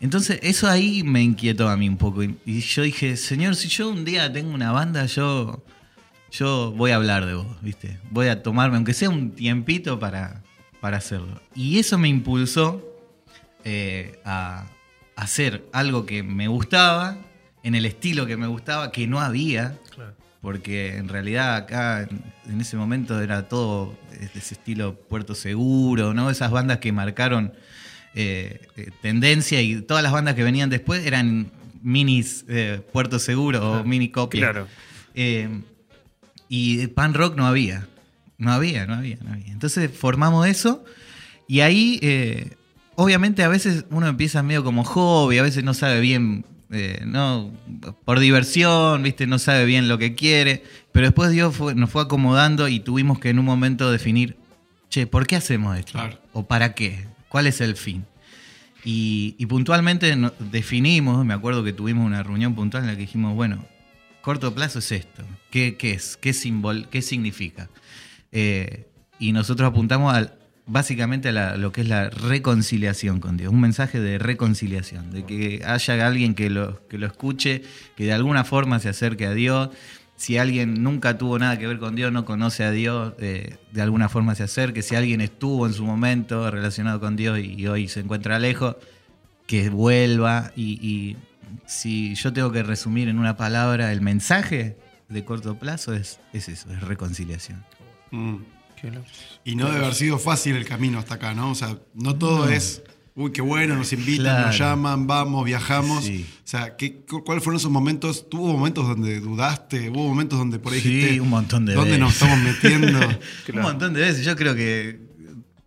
Entonces, 0.00 0.40
eso 0.42 0.68
ahí 0.68 1.02
me 1.02 1.22
inquietó 1.22 1.68
a 1.68 1.76
mí 1.76 1.88
un 1.88 1.98
poco. 1.98 2.22
Y, 2.22 2.60
yo 2.60 2.82
dije, 2.82 3.16
Señor, 3.16 3.54
si 3.54 3.68
yo 3.68 3.90
un 3.90 4.04
día 4.04 4.32
tengo 4.32 4.52
una 4.52 4.72
banda, 4.72 5.04
yo, 5.06 5.62
yo 6.30 6.72
voy 6.72 6.92
a 6.92 6.96
hablar 6.96 7.26
de 7.26 7.34
vos, 7.34 7.60
¿viste? 7.60 7.98
Voy 8.10 8.28
a 8.28 8.42
tomarme, 8.42 8.76
aunque 8.76 8.94
sea 8.94 9.10
un 9.10 9.32
tiempito 9.32 9.98
para, 9.98 10.42
para 10.80 10.96
hacerlo. 10.96 11.40
Y 11.54 11.78
eso 11.78 11.98
me 11.98 12.08
impulsó 12.08 12.82
eh, 13.64 14.18
a 14.24 14.66
hacer 15.16 15.68
algo 15.72 16.06
que 16.06 16.22
me 16.22 16.48
gustaba, 16.48 17.18
en 17.62 17.74
el 17.74 17.84
estilo 17.84 18.26
que 18.26 18.38
me 18.38 18.46
gustaba, 18.46 18.90
que 18.90 19.06
no 19.06 19.20
había. 19.20 19.76
Claro. 19.94 20.14
Porque 20.40 20.96
en 20.96 21.08
realidad 21.08 21.54
acá 21.56 22.08
en, 22.48 22.60
ese 22.60 22.76
momento 22.76 23.20
era 23.20 23.48
todo 23.48 23.94
ese 24.34 24.54
estilo 24.54 24.94
Puerto 24.94 25.34
Seguro, 25.34 26.14
¿no? 26.14 26.30
Esas 26.30 26.50
bandas 26.50 26.78
que 26.78 26.92
marcaron 26.92 27.52
eh, 28.14 28.66
eh, 28.76 28.90
tendencia 29.02 29.60
y 29.60 29.82
todas 29.82 30.02
las 30.02 30.12
bandas 30.12 30.34
que 30.34 30.42
venían 30.42 30.70
después 30.70 31.04
eran 31.04 31.50
minis 31.82 32.44
eh, 32.48 32.80
Puerto 32.92 33.18
Seguro 33.18 33.80
o 33.80 33.84
mini 33.84 34.08
copia. 34.08 34.40
Claro. 34.40 34.66
Y 36.48 36.86
pan 36.88 37.14
rock 37.14 37.36
no 37.36 37.46
había. 37.46 37.86
No 38.38 38.52
había, 38.52 38.86
no 38.86 38.94
había, 38.94 39.18
no 39.22 39.34
había. 39.34 39.52
Entonces 39.52 39.90
formamos 39.90 40.46
eso 40.46 40.82
y 41.46 41.60
ahí, 41.60 42.50
obviamente 42.94 43.42
a 43.42 43.48
veces 43.48 43.84
uno 43.90 44.08
empieza 44.08 44.42
medio 44.42 44.64
como 44.64 44.84
hobby, 44.84 45.36
a 45.36 45.42
veces 45.42 45.62
no 45.62 45.74
sabe 45.74 46.00
bien, 46.00 46.46
eh, 46.70 47.02
no 47.06 47.52
por 48.04 48.20
diversión, 48.20 49.02
viste, 49.02 49.26
no 49.26 49.38
sabe 49.38 49.64
bien 49.64 49.88
lo 49.88 49.98
que 49.98 50.14
quiere, 50.14 50.62
pero 50.92 51.06
después 51.06 51.30
Dios 51.30 51.54
fue- 51.56 51.74
nos 51.74 51.90
fue 51.90 52.02
acomodando 52.02 52.68
y 52.68 52.80
tuvimos 52.80 53.18
que 53.18 53.30
en 53.30 53.38
un 53.38 53.44
momento 53.44 53.90
definir, 53.90 54.36
che, 54.88 55.06
¿por 55.06 55.26
qué 55.26 55.36
hacemos 55.36 55.78
esto? 55.78 55.92
Claro. 55.92 56.18
¿O 56.32 56.46
para 56.46 56.74
qué? 56.74 57.06
¿Cuál 57.28 57.46
es 57.46 57.60
el 57.60 57.76
fin? 57.76 58.04
Y, 58.84 59.34
y 59.38 59.46
puntualmente 59.46 60.16
definimos, 60.50 61.24
me 61.24 61.34
acuerdo 61.34 61.62
que 61.62 61.72
tuvimos 61.72 62.06
una 62.06 62.22
reunión 62.22 62.54
puntual 62.54 62.84
en 62.84 62.88
la 62.88 62.94
que 62.94 63.02
dijimos, 63.02 63.34
bueno, 63.34 63.64
corto 64.22 64.54
plazo 64.54 64.78
es 64.78 64.90
esto. 64.92 65.22
¿Qué, 65.50 65.76
qué 65.76 65.92
es? 65.92 66.16
¿Qué, 66.16 66.32
simbol, 66.32 66.88
qué 66.90 67.02
significa? 67.02 67.68
Eh, 68.32 68.86
y 69.18 69.32
nosotros 69.32 69.68
apuntamos 69.68 70.14
al, 70.14 70.34
básicamente 70.70 71.32
lo 71.32 71.72
que 71.72 71.80
es 71.80 71.88
la 71.88 72.10
reconciliación 72.10 73.18
con 73.18 73.36
Dios, 73.36 73.52
un 73.52 73.60
mensaje 73.60 73.98
de 73.98 74.18
reconciliación, 74.18 75.10
de 75.10 75.24
que 75.24 75.62
haya 75.66 76.06
alguien 76.06 76.34
que 76.34 76.48
lo, 76.48 76.86
que 76.86 76.96
lo 76.96 77.06
escuche, 77.06 77.62
que 77.96 78.04
de 78.04 78.12
alguna 78.12 78.44
forma 78.44 78.78
se 78.78 78.88
acerque 78.88 79.26
a 79.26 79.34
Dios. 79.34 79.70
Si 80.16 80.38
alguien 80.38 80.82
nunca 80.82 81.18
tuvo 81.18 81.38
nada 81.38 81.58
que 81.58 81.66
ver 81.66 81.78
con 81.78 81.96
Dios, 81.96 82.12
no 82.12 82.24
conoce 82.24 82.62
a 82.62 82.70
Dios, 82.70 83.14
eh, 83.18 83.56
de 83.72 83.82
alguna 83.82 84.08
forma 84.08 84.34
se 84.34 84.44
acerque. 84.44 84.82
Si 84.82 84.94
alguien 84.94 85.20
estuvo 85.20 85.66
en 85.66 85.72
su 85.72 85.84
momento 85.84 86.50
relacionado 86.50 87.00
con 87.00 87.16
Dios 87.16 87.38
y, 87.40 87.66
hoy 87.66 87.88
se 87.88 88.00
encuentra 88.00 88.38
lejos, 88.38 88.76
que 89.46 89.70
vuelva. 89.70 90.52
Y, 90.54 90.78
y 90.86 91.16
si 91.66 92.14
yo 92.14 92.32
tengo 92.32 92.52
que 92.52 92.62
resumir 92.62 93.08
en 93.08 93.18
una 93.18 93.36
palabra, 93.36 93.92
el 93.92 94.02
mensaje 94.02 94.76
de 95.08 95.24
corto 95.24 95.58
plazo 95.58 95.94
es, 95.94 96.20
es 96.32 96.48
eso, 96.48 96.70
es 96.72 96.80
reconciliación. 96.82 97.64
Mm. 98.12 98.59
Y 99.44 99.56
no 99.56 99.66
debe 99.66 99.78
haber 99.78 99.94
sido 99.94 100.18
fácil 100.18 100.56
el 100.56 100.64
camino 100.64 100.98
hasta 100.98 101.14
acá, 101.14 101.34
¿no? 101.34 101.50
O 101.50 101.54
sea, 101.54 101.76
no 101.94 102.16
todo 102.16 102.48
es, 102.48 102.82
uy, 103.14 103.32
qué 103.32 103.42
bueno, 103.42 103.74
nos 103.76 103.92
invitan, 103.92 104.24
Claro. 104.24 104.46
nos 104.48 104.58
llaman, 104.58 105.06
vamos, 105.06 105.44
viajamos. 105.44 106.04
Sí. 106.04 106.26
O 106.44 106.48
sea, 106.50 106.76
¿qué, 106.76 107.00
cu- 107.08 107.22
¿cuáles 107.24 107.42
fueron 107.44 107.58
esos 107.58 107.70
momentos? 107.70 108.28
¿Tuvo 108.28 108.52
momentos 108.52 108.86
donde 108.86 109.20
dudaste? 109.20 109.90
¿Hubo 109.90 110.06
momentos 110.08 110.38
donde 110.38 110.58
por 110.58 110.72
ahí 110.72 110.80
Sí, 110.80 110.88
dijiste, 110.90 111.20
un 111.20 111.28
montón 111.30 111.66
de 111.66 111.74
¿dónde 111.74 111.90
veces. 111.92 112.00
nos 112.04 112.12
estamos 112.14 112.38
metiendo? 112.38 112.98
Un 113.54 113.60
montón 113.62 113.94
de 113.94 114.00
veces. 114.00 114.24
Yo 114.24 114.36
creo 114.36 114.54
que 114.54 115.09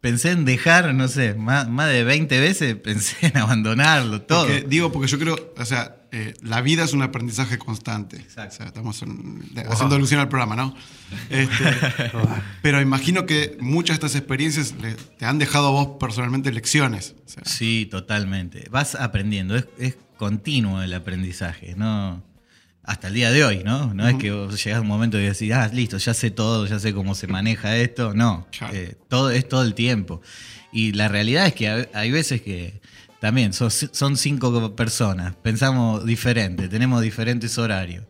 pensé 0.04 0.32
en 0.32 0.44
dejar, 0.44 0.94
no 0.94 1.08
sé, 1.08 1.34
más, 1.34 1.70
más 1.70 1.88
de 1.88 2.04
20 2.04 2.38
veces 2.42 2.76
pensé 2.84 3.16
en 3.28 3.38
abandonarlo 3.38 4.22
todo. 4.22 4.46
Porque, 4.46 4.66
digo, 4.68 4.92
porque 4.92 5.08
yo 5.10 5.18
creo, 5.18 5.54
o 5.58 5.66
sea, 5.66 5.96
eh, 6.12 6.34
la 6.42 6.60
vida 6.60 6.84
es 6.84 6.92
un 6.92 7.02
aprendizaje 7.02 7.58
constante. 7.58 8.18
Exacto. 8.18 8.54
O 8.54 8.58
sea, 8.58 8.66
estamos 8.68 9.02
en- 9.02 9.42
haciendo 9.72 9.96
alusión 9.96 10.20
al 10.20 10.28
programa, 10.28 10.58
¿no? 10.58 10.76
Este, 11.30 11.64
pero 12.62 12.82
imagino 12.82 13.26
que 13.26 13.56
muchas 13.62 14.00
de 14.00 14.06
estas 14.08 14.20
experiencias 14.20 14.74
le- 14.82 14.96
te 14.96 15.26
han 15.26 15.40
dejado 15.40 15.70
a 15.70 15.72
vos 15.72 15.98
personalmente 16.02 16.52
lecciones. 16.52 17.16
O 17.26 17.30
sea, 17.30 17.44
Sí, 17.46 17.88
totalmente. 17.90 18.68
Vas 18.70 18.96
aprendiendo, 18.96 19.56
es, 19.56 19.68
es 19.80 19.96
continuo 20.18 20.82
el 20.82 20.94
aprendizaje, 20.94 21.76
¿no? 21.78 22.22
Hasta 22.84 23.08
el 23.08 23.14
día 23.14 23.32
de 23.32 23.46
hoy, 23.46 23.62
¿no? 23.64 23.94
No 23.94 24.08
es 24.08 24.16
que 24.16 24.32
vos 24.32 24.62
llegás 24.62 24.80
a 24.80 24.82
un 24.82 24.88
momento 24.88 25.18
y 25.18 25.24
decís, 25.24 25.52
ah, 25.54 25.70
listo, 25.72 25.98
ya 25.98 26.14
sé 26.14 26.32
todo, 26.32 26.66
ya 26.68 26.80
sé 26.80 26.94
cómo 26.94 27.16
se 27.16 27.28
maneja 27.28 27.78
esto. 27.78 28.14
No, 28.14 28.46
Claro. 28.58 28.74
eh, 28.76 28.96
todo, 29.08 29.30
es 29.32 29.48
todo 29.48 29.64
el 29.64 29.74
tiempo. 29.74 30.22
Y 30.74 30.92
la 30.92 31.08
realidad 31.08 31.46
es 31.48 31.54
que 31.54 31.88
hay- 31.94 32.12
veces 32.12 32.42
que 32.42 32.82
también 33.22 33.54
son, 33.54 33.72
son 33.72 34.18
cinco 34.18 34.76
personas, 34.76 35.34
pensamos 35.42 36.06
diferente, 36.06 36.68
tenemos 36.68 37.02
diferentes 37.02 37.58
horarios. 37.58 38.04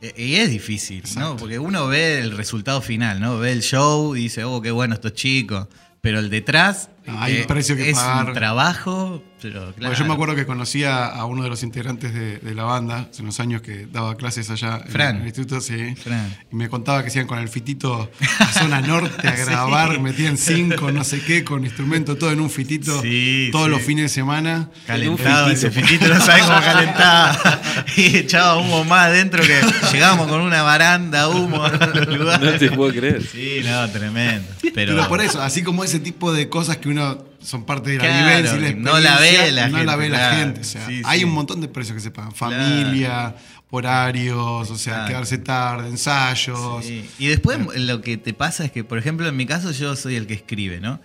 E- 0.00 0.14
Y 0.16 0.34
es 0.36 0.48
difícil, 0.48 1.02
¿no? 1.16 1.36
Porque 1.36 1.58
uno 1.58 1.86
ve 1.88 2.20
el 2.20 2.34
resultado 2.34 2.80
final, 2.80 3.20
¿no? 3.20 3.38
Ve 3.38 3.52
el 3.52 3.60
show 3.62 4.16
y 4.16 4.20
dice, 4.22 4.44
oh, 4.44 4.62
qué 4.62 4.70
bueno 4.70 4.94
estos 4.94 5.12
chicos. 5.12 5.68
Pero 6.00 6.18
el 6.18 6.30
detrás 6.30 6.88
No, 7.06 7.20
hay 7.20 7.40
un 7.40 7.46
precio 7.46 7.76
que 7.76 7.90
es 7.90 7.96
pagar. 7.98 8.28
un 8.28 8.32
trabajo, 8.34 9.22
pero 9.42 9.74
claro. 9.74 9.94
Yo 9.94 10.04
me 10.06 10.14
acuerdo 10.14 10.34
que 10.34 10.46
conocí 10.46 10.84
a, 10.84 11.22
uno 11.26 11.42
de 11.42 11.50
los 11.50 11.62
integrantes 11.62 12.14
de, 12.14 12.38
de 12.38 12.54
la 12.54 12.64
banda 12.64 13.08
hace 13.10 13.20
unos 13.20 13.38
años 13.40 13.60
que 13.60 13.86
daba 13.86 14.16
clases 14.16 14.48
allá 14.48 14.80
en- 14.86 14.90
Fran. 14.92 15.16
en 15.16 15.20
el 15.22 15.26
instituto, 15.28 15.60
sí. 15.60 15.94
Fran. 15.96 16.34
Y 16.50 16.56
me 16.56 16.70
contaba 16.70 17.04
que 17.04 17.10
se 17.10 17.18
iban 17.18 17.26
con 17.28 17.38
el 17.38 17.48
fitito 17.50 18.10
a 18.38 18.46
zona 18.46 18.80
norte 18.80 19.28
a 19.28 19.32
grabar, 19.44 20.00
metían 20.00 20.38
cinco, 20.38 20.90
no 20.92 21.04
sé 21.04 21.20
qué, 21.20 21.44
con 21.44 21.64
instrumento, 21.64 22.16
todo 22.16 22.30
en 22.32 22.40
un 22.40 22.48
fitito, 22.48 23.02
Sí, 23.02 23.50
todos 23.52 23.66
sí. 23.66 23.70
los 23.72 23.82
fines 23.82 24.04
de 24.04 24.08
semana. 24.08 24.70
Calentado, 24.86 25.40
En 25.44 25.50
un 25.50 25.52
ese 25.56 25.70
fitito. 25.70 25.88
fitito 25.88 26.14
no 26.14 26.20
sabe 26.20 26.40
cómo 26.40 26.60
calentaba. 26.60 27.60
Y 27.96 28.16
echaba 28.16 28.56
humo 28.56 28.82
más 28.84 29.06
adentro 29.08 29.42
que 29.42 29.60
llegábamos 29.92 30.26
con 30.28 30.40
una 30.40 30.62
baranda, 30.62 31.28
humo 31.28 31.62
al 31.64 31.78
lugar. 32.18 32.40
No 32.42 32.52
te 32.52 32.70
puedo 32.70 32.92
creer. 32.92 33.22
Sí, 33.22 33.60
no, 33.64 33.88
tremendo. 33.90 34.48
Pero, 34.74 34.94
Pero, 34.94 35.08
por 35.08 35.20
eso, 35.20 35.40
así 35.42 35.62
como 35.62 35.84
ese 35.84 36.00
tipo 36.00 36.32
de 36.32 36.48
cosas 36.48 36.78
que 36.78 36.88
uno 36.88 36.93
son 37.40 37.64
parte 37.66 37.90
de 37.90 37.98
la 37.98 38.04
Claro, 38.04 38.26
vivencia 38.26 38.56
y 38.70 38.74
la 38.74 38.80
no 38.80 38.98
la 39.00 39.18
ve 39.18 39.52
la 39.52 39.68
no 39.68 39.76
gente, 39.78 39.84
la 39.86 39.96
ve 39.96 40.08
la 40.08 40.16
claro. 40.18 40.36
gente. 40.36 40.60
O 40.60 40.64
sea, 40.64 40.86
Sí, 40.86 41.02
hay 41.04 41.18
sí. 41.20 41.24
un 41.24 41.32
montón 41.32 41.60
de 41.60 41.68
precios 41.68 41.94
que 41.96 42.00
se 42.02 42.10
pagan. 42.10 42.32
Familia, 42.32 43.34
horarios, 43.70 44.70
o 44.70 44.76
sea, 44.78 45.04
quedarse 45.06 45.38
tarde, 45.38 45.88
ensayos. 45.88 46.84
Sí. 46.84 47.04
Y 47.18 47.26
después 47.26 47.58
lo 47.76 48.00
que 48.00 48.16
te 48.16 48.32
pasa 48.32 48.64
es 48.64 48.72
que, 48.72 48.84
por 48.84 48.98
ejemplo, 48.98 49.26
en 49.28 49.36
mi 49.36 49.46
caso 49.46 49.70
yo 49.72 49.96
soy 49.96 50.16
el 50.16 50.26
que 50.26 50.34
escribe, 50.34 50.80
¿no? 50.80 51.00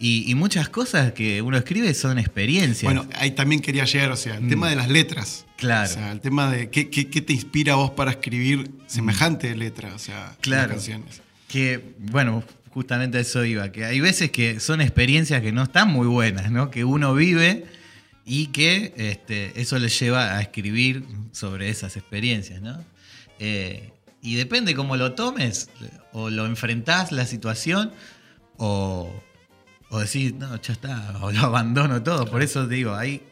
Y, 0.00 0.30
y 0.30 0.34
muchas 0.36 0.68
cosas 0.68 1.12
que 1.12 1.42
uno 1.42 1.56
escribe 1.56 1.92
son 1.92 2.18
experiencias. 2.20 2.84
Bueno, 2.84 3.08
ahí 3.16 3.32
también 3.32 3.60
quería 3.60 3.84
llegar, 3.84 4.12
o 4.12 4.16
sea, 4.16 4.36
el 4.36 4.48
tema 4.48 4.68
de 4.70 4.76
las 4.76 4.88
letras. 4.88 5.44
Mm. 5.46 5.50
Claro. 5.58 5.90
O 5.90 5.92
sea, 5.92 6.12
el 6.12 6.20
tema 6.20 6.48
de 6.50 6.70
qué, 6.70 6.88
qué- 6.88 7.08
qué 7.10 7.20
te 7.20 7.32
inspira 7.32 7.72
a 7.72 7.76
vos 7.76 7.90
para 7.90 8.12
escribir 8.12 8.70
semejante 8.86 9.54
letra, 9.56 9.92
o 9.94 9.98
sea, 9.98 10.36
Mm. 10.46 10.50
Las 10.50 10.66
canciones. 10.68 11.22
Que, 11.48 11.94
bueno, 11.98 12.44
justamente 12.78 13.18
a 13.18 13.22
eso 13.22 13.44
iba, 13.44 13.72
que 13.72 13.84
hay 13.84 13.98
veces 13.98 14.30
que 14.30 14.60
son 14.60 14.80
experiencias 14.80 15.42
que 15.42 15.50
no 15.50 15.64
están 15.64 15.88
muy 15.88 16.06
buenas, 16.06 16.48
¿no? 16.52 16.70
Que 16.70 16.84
uno 16.84 17.12
vive 17.12 17.64
y 18.24 18.46
que 18.48 18.94
este, 18.96 19.60
eso 19.60 19.80
le 19.80 19.88
lleva 19.88 20.36
a 20.36 20.40
escribir 20.40 21.04
sobre 21.32 21.70
esas 21.70 21.96
experiencias, 21.96 22.62
¿no? 22.62 22.78
Eh, 23.40 23.90
y 24.22 24.36
depende 24.36 24.76
cómo 24.76 24.96
lo 24.96 25.14
tomes, 25.14 25.70
o 26.12 26.30
lo 26.30 26.46
enfrentás 26.46 27.10
la 27.10 27.26
situación, 27.26 27.90
o, 28.58 29.12
o 29.90 29.98
decís, 29.98 30.34
no, 30.34 30.54
ya 30.62 30.72
está, 30.72 31.18
o 31.20 31.32
lo 31.32 31.40
abandono 31.46 32.00
todo. 32.04 32.26
Por 32.26 32.42
eso 32.42 32.68
te 32.68 32.76
digo, 32.76 32.94
hay, 32.94 33.22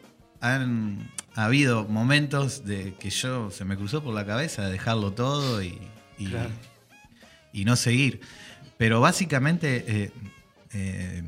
han 0.41 1.09
habido 1.35 1.85
momentos 1.87 2.65
de 2.65 2.95
que 2.99 3.11
yo 3.11 3.49
se 3.49 3.63
me 3.63 3.77
cruzó 3.77 4.03
por 4.03 4.13
la 4.13 4.25
cabeza 4.25 4.65
de 4.65 4.73
dejarlo 4.73 5.13
todo 5.13 5.63
y, 5.63 5.77
y, 6.17 6.25
Claro. 6.25 6.49
y 7.53 7.63
no 7.63 7.77
seguir. 7.77 8.19
Pero 8.77 9.01
básicamente, 9.01 9.83
eh, 9.87 10.11
eh, 10.73 11.23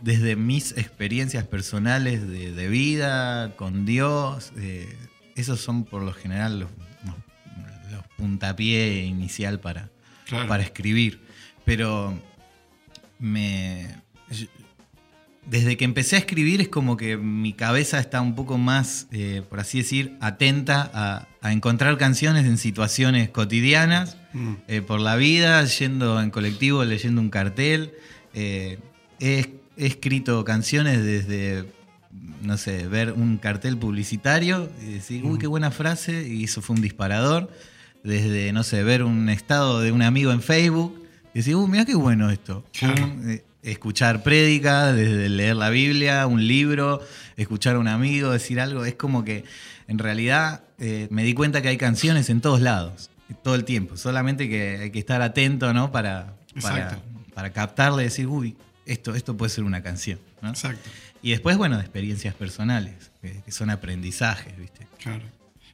desde 0.00 0.36
mis 0.36 0.72
experiencias 0.78 1.44
personales 1.46 2.26
de, 2.28 2.52
de 2.52 2.68
vida, 2.68 3.54
con 3.56 3.84
Dios, 3.84 4.52
eh, 4.56 4.88
esos 5.34 5.60
son 5.60 5.84
por 5.84 6.02
lo 6.02 6.12
general 6.12 6.60
los, 6.60 6.70
los- 7.04 7.92
los 7.92 8.06
puntapié 8.16 9.04
inicial 9.04 9.58
para, 9.60 9.90
Claro. 10.26 10.46
para 10.48 10.62
escribir. 10.62 11.20
Pero 11.64 12.16
me. 13.18 13.88
Desde 15.48 15.76
que 15.78 15.84
empecé 15.86 16.16
a 16.16 16.18
escribir 16.18 16.60
es 16.60 16.68
como 16.68 16.96
que 16.98 17.16
mi 17.16 17.54
cabeza 17.54 17.98
está 17.98 18.20
un 18.20 18.34
poco 18.34 18.58
más, 18.58 19.06
eh, 19.12 19.42
por 19.48 19.60
así 19.60 19.78
decir, 19.78 20.16
atenta 20.20 20.90
a, 20.92 21.26
a 21.40 21.52
encontrar 21.52 21.96
canciones 21.96 22.44
en 22.46 22.58
situaciones 22.58 23.30
cotidianas, 23.30 24.16
Mm. 24.34 24.52
eh, 24.68 24.82
por 24.82 25.00
la 25.00 25.16
vida, 25.16 25.64
yendo 25.64 26.20
en 26.20 26.30
colectivo, 26.30 26.84
leyendo 26.84 27.22
un 27.22 27.30
cartel. 27.30 27.94
Eh, 28.34 28.78
he, 29.20 29.54
he 29.78 29.86
escrito 29.86 30.44
canciones 30.44 31.02
desde, 31.02 31.64
no 32.42 32.58
sé, 32.58 32.86
ver 32.88 33.12
un 33.12 33.38
cartel 33.38 33.78
publicitario 33.78 34.70
y 34.86 34.92
decir, 34.92 35.24
uy, 35.24 35.38
qué 35.38 35.46
buena 35.46 35.70
frase, 35.70 36.28
y 36.28 36.44
eso 36.44 36.60
fue 36.60 36.76
un 36.76 36.82
disparador. 36.82 37.50
Desde, 38.04 38.52
no 38.52 38.64
sé, 38.64 38.82
ver 38.82 39.02
un 39.02 39.30
estado 39.30 39.80
de 39.80 39.92
un 39.92 40.02
amigo 40.02 40.30
en 40.30 40.42
Facebook 40.42 41.02
y 41.34 41.38
decir, 41.38 41.56
uy, 41.56 41.68
mira 41.70 41.86
qué 41.86 41.94
bueno 41.94 42.30
esto. 42.30 42.64
Claro. 42.78 43.02
Un, 43.04 43.40
escuchar 43.70 44.22
prédica, 44.22 44.92
desde 44.92 45.28
leer 45.28 45.56
la 45.56 45.70
Biblia, 45.70 46.26
un 46.26 46.46
libro, 46.46 47.00
escuchar 47.36 47.76
a 47.76 47.78
un 47.78 47.88
amigo, 47.88 48.30
decir 48.30 48.60
algo, 48.60 48.84
es 48.84 48.94
como 48.94 49.24
que 49.24 49.44
en 49.86 49.98
realidad 49.98 50.62
eh, 50.78 51.08
me 51.10 51.24
di 51.24 51.34
cuenta 51.34 51.62
que 51.62 51.68
hay 51.68 51.76
canciones 51.76 52.30
en 52.30 52.40
todos 52.40 52.60
lados, 52.60 53.10
todo 53.42 53.54
el 53.54 53.64
tiempo, 53.64 53.96
solamente 53.96 54.48
que 54.48 54.78
hay 54.78 54.90
que 54.90 54.98
estar 54.98 55.22
atento, 55.22 55.72
¿no? 55.72 55.92
Para, 55.92 56.34
para, 57.34 57.52
captarle 57.52 58.02
y 58.02 58.06
decir, 58.06 58.26
uy, 58.26 58.56
esto, 58.86 59.14
esto 59.14 59.36
puede 59.36 59.50
ser 59.50 59.64
una 59.64 59.82
canción, 59.82 60.18
¿no? 60.42 60.50
Exacto. 60.50 60.88
Y 61.22 61.30
después, 61.30 61.56
bueno, 61.56 61.76
de 61.76 61.82
experiencias 61.82 62.34
personales, 62.34 63.10
que, 63.20 63.42
que 63.42 63.52
son 63.52 63.70
aprendizajes, 63.70 64.56
¿viste? 64.56 64.86
Claro. 64.98 65.24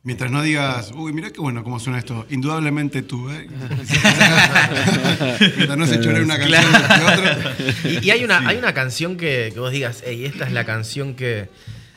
Mientras 0.07 0.31
no 0.31 0.43
digas, 0.43 0.93
uy, 0.95 1.15
mira 1.15 1.31
qué 1.31 1.41
bueno 1.41 1.65
cómo 1.65 1.81
suena 1.81 1.99
esto. 1.99 2.27
Indudablemente 2.29 3.01
tú, 3.03 3.31
¿eh? 3.31 3.49
Mientras 5.57 5.79
no 5.79 5.87
se 5.87 5.99
chore 6.01 6.23
una 6.23 6.37
canción 6.39 6.73
de 6.73 6.79
otra. 6.79 7.57
Y, 7.85 8.07
y 8.07 8.11
hay, 8.11 8.23
una, 8.23 8.47
hay 8.47 8.59
una 8.59 8.75
canción 8.75 9.17
que, 9.17 9.51
que 9.55 9.61
vos 9.61 9.73
digas, 9.73 10.03
hey, 10.07 10.27
esta 10.27 10.45
es 10.47 10.53
la 10.53 10.67
canción 10.67 11.15
que, 11.15 11.49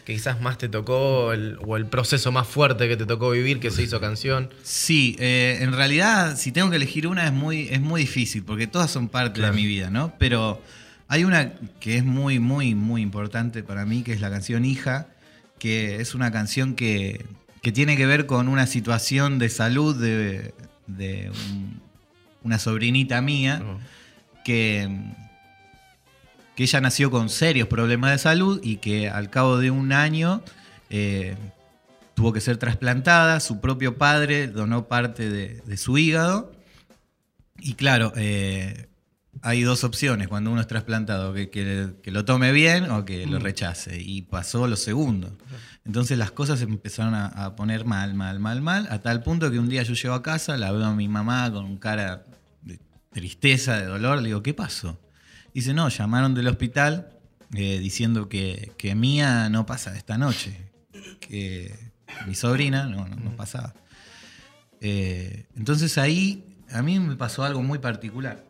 que 0.05 0.13
quizás 0.13 0.39
más 0.39 0.57
te 0.57 0.69
tocó, 0.69 1.33
el- 1.33 1.57
o 1.65 1.75
el 1.75 1.85
proceso 1.87 2.31
más 2.31 2.47
fuerte 2.47 2.87
que 2.87 2.95
te 2.95 3.05
tocó 3.05 3.31
vivir, 3.31 3.59
que 3.59 3.71
se 3.71 3.83
hizo 3.83 3.99
canción. 3.99 4.49
Sí, 4.63 5.17
eh, 5.19 5.57
en 5.59 5.73
realidad, 5.73 6.37
si 6.37 6.53
tengo 6.53 6.69
que 6.69 6.77
elegir 6.77 7.07
una, 7.07 7.25
es 7.25 7.33
muy, 7.33 7.67
es 7.69 7.81
muy 7.81 7.99
difícil, 8.01 8.43
porque 8.43 8.67
todas 8.67 8.89
son 8.89 9.09
parte 9.09 9.39
Claro. 9.41 9.53
de 9.53 9.61
mi 9.61 9.67
vida, 9.67 9.89
¿no? 9.89 10.13
Pero 10.17 10.61
hay 11.09 11.25
una 11.25 11.51
que 11.81 11.97
es 11.97 12.05
muy, 12.05 12.39
muy, 12.39 12.73
muy 12.73 13.01
importante 13.01 13.63
para 13.63 13.85
mí, 13.85 14.03
que 14.03 14.13
es 14.13 14.21
la 14.21 14.29
canción 14.29 14.63
Hija, 14.63 15.07
que 15.59 15.97
es 15.97 16.15
una 16.15 16.31
canción 16.31 16.73
que, 16.75 17.25
que 17.67 17.73
tiene 17.73 17.97
que 17.97 18.05
ver 18.05 18.27
con 18.27 18.47
una 18.47 18.65
situación 18.65 19.39
de 19.39 19.49
salud 19.49 19.93
de, 19.93 20.53
de 20.87 21.29
un- 21.31 21.81
una 22.41 22.59
sobrinita 22.59 23.19
mía, 23.21 23.59
¿no? 23.59 23.77
que, 24.45 24.87
que 26.55 26.63
ella 26.63 26.79
nació 26.79 27.11
con 27.11 27.27
serios 27.27 27.67
problemas 27.67 28.11
de 28.11 28.19
salud 28.19 28.61
y 28.63 28.77
que 28.77 29.09
al 29.09 29.29
cabo 29.29 29.57
de 29.57 29.69
un 29.69 29.91
año 29.91 30.41
eh, 30.89 31.35
tuvo 32.15 32.31
que 32.31 32.39
ser 32.39 32.55
trasplantada. 32.55 33.41
Su 33.41 33.59
propio 33.59 33.97
padre 33.97 34.47
donó 34.47 34.87
parte 34.87 35.29
de, 35.29 35.61
de 35.65 35.75
su 35.75 35.97
hígado. 35.97 36.53
Y 37.59 37.73
claro, 37.73 38.13
eh, 38.15 38.87
hay 39.41 39.61
dos 39.61 39.83
opciones 39.83 40.27
cuando 40.27 40.51
uno 40.51 40.61
es 40.61 40.67
trasplantado, 40.67 41.33
que, 41.33 41.49
que- 41.49 41.95
que 42.01 42.11
lo 42.11 42.25
tome 42.25 42.51
bien 42.51 42.89
o 42.91 43.05
que 43.05 43.25
lo 43.27 43.39
rechace. 43.39 44.01
Y 44.01 44.23
pasó 44.23 44.67
lo 44.67 44.75
segundo. 44.75 45.37
Entonces 45.85 46.17
las 46.17 46.31
cosas 46.31 46.59
se 46.59 46.65
empezaron 46.65 47.13
a, 47.15 47.27
a 47.27 47.55
poner 47.55 47.85
mal, 47.85 48.13
mal, 48.13 48.39
mal, 48.39 48.61
mal, 48.61 48.87
a 48.91 48.99
tal 49.01 49.23
punto 49.23 49.49
que 49.51 49.59
un 49.59 49.69
día 49.69 49.83
yo 49.83 49.93
llego 49.93 50.13
a 50.15 50.21
casa, 50.23 50.57
la 50.57 50.71
veo 50.71 50.85
a 50.85 50.93
mi 50.95 51.07
mamá 51.07 51.51
con 51.51 51.77
cara 51.77 52.25
de 52.61 52.79
tristeza, 53.11 53.77
de 53.77 53.85
dolor, 53.85 54.21
le 54.21 54.27
digo, 54.29 54.43
¿qué 54.43 54.53
pasó? 54.53 54.99
Dice, 55.53 55.73
no, 55.73 55.87
llamaron 55.89 56.33
del 56.35 56.47
hospital 56.47 57.09
eh, 57.53 57.79
diciendo 57.79 58.27
que, 58.27 58.73
que 58.77 58.93
Mía 58.95 59.49
no 59.49 59.65
pasa 59.65 59.95
esta 59.95 60.17
noche, 60.17 60.71
que 61.21 61.73
mi 62.27 62.35
sobrina 62.35 62.85
no, 62.87 63.07
no, 63.07 63.15
no 63.15 63.31
pasaba. 63.37 63.73
Eh, 64.81 65.45
entonces 65.55 65.97
ahí 65.97 66.43
a 66.71 66.81
mí 66.81 66.99
me 66.99 67.15
pasó 67.15 67.43
algo 67.43 67.63
muy 67.63 67.79
particular, 67.79 68.43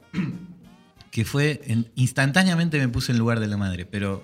que 1.12 1.26
fue, 1.26 1.62
en- 1.66 1.90
instantáneamente 1.96 2.80
me 2.80 2.88
puse 2.88 3.12
en 3.12 3.18
lugar 3.18 3.40
de 3.40 3.48
la 3.48 3.58
madre, 3.58 3.86
pero 3.86 4.24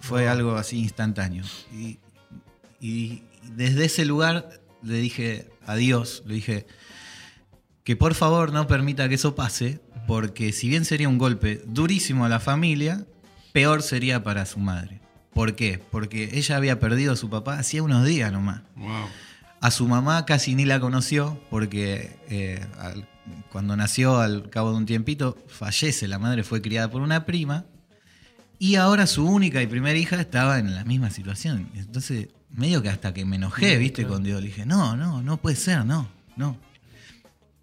fue 0.00 0.28
algo 0.28 0.56
así 0.56 0.78
instantáneo. 0.78 1.44
Y, 1.72 1.98
y 2.80 3.22
desde 3.54 3.84
ese 3.86 4.04
lugar 4.04 4.60
le 4.82 4.98
dije 4.98 5.48
a 5.66 5.74
Dios, 5.76 6.22
le 6.26 6.34
dije 6.34 6.66
que 7.84 7.96
por 7.96 8.14
favor 8.14 8.52
no 8.52 8.66
permita 8.66 9.08
que 9.08 9.14
eso 9.14 9.34
pase, 9.34 9.80
porque 10.06 10.52
si 10.52 10.68
bien 10.68 10.84
sería 10.84 11.08
un 11.08 11.18
golpe 11.18 11.62
durísimo 11.66 12.24
a 12.24 12.28
la 12.28 12.40
familia, 12.40 13.06
peor 13.52 13.82
sería 13.82 14.22
para 14.22 14.44
su 14.46 14.58
madre. 14.58 15.00
¿Por 15.32 15.54
qué? 15.54 15.78
Porque 15.90 16.30
ella 16.34 16.56
había 16.56 16.80
perdido 16.80 17.12
a 17.12 17.16
su 17.16 17.28
papá 17.30 17.58
hacía 17.58 17.82
unos 17.82 18.04
días 18.06 18.32
nomás. 18.32 18.62
Wow. 18.76 19.06
A 19.60 19.70
su 19.70 19.86
mamá 19.88 20.24
casi 20.26 20.54
ni 20.54 20.64
la 20.64 20.80
conoció 20.80 21.40
porque 21.50 22.16
eh, 22.28 22.64
al- 22.78 23.08
cuando 23.50 23.76
nació 23.76 24.18
al 24.18 24.48
cabo 24.50 24.70
de 24.70 24.76
un 24.78 24.86
tiempito 24.86 25.36
fallece, 25.48 26.08
la 26.08 26.18
madre 26.18 26.42
fue 26.44 26.60
criada 26.62 26.90
por 26.90 27.02
una 27.02 27.24
prima 27.26 27.64
y 28.58 28.76
ahora 28.76 29.06
su 29.06 29.26
única 29.26 29.62
y 29.62 29.66
primera 29.66 29.98
hija 29.98 30.20
estaba 30.20 30.58
en 30.58 30.74
la 30.74 30.84
misma 30.84 31.10
situación. 31.10 31.68
Entonces, 31.74 32.28
medio 32.50 32.82
que 32.82 32.88
hasta 32.88 33.12
que 33.12 33.24
me 33.24 33.36
enojé, 33.36 33.76
viste, 33.78 34.06
con 34.06 34.22
Dios, 34.24 34.40
le 34.40 34.48
dije, 34.48 34.64
no, 34.66 34.96
no, 34.96 35.22
no 35.22 35.36
puede 35.38 35.56
ser, 35.56 35.84
no, 35.84 36.08
no. 36.36 36.56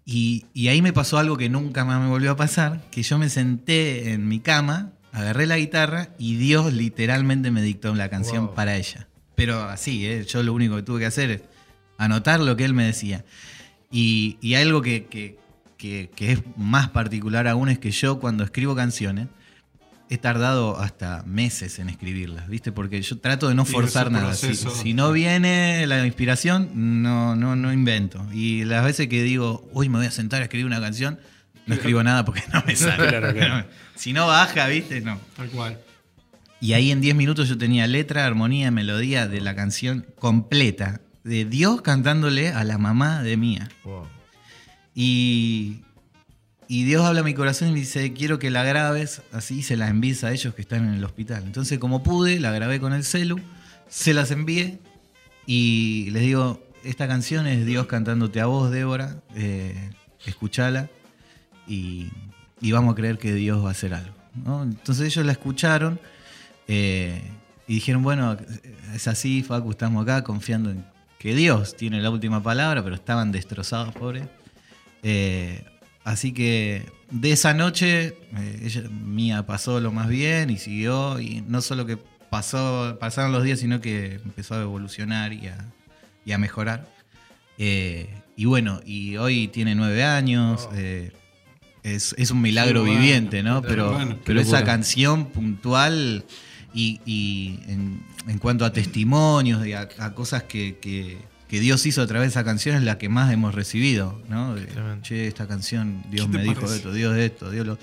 Y, 0.06 0.46
y 0.52 0.68
ahí 0.68 0.82
me 0.82 0.92
pasó 0.92 1.18
algo 1.18 1.36
que 1.36 1.48
nunca 1.48 1.84
más 1.84 2.00
me 2.00 2.08
volvió 2.08 2.30
a 2.32 2.36
pasar, 2.36 2.82
que 2.90 3.02
yo 3.02 3.18
me 3.18 3.30
senté 3.30 4.12
en 4.12 4.28
mi 4.28 4.38
cama, 4.40 4.92
agarré 5.12 5.46
la 5.46 5.56
guitarra 5.56 6.10
y 6.18 6.36
Dios 6.36 6.72
literalmente 6.74 7.50
me 7.50 7.62
dictó 7.62 7.94
la 7.94 8.10
canción 8.10 8.46
Wow. 8.46 8.54
para 8.54 8.76
ella. 8.76 9.08
Pero 9.34 9.62
así, 9.64 10.06
¿eh? 10.06 10.24
yo 10.28 10.42
lo 10.42 10.52
único 10.52 10.76
que 10.76 10.82
tuve 10.82 11.00
que 11.00 11.06
hacer 11.06 11.30
es 11.30 11.42
anotar 11.98 12.40
lo 12.40 12.54
que 12.56 12.64
él 12.64 12.74
me 12.74 12.84
decía. 12.84 13.24
Y, 13.90 14.36
y 14.40 14.54
algo 14.54 14.82
que, 14.82 15.06
que- 15.06 15.38
que- 15.84 16.10
que 16.16 16.32
es 16.32 16.40
más 16.56 16.88
particular 16.88 17.46
aún 17.46 17.68
es 17.68 17.78
que 17.78 17.90
yo 17.90 18.18
cuando 18.18 18.42
escribo 18.42 18.74
canciones 18.74 19.28
he 20.08 20.16
tardado 20.16 20.78
hasta 20.80 21.22
meses 21.26 21.78
en 21.78 21.90
escribirlas, 21.90 22.48
¿viste? 22.48 22.72
Porque 22.72 23.02
yo 23.02 23.18
trato 23.18 23.48
de 23.48 23.54
no 23.54 23.66
Sí, 23.66 23.72
forzar 23.72 24.10
nada. 24.10 24.34
Si, 24.34 24.94
no 24.94 25.12
viene 25.12 25.86
la 25.86 26.06
inspiración, 26.06 27.02
no, 27.02 27.36
no, 27.36 27.54
no 27.56 27.70
invento. 27.72 28.26
Y 28.32 28.64
las 28.64 28.82
veces 28.82 29.08
que 29.08 29.22
digo, 29.22 29.68
uy, 29.72 29.88
me 29.90 29.98
voy 29.98 30.06
a 30.06 30.10
sentar 30.10 30.40
a 30.40 30.44
escribir 30.44 30.64
una 30.66 30.80
canción, 30.80 31.18
no 31.66 31.74
escribo 31.74 32.02
nada 32.02 32.24
porque 32.24 32.42
no 32.52 32.62
me 32.66 32.76
sale. 32.76 33.08
Claro, 33.08 33.34
claro. 33.34 33.66
si 33.94 34.12
no 34.14 34.26
baja, 34.26 34.66
¿viste? 34.68 35.02
No. 35.02 35.18
Tal 35.36 35.48
cual. 35.50 35.78
Y 36.60 36.72
ahí 36.72 36.90
en 36.92 37.02
10 37.02 37.14
minutos 37.14 37.46
yo 37.48 37.58
tenía 37.58 37.86
letra, 37.86 38.24
armonía, 38.24 38.70
melodía 38.70 39.28
de 39.28 39.42
la 39.42 39.54
canción 39.54 40.06
completa. 40.18 41.00
De 41.24 41.44
Dios 41.44 41.82
cantándole 41.82 42.52
a 42.52 42.64
la 42.64 42.78
mamá 42.78 43.22
de 43.22 43.36
Mía. 43.36 43.68
Wow. 43.84 44.06
Y, 44.94 45.80
Dios 46.68 47.04
habla 47.04 47.20
a 47.20 47.24
mi 47.24 47.34
corazón 47.34 47.68
y 47.68 47.72
me 47.72 47.78
dice, 47.80 48.12
quiero 48.12 48.38
que 48.38 48.50
la 48.50 48.64
grabes, 48.64 49.22
así 49.32 49.62
se 49.62 49.76
la 49.76 49.88
envíes 49.88 50.24
a 50.24 50.32
ellos 50.32 50.54
que 50.54 50.62
están 50.62 50.88
en 50.88 50.94
el 50.94 51.04
hospital. 51.04 51.44
Entonces 51.44 51.78
como 51.78 52.02
pude, 52.02 52.40
la 52.40 52.50
grabé 52.52 52.80
con 52.80 52.92
el 52.92 53.04
celu, 53.04 53.38
se 53.88 54.12
las 54.12 54.30
envié 54.30 54.78
y 55.46 56.10
les 56.10 56.22
digo, 56.22 56.66
esta 56.82 57.06
canción 57.06 57.46
es 57.46 57.64
Dios 57.64 57.86
cantándote 57.86 58.40
a 58.40 58.46
vos, 58.46 58.70
Débora, 58.70 59.22
eh, 59.36 59.90
escuchala 60.26 60.88
y, 61.68 62.08
y 62.60 62.72
vamos 62.72 62.92
a 62.92 62.96
creer 62.96 63.18
que 63.18 63.34
Dios 63.34 63.62
va 63.64 63.68
a 63.68 63.72
hacer 63.72 63.94
algo. 63.94 64.14
Entonces 64.62 65.06
ellos 65.06 65.24
la 65.24 65.32
escucharon 65.32 66.00
eh, 66.66 67.22
y 67.66 67.74
dijeron, 67.74 68.02
bueno, 68.02 68.36
es 68.94 69.06
así, 69.08 69.42
Facu, 69.42 69.70
estamos 69.70 70.02
acá 70.02 70.24
confiando 70.24 70.70
en 70.70 70.84
que 71.18 71.34
Dios 71.34 71.76
tiene 71.76 72.00
la 72.00 72.10
última 72.10 72.42
palabra, 72.42 72.82
pero 72.82 72.94
estaban 72.94 73.32
destrozados, 73.32 73.94
pobres. 73.94 74.26
Eh, 75.04 75.62
así 76.02 76.32
que 76.32 76.82
de 77.10 77.30
esa 77.32 77.54
noche, 77.54 78.16
eh, 78.36 78.60
ella, 78.64 78.82
Mía 78.90 79.46
pasó 79.46 79.78
lo 79.80 79.92
más 79.92 80.08
bien 80.08 80.50
y 80.50 80.58
siguió, 80.58 81.20
y 81.20 81.42
no 81.46 81.60
solo 81.60 81.86
que 81.86 81.98
pasó, 82.30 82.96
pasaron 82.98 83.30
los 83.32 83.44
días, 83.44 83.60
sino 83.60 83.80
que 83.80 84.14
empezó 84.24 84.54
a 84.54 84.62
evolucionar 84.62 85.32
y 85.32 85.46
a, 85.48 85.72
y 86.24 86.32
a 86.32 86.38
mejorar. 86.38 86.88
Eh, 87.58 88.08
y 88.36 88.46
bueno, 88.46 88.80
y 88.84 89.16
hoy 89.16 89.46
tiene 89.48 89.74
nueve 89.76 90.02
años. 90.04 90.68
eh, 90.74 91.12
es, 91.84 92.14
es 92.18 92.30
un 92.30 92.40
milagro 92.40 92.80
bueno, 92.80 92.98
viviente, 92.98 93.42
¿no? 93.42 93.60
Pero, 93.60 93.92
bueno, 93.92 94.18
pero 94.24 94.40
esa 94.40 94.52
locura. 94.60 94.72
canción 94.72 95.26
puntual 95.26 96.24
y, 96.72 96.98
y 97.04 97.60
en, 97.68 98.02
en 98.26 98.38
cuanto 98.38 98.64
a 98.64 98.72
testimonios 98.72 99.66
y 99.66 99.74
a, 99.74 99.86
a 99.98 100.14
cosas 100.14 100.44
que, 100.44 100.78
que- 100.78 101.18
que 101.54 101.60
Dios 101.60 101.86
hizo 101.86 102.02
a 102.02 102.06
través 102.08 102.26
de 102.26 102.30
esa 102.30 102.42
canción 102.44 102.74
es 102.74 102.82
la 102.82 102.98
que 102.98 103.08
más 103.08 103.32
hemos 103.32 103.54
recibido, 103.54 104.20
¿no? 104.28 104.56
Che, 105.02 105.28
esta 105.28 105.46
canción, 105.46 106.02
Dios 106.10 106.26
¿Qué 106.26 106.32
te 106.32 106.38
me 106.38 106.42
dijo 106.42 106.54
parece? 106.62 106.76
esto, 106.78 106.92
Dios 106.92 107.16
esto, 107.16 107.50
Dios 107.50 107.64
lo... 107.64 107.78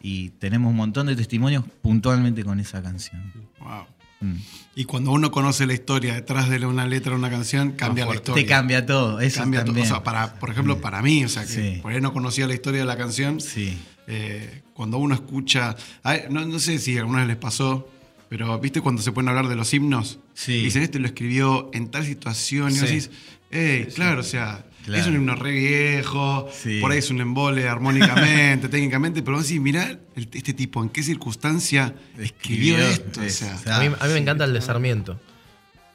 Y 0.00 0.30
tenemos 0.30 0.70
un 0.70 0.76
montón 0.76 1.06
de 1.06 1.14
testimonios 1.14 1.62
puntualmente 1.82 2.42
con 2.42 2.58
esa 2.58 2.82
canción. 2.82 3.32
Wow. 3.60 3.84
Mm. 4.20 4.36
Y 4.74 4.84
cuando 4.86 5.12
uno 5.12 5.30
conoce 5.30 5.66
la 5.66 5.74
historia 5.74 6.14
detrás 6.14 6.48
de 6.50 6.66
una 6.66 6.84
letra 6.88 7.12
de 7.12 7.18
una 7.18 7.30
canción, 7.30 7.72
cambia 7.72 8.04
la 8.04 8.06
fuerte. 8.08 8.22
historia. 8.30 8.42
Te 8.44 8.48
cambia 8.48 8.84
todo, 8.86 9.20
eso 9.20 9.40
Cambia 9.40 9.64
todo. 9.64 9.80
O 9.80 9.84
sea, 9.84 10.02
para, 10.02 10.34
por 10.40 10.50
ejemplo, 10.50 10.80
para 10.80 11.00
mí, 11.00 11.24
o 11.24 11.28
sea, 11.28 11.42
que 11.42 11.48
Sí. 11.74 11.78
por 11.80 11.92
ahí 11.92 12.00
no 12.00 12.12
conocía 12.12 12.48
la 12.48 12.54
historia 12.54 12.80
de 12.80 12.86
la 12.86 12.96
canción. 12.96 13.40
Sí. 13.40 13.78
eh, 14.08 14.62
cuando 14.74 14.98
uno 14.98 15.14
escucha. 15.14 15.76
ay, 16.02 16.22
no, 16.30 16.44
no 16.44 16.58
sé 16.58 16.78
si 16.80 16.96
a 16.96 17.02
alguna 17.02 17.20
vez 17.20 17.28
les 17.28 17.36
pasó, 17.36 17.88
pero 18.32 18.58
¿viste 18.58 18.80
cuando 18.80 19.02
se 19.02 19.12
pueden 19.12 19.28
hablar 19.28 19.46
de 19.48 19.56
los 19.56 19.74
himnos? 19.74 20.18
Sí. 20.32 20.52
Y 20.54 20.64
dicen, 20.64 20.82
este 20.82 20.98
lo 20.98 21.06
escribió 21.06 21.68
en 21.74 21.90
tal 21.90 22.06
situación. 22.06 22.68
Y 22.74 22.80
vos 22.80 22.88
Sí. 22.88 22.94
decís, 22.94 23.10
hey, 23.50 23.88
claro, 23.94 24.20
o 24.20 24.24
sea, 24.24 24.64
Claro. 24.86 25.02
es 25.02 25.06
un 25.06 25.16
himno 25.16 25.34
re 25.34 25.50
viejo, 25.50 26.48
Sí. 26.50 26.80
por 26.80 26.92
ahí 26.92 26.98
es 27.00 27.10
un 27.10 27.20
embole 27.20 27.68
armónicamente, 27.68 28.68
técnicamente, 28.70 29.22
pero 29.22 29.36
vos 29.36 29.46
decís, 29.46 29.60
mirá 29.60 29.98
este 30.16 30.54
tipo, 30.54 30.82
en 30.82 30.88
qué 30.88 31.02
circunstancia 31.02 31.94
escribió, 32.18 32.78
Escribió, 32.78 32.78
esto. 32.78 33.20
O 33.20 33.22
es- 33.24 33.34
sea, 33.34 33.54
o 33.54 33.58
sea, 33.58 33.76
A 33.76 33.80
mí, 33.80 33.94
a 34.00 34.06
mí 34.06 34.12
me 34.14 34.18
encanta 34.20 34.44
el 34.44 34.54
de 34.54 34.62
Sarmiento. 34.62 35.20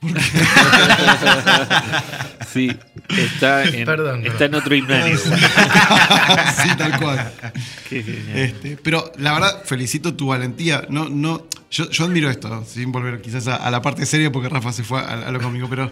Sí, 2.54 2.72
está 3.10 3.66
en, 3.66 3.86
Perdón, 3.86 4.26
está 4.26 4.46
en 4.46 4.56
otro 4.56 4.74
himnario. 4.74 5.18
sí, 5.18 6.70
tal 6.78 6.98
cual. 7.00 7.32
Qué 7.90 8.02
genial. 8.04 8.38
Este, 8.38 8.78
pero 8.78 9.12
la 9.18 9.34
verdad, 9.34 9.64
felicito 9.66 10.14
tu 10.16 10.28
valentía. 10.28 10.86
No, 10.90 11.10
no, 11.10 11.46
yo, 11.70 11.90
yo 11.90 12.06
admiro 12.06 12.30
esto, 12.30 12.64
sin 12.66 12.92
volver 12.92 13.22
quizás 13.22 13.48
a, 13.48 13.58
a 13.58 13.70
la 13.70 13.82
parte 13.82 14.06
seria, 14.06 14.32
porque 14.32 14.50
Rafa 14.50 14.72
se 14.72 14.84
fue 14.84 15.00
a, 15.00 15.28
a 15.28 15.32
lo 15.32 15.40
conmigo, 15.42 15.68
pero 15.70 15.92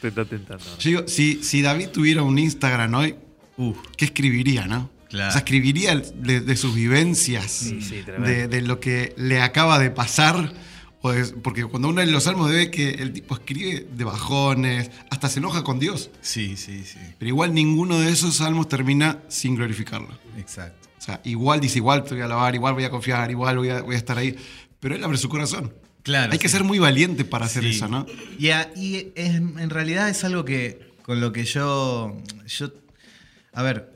Te 0.00 0.08
está 0.08 0.24
tentando. 0.24 0.64
yo 0.78 0.90
digo, 0.90 1.04
si, 1.06 1.42
si 1.44 1.62
David 1.62 1.88
tuviera 1.90 2.22
un 2.22 2.38
Instagram 2.38 2.92
hoy, 2.94 3.14
Uf, 3.56 3.78
¿qué 3.96 4.06
escribiría, 4.06 4.66
no? 4.66 4.90
Claro. 5.08 5.28
O 5.28 5.32
sea, 5.32 5.38
escribiría 5.38 5.94
de, 6.16 6.40
de 6.40 6.56
sus 6.56 6.74
vivencias, 6.74 7.50
Sí, 7.50 7.80
sí, 7.80 8.02
tremendo. 8.04 8.28
de, 8.28 8.48
de 8.48 8.62
lo 8.62 8.78
que 8.80 9.14
le 9.16 9.40
acaba 9.40 9.78
de 9.78 9.90
pasar. 9.90 10.52
De- 11.02 11.32
porque 11.42 11.64
cuando 11.64 11.88
uno 11.88 12.02
lee 12.04 12.10
los 12.10 12.24
salmos 12.24 12.50
ve 12.50 12.70
que 12.70 12.90
el 12.90 13.12
tipo 13.12 13.34
escribe 13.36 13.86
de 13.92 14.04
bajones, 14.04 14.90
hasta 15.10 15.28
se 15.28 15.38
enoja 15.38 15.62
con 15.62 15.78
Dios. 15.78 16.10
sí, 16.20 16.56
sí, 16.56 16.84
sí. 16.84 16.98
Pero 17.18 17.28
igual 17.28 17.54
ninguno 17.54 17.98
de 18.00 18.10
esos 18.10 18.36
salmos 18.36 18.68
termina 18.68 19.18
sin 19.28 19.54
glorificarlo. 19.54 20.08
Exacto. 20.36 20.88
O 20.98 21.00
sea, 21.00 21.20
igual 21.24 21.60
dice, 21.60 21.78
igual 21.78 22.02
te 22.04 22.14
voy 22.14 22.22
a 22.22 22.24
alabar, 22.26 22.54
igual 22.54 22.74
voy 22.74 22.84
a 22.84 22.90
confiar, 22.90 23.30
igual 23.30 23.56
voy 23.58 23.68
a, 23.70 23.82
voy 23.82 23.94
a 23.94 23.98
estar 23.98 24.18
ahí. 24.18 24.34
Pero 24.80 24.94
él 24.96 25.04
abre 25.04 25.16
su 25.18 25.28
corazón. 25.28 25.72
Claro. 26.02 26.32
Hay 26.32 26.38
que 26.38 26.48
ser 26.48 26.64
muy 26.64 26.78
valiente 26.78 27.24
para 27.24 27.46
hacer 27.46 27.62
Sí. 27.62 27.70
eso, 27.70 27.86
¿no? 27.88 28.04
Y, 28.38 28.48
a- 28.50 28.70
y 28.74 29.12
es- 29.14 29.34
en 29.36 29.70
realidad 29.70 30.08
es 30.08 30.24
algo 30.24 30.44
que 30.44 30.80
con 31.02 31.20
lo 31.20 31.32
que 31.32 31.44
yo. 31.44 32.16
yo 32.46 32.72
a 33.52 33.62
ver, 33.62 33.92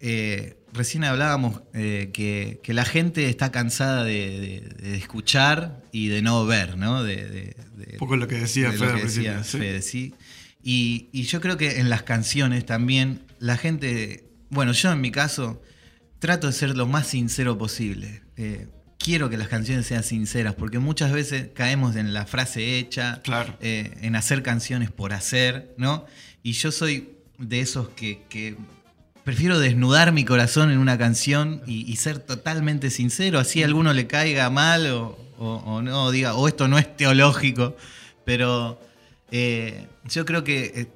eh, 0.00 0.56
recién 0.72 1.04
hablábamos 1.04 1.62
eh, 1.74 2.10
que, 2.12 2.60
que 2.62 2.72
la 2.74 2.84
gente 2.84 3.28
está 3.28 3.50
cansada 3.52 4.04
de, 4.04 4.40
de- 4.40 4.60
de 4.90 4.96
escuchar 4.96 5.82
y 5.92 6.08
de 6.08 6.22
no 6.22 6.44
ver, 6.46 6.76
¿no? 6.78 7.02
De, 7.02 7.54
Un 7.92 7.98
poco 7.98 8.16
lo 8.16 8.28
que 8.28 8.36
decía 8.36 8.70
de 8.70 8.78
Fede 8.78 8.86
lo 8.86 8.92
al 8.94 8.98
que 9.00 9.04
decía 9.06 9.44
sí. 9.44 9.58
Fede, 9.58 9.82
sí. 9.82 10.14
Y, 10.62 11.08
y 11.12 11.22
yo 11.24 11.40
creo 11.40 11.56
que 11.56 11.78
en 11.80 11.88
las 11.88 12.02
canciones 12.02 12.66
también 12.66 13.22
la 13.38 13.56
gente. 13.56 14.24
Bueno, 14.50 14.72
yo 14.72 14.92
en 14.92 15.00
mi 15.00 15.10
caso 15.10 15.62
trato 16.18 16.46
de 16.48 16.52
ser 16.52 16.76
lo 16.76 16.86
más 16.86 17.06
sincero 17.06 17.56
posible. 17.56 18.22
Eh, 18.36 18.66
quiero 18.98 19.30
que 19.30 19.38
las 19.38 19.48
canciones 19.48 19.86
sean 19.86 20.02
sinceras, 20.02 20.54
porque 20.54 20.78
muchas 20.78 21.12
veces 21.12 21.48
caemos 21.54 21.96
en 21.96 22.12
la 22.12 22.26
frase 22.26 22.78
hecha, 22.78 23.22
Claro. 23.22 23.56
eh, 23.60 23.96
en 24.02 24.14
hacer 24.16 24.42
canciones 24.42 24.90
por 24.90 25.14
hacer, 25.14 25.72
¿no? 25.78 26.04
Y 26.42 26.52
yo 26.52 26.70
soy 26.72 27.08
de 27.38 27.60
esos 27.60 27.88
que, 27.90 28.20
que 28.28 28.56
prefiero 29.24 29.58
desnudar 29.58 30.12
mi 30.12 30.24
corazón 30.24 30.70
en 30.70 30.78
una 30.78 30.96
canción 30.98 31.62
y, 31.66 31.90
y 31.90 31.96
ser 31.96 32.18
totalmente 32.18 32.90
sincero, 32.90 33.38
así 33.38 33.62
a 33.62 33.66
alguno 33.66 33.92
le 33.92 34.06
caiga 34.06 34.48
mal 34.50 34.86
o, 34.88 35.18
o- 35.38 35.56
o 35.64 35.82
no, 35.82 36.10
diga, 36.10 36.34
o 36.34 36.48
esto 36.48 36.68
no 36.68 36.78
es 36.78 36.96
teológico, 36.96 37.76
pero 38.24 38.80
eh, 39.30 39.86
yo 40.08 40.24
creo 40.24 40.42
que 40.44 40.72
eh, 40.74 40.86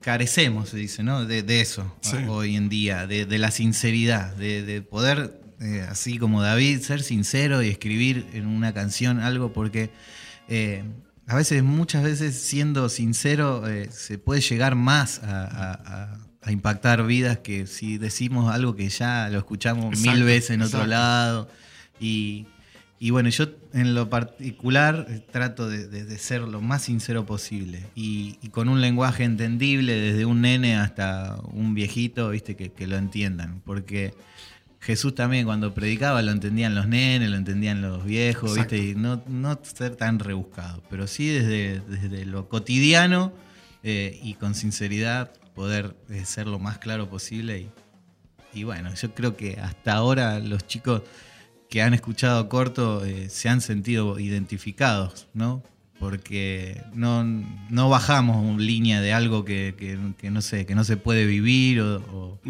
carecemos, 0.00 0.70
se 0.70 0.76
dice, 0.76 1.02
¿no? 1.02 1.24
De, 1.26 1.42
de 1.42 1.60
eso 1.60 1.94
Sí. 2.00 2.16
hoy 2.28 2.56
en 2.56 2.68
día, 2.68 3.06
de, 3.06 3.26
de 3.26 3.38
la 3.38 3.50
sinceridad, 3.50 4.34
de, 4.36 4.62
de 4.62 4.82
poder, 4.82 5.40
eh, 5.60 5.86
así 5.88 6.18
como 6.18 6.42
David, 6.42 6.80
ser 6.80 7.02
sincero 7.02 7.62
y 7.62 7.68
escribir 7.68 8.26
en 8.32 8.46
una 8.46 8.72
canción 8.72 9.20
algo, 9.20 9.52
porque 9.52 9.90
eh, 10.48 10.84
a 11.26 11.36
veces, 11.36 11.62
muchas 11.62 12.02
veces, 12.02 12.40
siendo 12.40 12.88
sincero, 12.88 13.68
eh, 13.68 13.88
se 13.92 14.18
puede 14.18 14.40
llegar 14.40 14.74
más 14.74 15.20
a, 15.22 15.44
a- 15.44 15.72
a- 16.14 16.18
a 16.42 16.52
impactar 16.52 17.06
vidas 17.06 17.38
que 17.38 17.66
si 17.66 17.98
decimos 17.98 18.52
algo 18.52 18.74
que 18.76 18.88
ya 18.88 19.28
lo 19.28 19.38
escuchamos 19.38 19.92
Exacto, 19.92 20.10
mil 20.12 20.24
veces 20.24 20.50
en 20.50 20.62
otro 20.62 20.78
exacto. 20.80 20.86
lado. 20.90 21.48
Y, 22.00 22.46
y 22.98 23.10
bueno, 23.10 23.28
yo 23.28 23.46
en 23.74 23.94
lo 23.94 24.08
particular 24.10 25.06
trato 25.32 25.68
de, 25.68 25.86
de- 25.88 26.04
de 26.04 26.18
ser 26.18 26.42
lo 26.42 26.60
más 26.62 26.82
sincero 26.82 27.26
posible 27.26 27.84
y, 27.94 28.38
y 28.42 28.48
con 28.48 28.68
un 28.68 28.80
lenguaje 28.80 29.24
entendible 29.24 29.92
desde 29.94 30.24
un 30.24 30.40
nene 30.40 30.76
hasta 30.76 31.36
un 31.52 31.74
viejito, 31.74 32.30
viste, 32.30 32.56
que, 32.56 32.70
que 32.72 32.86
lo 32.86 32.96
entiendan. 32.96 33.60
Porque 33.64 34.14
Jesús 34.80 35.14
también 35.14 35.44
cuando 35.44 35.74
predicaba 35.74 36.22
lo 36.22 36.32
entendían 36.32 36.74
los 36.74 36.88
nenes, 36.88 37.28
lo 37.28 37.36
entendían 37.36 37.82
los 37.82 38.02
viejos, 38.04 38.52
Exacto. 38.52 38.76
viste, 38.76 38.90
y 38.92 38.94
no, 38.94 39.22
no 39.28 39.58
ser 39.62 39.94
tan 39.96 40.18
rebuscado, 40.18 40.82
pero 40.88 41.06
sí 41.06 41.28
desde, 41.28 41.80
desde 41.80 42.24
lo 42.24 42.48
cotidiano 42.48 43.30
eh, 43.82 44.18
y 44.22 44.34
con 44.34 44.54
sinceridad 44.54 45.30
poder 45.60 45.94
eh, 46.08 46.24
ser 46.24 46.46
lo 46.46 46.58
más 46.58 46.78
claro 46.78 47.10
posible 47.10 47.60
y, 48.54 48.60
y 48.60 48.64
bueno, 48.64 48.94
yo 48.94 49.14
creo 49.14 49.36
que 49.36 49.58
hasta 49.60 49.92
ahora 49.92 50.38
los 50.38 50.66
chicos 50.66 51.02
que 51.68 51.82
han 51.82 51.92
escuchado 51.92 52.48
corto 52.48 53.04
eh, 53.04 53.28
se 53.28 53.50
han 53.50 53.60
sentido 53.60 54.18
identificados, 54.18 55.28
¿no? 55.34 55.62
Porque 55.98 56.80
no, 56.94 57.24
no 57.24 57.90
bajamos 57.90 58.58
línea 58.58 59.02
de 59.02 59.12
algo 59.12 59.44
que, 59.44 59.74
que- 59.76 59.98
que 60.16 60.30
no 60.30 60.40
sé, 60.40 60.64
que 60.64 60.74
no 60.74 60.82
se 60.84 60.96
puede 60.96 61.26
vivir 61.26 61.82
o, 61.82 62.40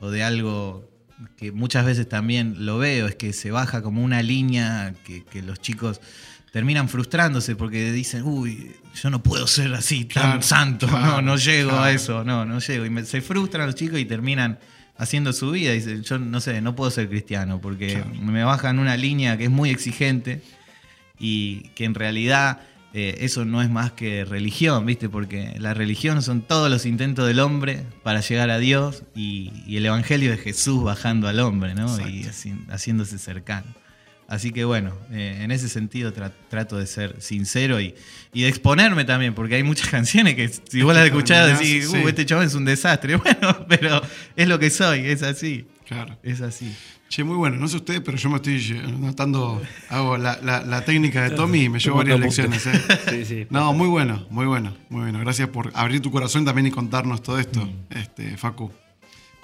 o- 0.00 0.10
de 0.10 0.22
algo 0.22 0.86
que 1.38 1.50
muchas 1.50 1.86
veces 1.86 2.06
también 2.06 2.66
lo 2.66 2.76
veo, 2.76 3.06
es 3.06 3.14
que 3.14 3.32
se 3.32 3.50
baja 3.52 3.80
como 3.80 4.04
una 4.04 4.20
línea 4.22 4.94
que, 5.06 5.24
que 5.24 5.40
los 5.40 5.60
chicos 5.60 6.02
terminan 6.54 6.88
frustrándose 6.88 7.56
porque 7.56 7.90
dicen, 7.90 8.22
uy, 8.22 8.70
yo 9.02 9.10
no 9.10 9.20
puedo 9.24 9.44
ser 9.48 9.74
así 9.74 10.04
tan 10.04 10.22
Claro, 10.22 10.42
santo, 10.42 10.86
claro, 10.86 11.06
no, 11.16 11.22
no 11.22 11.36
llego 11.36 11.70
claro. 11.70 11.84
a 11.84 11.90
eso, 11.90 12.22
no, 12.22 12.44
no 12.46 12.60
llego. 12.60 12.86
Y 12.86 12.90
me- 12.90 13.04
se 13.04 13.20
frustran 13.22 13.66
los 13.66 13.74
chicos 13.74 13.98
y 13.98 14.04
terminan 14.04 14.60
haciendo 14.96 15.32
su 15.32 15.50
vida. 15.50 15.72
Dicen, 15.72 16.04
yo 16.04 16.18
no 16.20 16.40
sé, 16.40 16.60
no 16.60 16.76
puedo 16.76 16.92
ser 16.92 17.08
cristiano 17.08 17.60
porque 17.60 18.04
me 18.22 18.44
bajan 18.44 18.78
una 18.78 18.96
línea 18.96 19.36
que 19.36 19.44
es 19.44 19.50
muy 19.50 19.70
exigente 19.70 20.42
y 21.18 21.70
que 21.74 21.84
en 21.86 21.94
realidad 21.94 22.60
eh, 22.92 23.16
eso 23.22 23.44
no 23.44 23.60
es 23.60 23.68
más 23.68 23.90
que 23.90 24.24
religión, 24.24 24.86
¿viste? 24.86 25.08
Porque 25.08 25.56
la 25.58 25.74
religión 25.74 26.22
son 26.22 26.40
todos 26.42 26.70
los 26.70 26.86
intentos 26.86 27.26
del 27.26 27.40
hombre 27.40 27.82
para 28.04 28.20
llegar 28.20 28.50
a 28.50 28.58
Dios 28.58 29.02
y, 29.16 29.50
y 29.66 29.76
el 29.78 29.86
Evangelio 29.86 30.30
de 30.30 30.36
Jesús 30.38 30.84
bajando 30.84 31.26
al 31.26 31.40
hombre, 31.40 31.74
¿no? 31.74 31.86
Y 32.08 32.22
haci- 32.22 32.64
haciéndose 32.70 33.18
cercano. 33.18 33.66
Así 34.26 34.52
que 34.52 34.64
bueno, 34.64 34.92
eh, 35.12 35.40
en 35.42 35.50
ese 35.50 35.68
sentido 35.68 36.12
tra- 36.14 36.32
trato 36.48 36.78
de 36.78 36.86
ser 36.86 37.20
sincero 37.20 37.80
y, 37.80 37.94
y 38.32 38.42
de 38.42 38.48
exponerme 38.48 39.04
también, 39.04 39.34
porque 39.34 39.56
hay 39.56 39.62
muchas 39.62 39.88
canciones 39.90 40.34
que 40.34 40.48
si 40.48 40.82
vos 40.82 40.94
las 40.94 41.04
escuchás 41.06 41.58
decís, 41.58 41.88
Sí. 41.90 41.98
uh, 41.98 42.08
este 42.08 42.24
chabón 42.26 42.46
es 42.46 42.54
un 42.54 42.64
desastre. 42.64 43.16
Bueno, 43.24 43.66
pero 43.68 44.00
es 44.34 44.48
lo 44.48 44.58
que 44.58 44.70
soy, 44.70 45.00
es 45.06 45.22
así, 45.22 45.66
Claro. 45.86 46.18
es 46.22 46.40
así. 46.40 46.74
Che, 47.06 47.22
muy 47.22 47.36
bueno. 47.36 47.56
No 47.58 47.68
sé 47.68 47.76
ustedes, 47.76 48.00
pero 48.00 48.16
yo 48.16 48.30
me 48.30 48.36
estoy 48.36 48.80
notando, 48.98 49.62
hago 49.90 50.16
la, 50.16 50.38
la- 50.42 50.62
la 50.62 50.84
técnica 50.84 51.22
de 51.28 51.30
Tommy 51.36 51.64
y 51.64 51.68
me 51.68 51.78
llevo 51.78 51.98
varias 51.98 52.18
lecciones. 52.18 52.66
¿eh? 52.66 52.72
Sí, 53.10 53.24
sí. 53.26 53.46
No, 53.50 53.72
muy 53.74 53.88
bueno, 53.88 54.26
muy 54.30 54.46
bueno, 54.46 54.74
muy 54.88 55.02
bueno. 55.02 55.20
Gracias 55.20 55.48
por 55.50 55.70
abrir 55.74 56.00
tu 56.00 56.10
corazón 56.10 56.44
también 56.46 56.66
y 56.66 56.70
contarnos 56.70 57.22
todo 57.22 57.38
esto, 57.38 57.68
este, 57.90 58.36
Facu. 58.38 58.72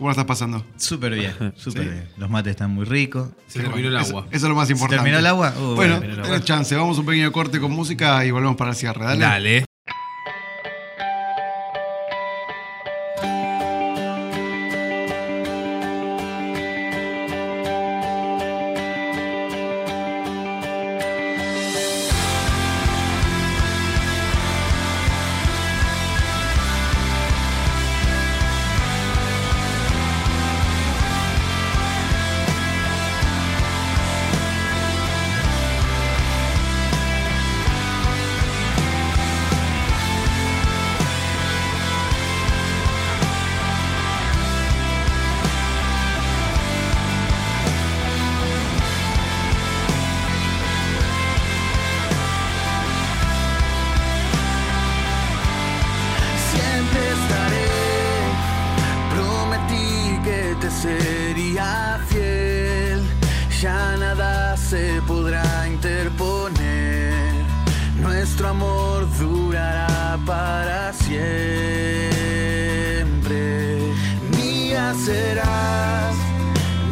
¿Cómo 0.00 0.08
lo 0.08 0.12
estás 0.12 0.24
pasando? 0.24 0.64
Súper 0.78 1.12
bien, 1.12 1.34
súper 1.58 1.82
Sí. 1.82 1.88
bien. 1.90 2.08
Los 2.16 2.30
mates 2.30 2.52
están 2.52 2.70
muy 2.70 2.86
ricos. 2.86 3.28
Se 3.48 3.60
terminó 3.60 3.88
el 3.88 3.96
agua. 3.98 4.24
eso 4.30 4.46
es 4.46 4.48
lo 4.48 4.54
más 4.54 4.70
importante. 4.70 4.96
terminó 4.96 5.18
el 5.18 5.26
agua? 5.26 5.52
Uh, 5.60 5.74
bueno, 5.74 6.00
tenés 6.00 6.42
chance. 6.42 6.74
Vamos 6.74 6.96
a 6.96 7.00
un 7.00 7.06
pequeño 7.06 7.30
corte 7.32 7.60
con 7.60 7.70
música 7.70 8.24
y 8.24 8.30
volvemos 8.30 8.56
para 8.56 8.70
el 8.70 8.76
cierre. 8.76 9.04
Dale. 9.04 9.20
Dale. 9.20 9.69
Nuestro 68.40 68.56
amor 68.56 69.06
durará 69.18 70.18
para 70.24 70.94
siempre. 70.94 71.12
Mía 74.34 74.94
serás, 75.04 76.14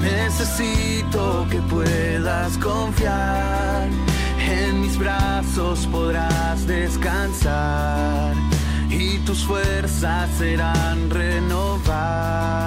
necesito 0.02 1.46
que 1.50 1.56
puedas 1.62 2.58
confiar. 2.58 3.88
En 4.46 4.82
mis 4.82 4.98
brazos 4.98 5.86
podrás 5.86 6.66
descansar 6.66 8.34
y 8.90 9.16
tus 9.20 9.42
fuerzas 9.42 10.28
serán 10.36 11.08
renovadas. 11.08 12.58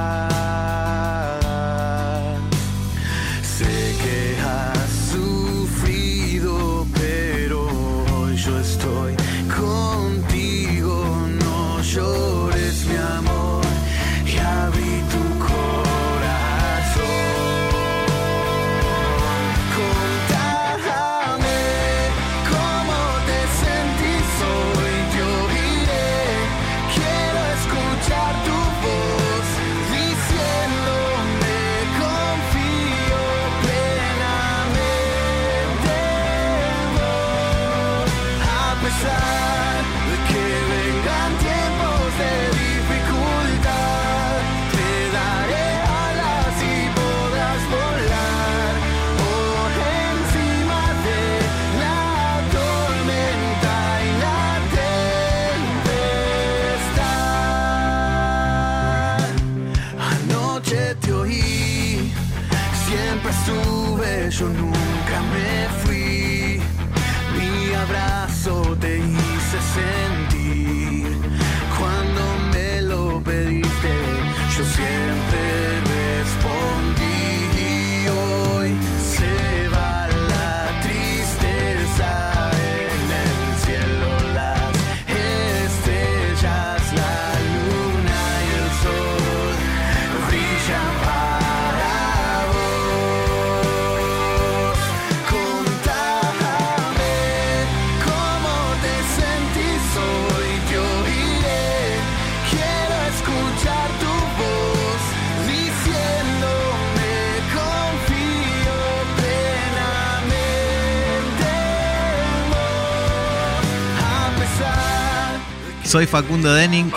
Soy 115.91 116.07
Facundo 116.07 116.53
Denning 116.53 116.89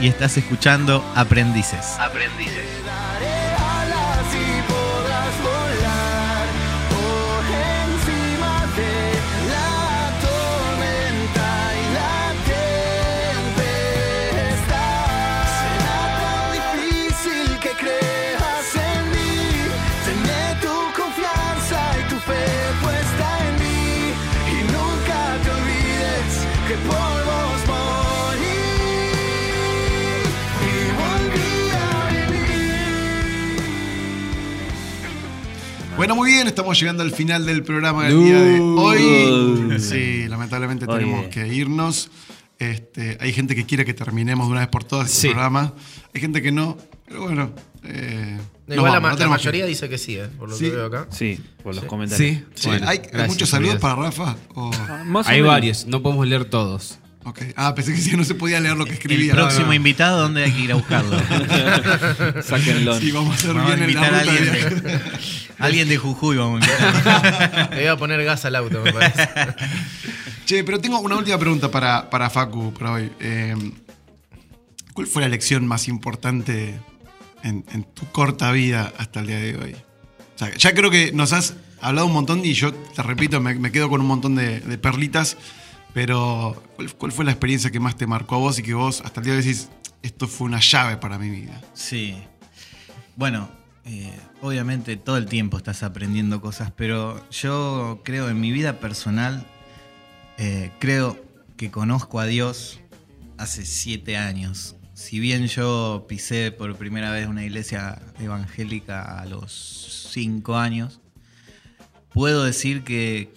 y 0.00 0.08
estás 0.08 0.38
escuchando 0.38 1.04
Aprendices. 1.14 1.98
daré 1.98 2.77
Bueno, 35.98 36.14
muy 36.14 36.30
bien, 36.30 36.46
estamos 36.46 36.78
llegando 36.78 37.02
al 37.02 37.10
final 37.10 37.44
del 37.44 37.62
programa 37.64 38.04
del 38.04 38.22
día 38.24 38.40
de 38.40 38.60
hoy. 38.60 39.80
Sí, 39.80 40.28
lamentablemente 40.28 40.86
Oye. 40.86 41.00
tenemos 41.00 41.26
que 41.26 41.48
irnos. 41.52 42.10
Este, 42.60 43.18
hay 43.20 43.32
gente 43.32 43.54
que 43.56 43.66
quiere 43.66 43.84
que 43.84 43.94
terminemos 43.94 44.46
de 44.46 44.52
una 44.52 44.60
vez 44.60 44.68
por 44.68 44.84
todas 44.84 45.08
este 45.08 45.22
Sí. 45.22 45.28
programa. 45.28 45.74
Hay 46.14 46.20
gente 46.20 46.40
que 46.40 46.52
no, 46.52 46.78
pero 47.06 47.22
bueno. 47.22 47.50
eh, 47.84 48.38
Igual 48.68 48.92
la, 48.92 48.98
vamos, 48.98 49.02
ma- 49.02 49.08
no 49.08 49.08
la 49.10 49.16
tenemos 49.16 49.38
mayoría 49.38 49.64
que- 49.64 49.68
dice 49.70 49.88
que 49.88 49.98
sí, 49.98 50.16
¿eh? 50.16 50.28
por 50.38 50.48
lo 50.50 50.56
Sí. 50.56 50.64
que 50.64 50.70
veo 50.76 50.86
acá. 50.86 51.06
Sí, 51.10 51.40
por 51.62 51.74
los 51.74 51.84
comentarios. 51.84 52.36
Sí. 52.38 52.44
Sí, 52.54 52.68
Bueno, 52.68 52.88
¿Hay, 52.88 52.98
gracias, 52.98 53.28
muchos 53.28 53.48
saludos 53.48 53.76
para 53.78 53.94
Rafa? 53.96 54.36
O- 54.54 54.70
Más 55.06 55.26
o 55.26 55.30
Hay 55.30 55.36
menos. 55.38 55.48
varios, 55.52 55.86
no 55.86 56.02
podemos 56.02 56.26
leer 56.26 56.44
todos. 56.44 56.98
Ok. 57.28 57.42
Ah, 57.56 57.74
pensé 57.74 57.92
que 57.94 58.00
sí, 58.00 58.16
no 58.16 58.24
se 58.24 58.34
podía 58.34 58.60
leer 58.60 58.76
lo 58.76 58.84
que 58.84 58.90
El 58.92 58.96
escribía. 58.98 59.32
próximo 59.34 59.62
No, 59.62 59.68
no. 59.68 59.74
invitado, 59.74 60.20
¿dónde 60.22 60.44
hay 60.44 60.52
que 60.52 60.60
ir 60.62 60.72
a 60.72 60.74
buscarlo? 60.76 61.16
Sáquenlo. 62.42 62.98
Sí, 62.98 63.10
vamos 63.12 63.32
a 63.32 63.34
hacer 63.38 63.54
Vamos 63.54 63.72
a 63.72 63.74
bien 63.76 63.84
en 63.84 63.90
invitar 63.90 64.12
la 64.12 64.18
a 64.18 64.22
ruta. 64.22 64.32
alguien 64.32 64.52
de- 64.52 64.80
de, 64.90 65.00
alguien 65.58 65.88
de 65.88 65.96
Jujuy. 65.96 66.36
Vamos 66.36 66.62
a 66.62 66.66
invitar. 66.66 67.70
Le 67.74 67.76
voy 67.80 67.86
a 67.86 67.96
poner 67.96 68.24
gas 68.24 68.44
al 68.44 68.56
auto, 68.56 68.80
me 68.82 68.92
parece. 68.92 69.28
Che, 70.46 70.64
pero 70.64 70.80
tengo 70.80 70.98
una 71.00 71.16
última 71.16 71.38
pregunta 71.38 71.70
para, 71.70 72.08
para 72.08 72.30
Facu 72.30 72.72
para 72.72 72.92
hoy. 72.92 73.12
Eh, 73.20 73.54
¿Cuál 74.94 75.06
fue 75.06 75.22
la 75.22 75.28
lección 75.28 75.66
más 75.66 75.88
importante 75.88 76.74
en, 77.44 77.64
en 77.72 77.84
tu 77.84 78.10
corta 78.10 78.50
vida 78.52 78.92
hasta 78.98 79.20
el 79.20 79.26
día 79.26 79.38
de 79.38 79.56
hoy? 79.56 79.76
O 80.34 80.38
sea, 80.38 80.54
ya 80.56 80.72
creo 80.72 80.90
que 80.90 81.12
nos 81.12 81.32
has 81.34 81.54
hablado 81.80 82.06
un 82.06 82.12
montón 82.14 82.44
y 82.44 82.54
yo 82.54 82.72
te 82.72 83.02
repito, 83.02 83.40
me, 83.40 83.54
me 83.56 83.70
quedo 83.70 83.88
con 83.90 84.00
un 84.00 84.06
montón 84.06 84.34
de, 84.36 84.60
de 84.60 84.78
perlitas, 84.78 85.36
pero 85.94 86.62
¿cuál, 86.98 87.12
fue 87.12 87.24
la 87.24 87.32
experiencia 87.32 87.70
que 87.70 87.80
más 87.80 87.96
te 87.96 88.06
marcó 88.06 88.36
a 88.36 88.38
vos 88.38 88.58
y 88.58 88.62
que 88.62 88.74
vos 88.74 89.00
hasta 89.04 89.20
el 89.20 89.24
día 89.24 89.34
de 89.34 89.40
hoy 89.40 89.44
decís, 89.44 89.68
esto 90.02 90.28
fue 90.28 90.46
una 90.46 90.60
llave 90.60 90.96
para 90.96 91.18
mi 91.18 91.30
vida? 91.30 91.60
Sí. 91.74 92.16
Bueno, 93.16 93.48
eh, 93.84 94.12
obviamente 94.42 94.96
todo 94.96 95.16
el 95.16 95.26
tiempo 95.26 95.56
estás 95.56 95.82
aprendiendo 95.82 96.40
cosas, 96.40 96.72
pero 96.76 97.28
yo 97.30 98.00
creo 98.04 98.28
en 98.28 98.40
mi 98.40 98.52
vida 98.52 98.80
personal, 98.80 99.46
eh, 100.36 100.70
creo 100.78 101.18
que 101.56 101.70
conozco 101.70 102.20
a 102.20 102.26
Dios 102.26 102.80
hace 103.38 103.64
siete 103.64 104.16
años. 104.16 104.76
Si 104.94 105.20
bien 105.20 105.46
yo 105.46 106.06
pisé 106.08 106.52
por 106.52 106.76
primera 106.76 107.10
vez 107.10 107.28
una 107.28 107.44
iglesia 107.44 108.02
evangélica 108.20 109.20
a 109.20 109.26
los 109.26 110.10
cinco 110.12 110.56
años, 110.56 111.00
puedo 112.12 112.44
decir 112.44 112.84
que, 112.84 113.32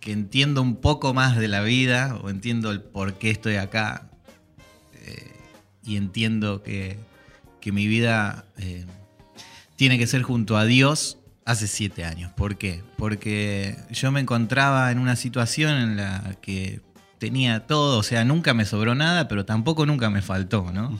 que 0.00 0.12
entiendo 0.12 0.62
un 0.62 0.76
poco 0.76 1.14
más 1.14 1.36
de 1.36 1.48
la 1.48 1.60
vida 1.60 2.18
o 2.22 2.30
entiendo 2.30 2.70
el 2.70 2.80
por 2.80 3.14
qué 3.14 3.30
estoy 3.30 3.56
acá 3.56 4.10
eh, 4.94 5.32
y 5.84 5.96
entiendo 5.96 6.62
que, 6.62 6.98
que 7.60 7.70
mi 7.70 7.86
vida 7.86 8.46
eh, 8.56 8.86
tiene 9.76 9.98
que 9.98 10.06
ser 10.06 10.22
junto 10.22 10.56
a 10.56 10.64
Dios 10.64 11.18
hace 11.44 11.66
siete 11.66 12.04
años. 12.04 12.32
¿Por 12.32 12.56
qué? 12.56 12.82
Porque 12.96 13.76
yo 13.90 14.10
me 14.10 14.20
encontraba 14.20 14.90
en 14.90 14.98
una 14.98 15.16
situación 15.16 15.76
en 15.76 15.96
la 15.96 16.36
que 16.40 16.80
tenía 17.18 17.66
todo, 17.66 17.98
o 17.98 18.02
sea, 18.02 18.24
nunca 18.24 18.54
me 18.54 18.64
sobró 18.64 18.94
nada, 18.94 19.28
pero 19.28 19.44
tampoco 19.44 19.84
nunca 19.84 20.08
me 20.08 20.22
faltó, 20.22 20.72
¿no? 20.72 20.98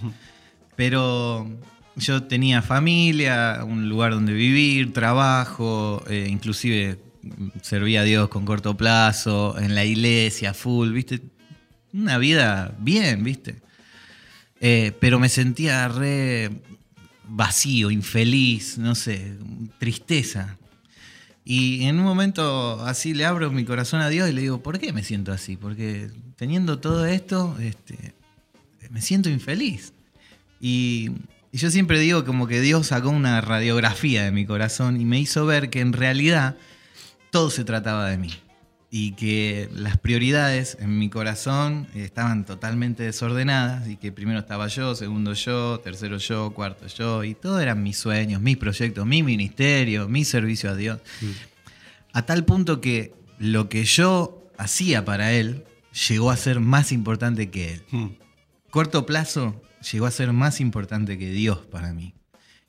Pero 0.77 1.49
yo 1.97 2.25
tenía 2.25 2.61
familia, 2.61 3.65
un 3.65 3.89
lugar 3.89 4.13
donde 4.13 4.35
vivir, 4.35 4.93
trabajo, 4.93 6.05
eh, 6.09 6.27
inclusive 6.29 6.99
servía 7.63 8.01
a 8.01 8.05
Dios 8.05 8.29
con 8.29 8.45
corto 8.45 8.77
plazo, 8.77 9.59
en 9.59 9.75
la 9.75 9.85
iglesia, 9.85 10.55
full, 10.55 10.93
¿viste? 10.93 11.21
Una 11.93 12.19
vida 12.19 12.75
bien, 12.79 13.25
¿viste? 13.25 13.57
Eh, 14.61 14.93
pero 15.01 15.19
me 15.19 15.29
sentía 15.29 15.89
re, 15.89 16.51
vacío, 17.25 17.91
infeliz, 17.91 18.79
no 18.79 18.95
sé, 18.95 19.37
tristeza. 19.79 20.59
Y 21.45 21.85
en 21.85 21.99
un 21.99 22.05
momento 22.05 22.81
así 22.85 23.15
le 23.15 23.25
abro 23.25 23.51
mi 23.51 23.65
corazón 23.65 24.01
a 24.01 24.09
Dios 24.09 24.29
y 24.29 24.33
le 24.33 24.43
digo, 24.43 24.63
¿por 24.63 24.79
qué 24.79 24.93
me 24.93 25.03
siento 25.03 25.33
así? 25.33 25.57
Porque 25.57 26.11
teniendo 26.37 26.79
todo 26.79 27.07
esto, 27.07 27.57
este, 27.61 28.15
me 28.91 29.01
siento 29.01 29.31
infeliz. 29.31 29.93
Y, 30.61 31.11
y 31.53 31.59
yo 31.59 31.71
siempre 31.71 31.99
digo 31.99 32.25
como 32.25 32.47
que 32.47 32.61
Dios 32.61 32.89
sacó 32.89 33.11
una 33.11 33.41
radiografía 33.41 34.25
de 34.25 34.31
mi 34.31 34.45
corazón 34.45 35.01
y 35.01 35.05
me 35.05 35.19
hizo 35.19 35.47
ver 35.47 35.71
que 35.71 35.81
en 35.81 35.93
realidad 35.93 36.57
todo 37.31 37.51
se 37.51 37.65
trataba 37.65 38.09
de 38.09 38.19
mí. 38.19 38.31
Y 38.93 39.13
que 39.13 39.69
las 39.73 39.99
prioridades 39.99 40.77
en 40.81 40.99
mi 40.99 41.11
corazón 41.11 41.87
estaban 41.95 42.45
totalmente 42.45 43.05
desordenadas 43.05 43.89
y 43.89 43.97
que 43.97 44.11
primero 44.11 44.41
estaba 44.41 44.67
yo, 44.67 44.97
segundo 44.97 45.33
yo, 45.35 45.79
tercero 45.79 46.19
yo, 46.19 46.51
cuarto 46.51 46.89
yo, 46.89 47.23
y 47.23 47.37
todo 47.37 47.61
eran 47.61 47.85
mis 47.85 47.99
sueños, 47.99 48.43
mis 48.43 48.57
proyectos, 48.57 49.07
mi 49.07 49.23
ministerio, 49.23 50.09
mi 50.09 50.25
servicio 50.25 50.71
a 50.71 50.75
Dios. 50.75 50.99
A 52.13 52.23
tal 52.23 52.45
punto 52.45 52.81
que 52.81 53.15
lo 53.39 53.69
que 53.69 53.85
yo 53.85 54.51
hacía 54.59 55.05
para 55.05 55.33
Él 55.33 55.65
llegó 56.09 56.33
a 56.33 56.37
ser 56.37 56.59
más 56.59 56.91
importante 56.91 57.51
que 57.51 57.75
Él 57.75 57.83
Hmm. 57.93 58.07
corto 58.71 59.07
plazo 59.07 59.63
llegó 59.93 60.07
a 60.07 60.11
ser 60.11 60.33
más 60.33 60.61
importante 60.61 61.17
que 61.17 61.31
Dios 61.31 61.59
para 61.59 61.93
mí. 61.93 62.15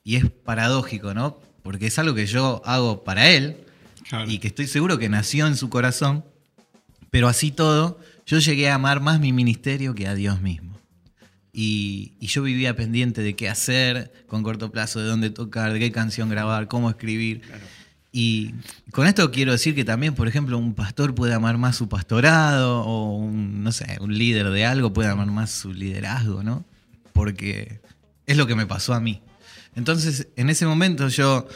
Y 0.04 0.16
es 0.16 0.30
paradójico, 0.30 1.14
¿no? 1.14 1.40
Porque 1.62 1.86
es 1.86 1.98
algo 1.98 2.14
que 2.14 2.26
yo 2.26 2.62
hago 2.64 3.02
para 3.02 3.28
Él 3.28 3.66
Claro. 4.08 4.30
y 4.30 4.38
que 4.38 4.48
estoy 4.48 4.66
seguro 4.66 4.98
que 4.98 5.08
nació 5.08 5.46
en 5.46 5.56
su 5.56 5.68
corazón, 5.68 6.24
pero 7.10 7.28
así 7.28 7.50
todo, 7.50 8.00
yo 8.26 8.38
llegué 8.38 8.70
a 8.70 8.74
amar 8.74 9.00
más 9.00 9.20
mi 9.20 9.32
ministerio 9.32 9.94
que 9.94 10.06
a 10.06 10.14
Dios 10.14 10.40
mismo. 10.40 10.72
Y, 11.52 12.12
y 12.18 12.28
yo 12.28 12.42
vivía 12.42 12.74
pendiente 12.74 13.22
de 13.22 13.36
qué 13.36 13.48
hacer 13.48 14.12
con 14.26 14.42
corto 14.42 14.72
plazo, 14.72 15.00
de 15.00 15.06
dónde 15.06 15.30
tocar, 15.30 15.72
de 15.72 15.78
qué 15.78 15.92
canción 15.92 16.30
grabar, 16.30 16.68
cómo 16.68 16.88
escribir. 16.88 17.42
Y 18.12 18.54
con 18.90 19.06
esto 19.06 19.30
quiero 19.30 19.52
decir 19.52 19.74
que 19.74 19.84
también, 19.84 20.14
por 20.14 20.28
ejemplo, 20.28 20.58
un 20.58 20.74
pastor 20.74 21.14
puede 21.14 21.32
amar 21.32 21.56
más 21.56 21.76
su 21.76 21.88
pastorado 21.88 22.82
o 22.82 23.16
un, 23.16 23.62
no 23.62 23.72
sé, 23.72 23.98
un 24.00 24.16
líder 24.16 24.50
de 24.50 24.66
algo 24.66 24.92
puede 24.92 25.08
amar 25.08 25.28
más 25.28 25.50
su 25.50 25.72
liderazgo, 25.72 26.42
¿no? 26.42 26.64
Porque 27.14 27.80
es 28.26 28.36
lo 28.36 28.46
que 28.46 28.54
me 28.54 28.66
pasó 28.66 28.92
a 28.92 29.00
mí. 29.00 29.22
Entonces, 29.74 30.28
en 30.36 30.50
ese 30.50 30.66
momento 30.66 31.08
yo 31.08 31.48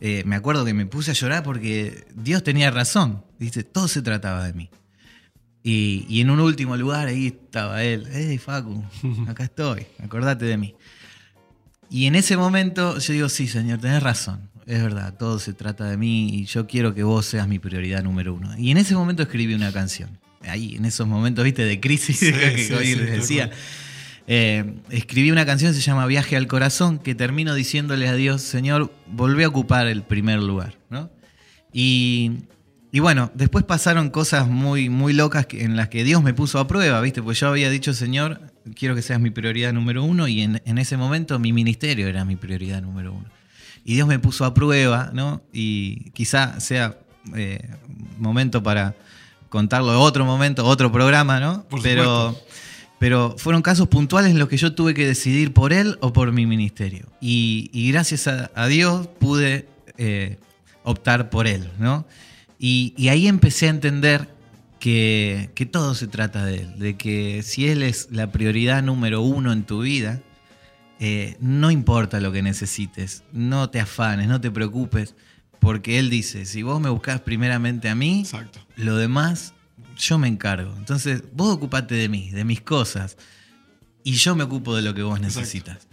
eh, 0.00 0.22
me 0.26 0.36
acuerdo 0.36 0.64
que 0.64 0.74
me 0.74 0.86
puse 0.86 1.12
a 1.12 1.14
llorar 1.14 1.42
porque 1.42 2.06
Dios 2.14 2.42
tenía 2.42 2.70
razón. 2.70 3.24
Dice, 3.38 3.62
todo 3.64 3.88
se 3.88 4.02
trataba 4.02 4.44
de 4.44 4.52
mí. 4.52 4.70
Y, 5.62 6.04
y 6.08 6.20
en 6.20 6.30
un 6.30 6.40
último 6.40 6.76
lugar 6.76 7.08
ahí 7.08 7.28
estaba 7.28 7.82
él. 7.82 8.06
Hey, 8.12 8.38
Facu, 8.38 8.84
acá 9.28 9.44
estoy, 9.44 9.86
acordate 10.02 10.44
de 10.44 10.56
mí. 10.56 10.74
Y 11.90 12.06
en 12.06 12.16
ese 12.16 12.36
momento 12.36 12.98
yo 12.98 13.12
digo, 13.12 13.28
sí, 13.28 13.46
Señor, 13.46 13.78
tenés 13.78 14.02
razón. 14.02 14.50
Es 14.66 14.82
verdad, 14.82 15.14
todo 15.16 15.38
se 15.38 15.52
trata 15.52 15.84
de 15.84 15.96
mí 15.96 16.28
y 16.34 16.44
yo 16.46 16.66
quiero 16.66 16.94
que 16.94 17.02
vos 17.02 17.26
seas 17.26 17.46
mi 17.46 17.58
prioridad 17.58 18.02
número 18.02 18.34
uno. 18.34 18.56
Y 18.58 18.70
en 18.70 18.78
ese 18.78 18.94
momento 18.94 19.22
escribí 19.22 19.54
una 19.54 19.72
canción. 19.72 20.18
Ahí, 20.42 20.76
en 20.76 20.84
esos 20.84 21.06
momentos, 21.06 21.44
viste, 21.44 21.64
de 21.64 21.80
crisis 21.80 22.18
Sí, 22.18 22.32
que 22.32 22.58
sí, 22.58 22.72
hoy 22.72 22.86
sí, 22.86 22.96
les 22.96 23.10
decía. 23.10 23.50
Eh, 24.26 24.76
escribí 24.90 25.30
una 25.30 25.44
canción 25.44 25.72
que 25.72 25.76
se 25.78 25.82
llama 25.82 26.06
Viaje 26.06 26.36
al 26.36 26.46
Corazón, 26.46 26.98
que 26.98 27.14
termino 27.14 27.54
diciéndole 27.54 28.08
a 28.08 28.14
Dios, 28.14 28.42
Señor, 28.42 28.92
volví 29.06 29.42
a 29.44 29.48
ocupar 29.48 29.86
el 29.86 30.02
primer 30.02 30.42
lugar. 30.42 30.76
¿no? 30.88 31.10
Y, 31.72 32.32
y 32.90 33.00
bueno, 33.00 33.30
después 33.34 33.64
pasaron 33.64 34.08
cosas 34.10 34.48
muy, 34.48 34.88
muy 34.88 35.12
locas 35.12 35.46
que- 35.46 35.62
en 35.64 35.76
las 35.76 35.88
que 35.88 36.04
Dios 36.04 36.22
me 36.22 36.32
puso 36.32 36.58
a 36.58 36.66
prueba, 36.66 37.00
¿viste? 37.00 37.22
Pues 37.22 37.38
yo 37.40 37.48
había 37.48 37.68
dicho, 37.68 37.92
Señor, 37.92 38.40
quiero 38.74 38.94
que 38.94 39.02
seas 39.02 39.20
mi 39.20 39.30
prioridad 39.30 39.72
número 39.72 40.02
uno, 40.04 40.26
y 40.28 40.40
en, 40.40 40.62
en 40.64 40.78
ese 40.78 40.96
momento 40.96 41.38
mi 41.38 41.52
ministerio 41.52 42.08
era 42.08 42.24
mi 42.24 42.36
prioridad 42.36 42.80
número 42.80 43.12
uno. 43.12 43.28
Y 43.84 43.94
Dios 43.94 44.08
me 44.08 44.18
puso 44.18 44.46
a 44.46 44.54
prueba, 44.54 45.10
¿no? 45.12 45.42
Y 45.52 46.10
quizá 46.12 46.58
sea 46.60 46.96
eh, 47.34 47.68
momento 48.18 48.62
para 48.62 48.94
contarlo 49.50 50.00
otro 50.00 50.24
momento, 50.24 50.64
otro 50.64 50.90
programa, 50.90 51.38
¿no? 51.40 51.64
Por 51.68 51.82
Pero, 51.82 52.30
supuesto. 52.30 52.46
Pero 52.98 53.34
fueron 53.38 53.62
casos 53.62 53.88
puntuales 53.88 54.30
en 54.30 54.38
los 54.38 54.48
que 54.48 54.56
yo 54.56 54.74
tuve 54.74 54.94
que 54.94 55.06
decidir 55.06 55.52
por 55.52 55.72
él 55.72 55.98
o 56.00 56.12
por 56.12 56.32
mi 56.32 56.46
ministerio. 56.46 57.08
Y, 57.20 57.70
y 57.72 57.90
gracias 57.92 58.26
a, 58.26 58.50
a 58.54 58.66
Dios 58.66 59.08
pude 59.18 59.68
eh, 59.98 60.38
optar 60.84 61.30
por 61.30 61.46
él, 61.46 61.70
¿no? 61.78 62.06
Y, 62.58 62.94
y 62.96 63.08
ahí 63.08 63.26
empecé 63.26 63.66
a 63.66 63.70
entender 63.70 64.28
que, 64.78 65.50
que 65.54 65.66
todo 65.66 65.94
se 65.94 66.06
trata 66.06 66.44
de 66.44 66.56
él, 66.56 66.78
de 66.78 66.96
que 66.96 67.42
si 67.42 67.68
él 67.68 67.82
es 67.82 68.08
la 68.10 68.30
prioridad 68.32 68.82
número 68.82 69.22
uno 69.22 69.52
en 69.52 69.64
tu 69.64 69.80
vida, 69.80 70.22
eh, 71.00 71.36
no 71.40 71.70
importa 71.70 72.20
lo 72.20 72.32
que 72.32 72.42
necesites, 72.42 73.24
no 73.32 73.70
te 73.70 73.80
afanes, 73.80 74.28
no 74.28 74.40
te 74.40 74.50
preocupes, 74.50 75.14
porque 75.58 75.98
él 75.98 76.10
dice, 76.10 76.44
si 76.44 76.62
vos 76.62 76.80
me 76.80 76.90
buscás 76.90 77.20
primeramente 77.20 77.88
a 77.88 77.94
mí, 77.94 78.20
Exacto. 78.20 78.60
lo 78.76 78.96
demás 78.96 79.54
yo 79.96 80.18
me 80.18 80.28
encargo. 80.28 80.74
Entonces, 80.76 81.22
vos 81.32 81.54
ocupate 81.54 81.94
de 81.94 82.08
mí, 82.08 82.30
de 82.30 82.44
mis 82.44 82.60
cosas, 82.60 83.16
y 84.02 84.14
yo 84.14 84.34
me 84.34 84.44
ocupo 84.44 84.76
de 84.76 84.82
lo 84.82 84.94
que 84.94 85.02
vos 85.02 85.20
necesitas. 85.20 85.88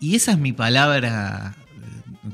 Y 0.00 0.16
esa 0.16 0.32
es 0.32 0.38
mi 0.38 0.52
palabra, 0.52 1.54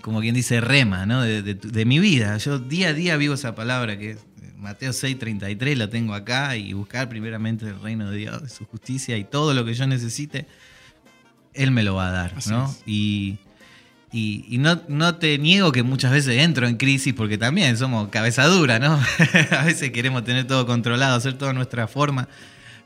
como 0.02 0.20
quien 0.20 0.34
dice, 0.34 0.60
rema, 0.60 1.06
¿no? 1.06 1.22
De, 1.22 1.42
de 1.42 1.84
mi 1.84 1.98
vida. 1.98 2.36
Yo 2.38 2.58
día 2.58 2.88
a 2.88 2.92
día 2.92 3.16
vivo 3.16 3.34
esa 3.34 3.54
palabra 3.54 3.98
que 3.98 4.12
es 4.12 4.16
eh, 4.16 4.52
Mateo 4.56 4.92
6:33, 4.92 5.76
la 5.76 5.90
tengo 5.90 6.14
acá, 6.14 6.56
y 6.56 6.72
buscar 6.72 7.08
primeramente 7.08 7.66
el 7.66 7.80
reino 7.80 8.10
de 8.10 8.16
Dios, 8.16 8.52
su 8.52 8.64
justicia 8.64 9.16
y 9.18 9.24
todo 9.24 9.52
lo 9.54 9.64
que 9.64 9.74
yo 9.74 9.86
necesite, 9.86 10.46
Él 11.52 11.70
me 11.70 11.82
lo 11.82 11.94
va 11.94 12.08
a 12.08 12.12
dar, 12.12 12.34
Así 12.36 12.50
¿no? 12.50 12.64
es. 12.64 12.82
Y, 12.86 13.38
y, 14.12 14.44
y 14.48 14.58
no, 14.58 14.80
no 14.88 15.16
te 15.16 15.38
niego 15.38 15.70
que 15.72 15.82
muchas 15.82 16.10
veces 16.10 16.42
entro 16.42 16.66
en 16.66 16.76
crisis 16.76 17.14
porque 17.14 17.38
también 17.38 17.76
somos 17.76 18.08
cabeza 18.08 18.46
dura, 18.46 18.78
¿no? 18.78 19.00
a 19.50 19.64
veces 19.64 19.90
queremos 19.90 20.24
tener 20.24 20.46
todo 20.46 20.66
controlado, 20.66 21.16
hacer 21.16 21.34
toda 21.34 21.52
nuestra 21.52 21.86
forma. 21.86 22.28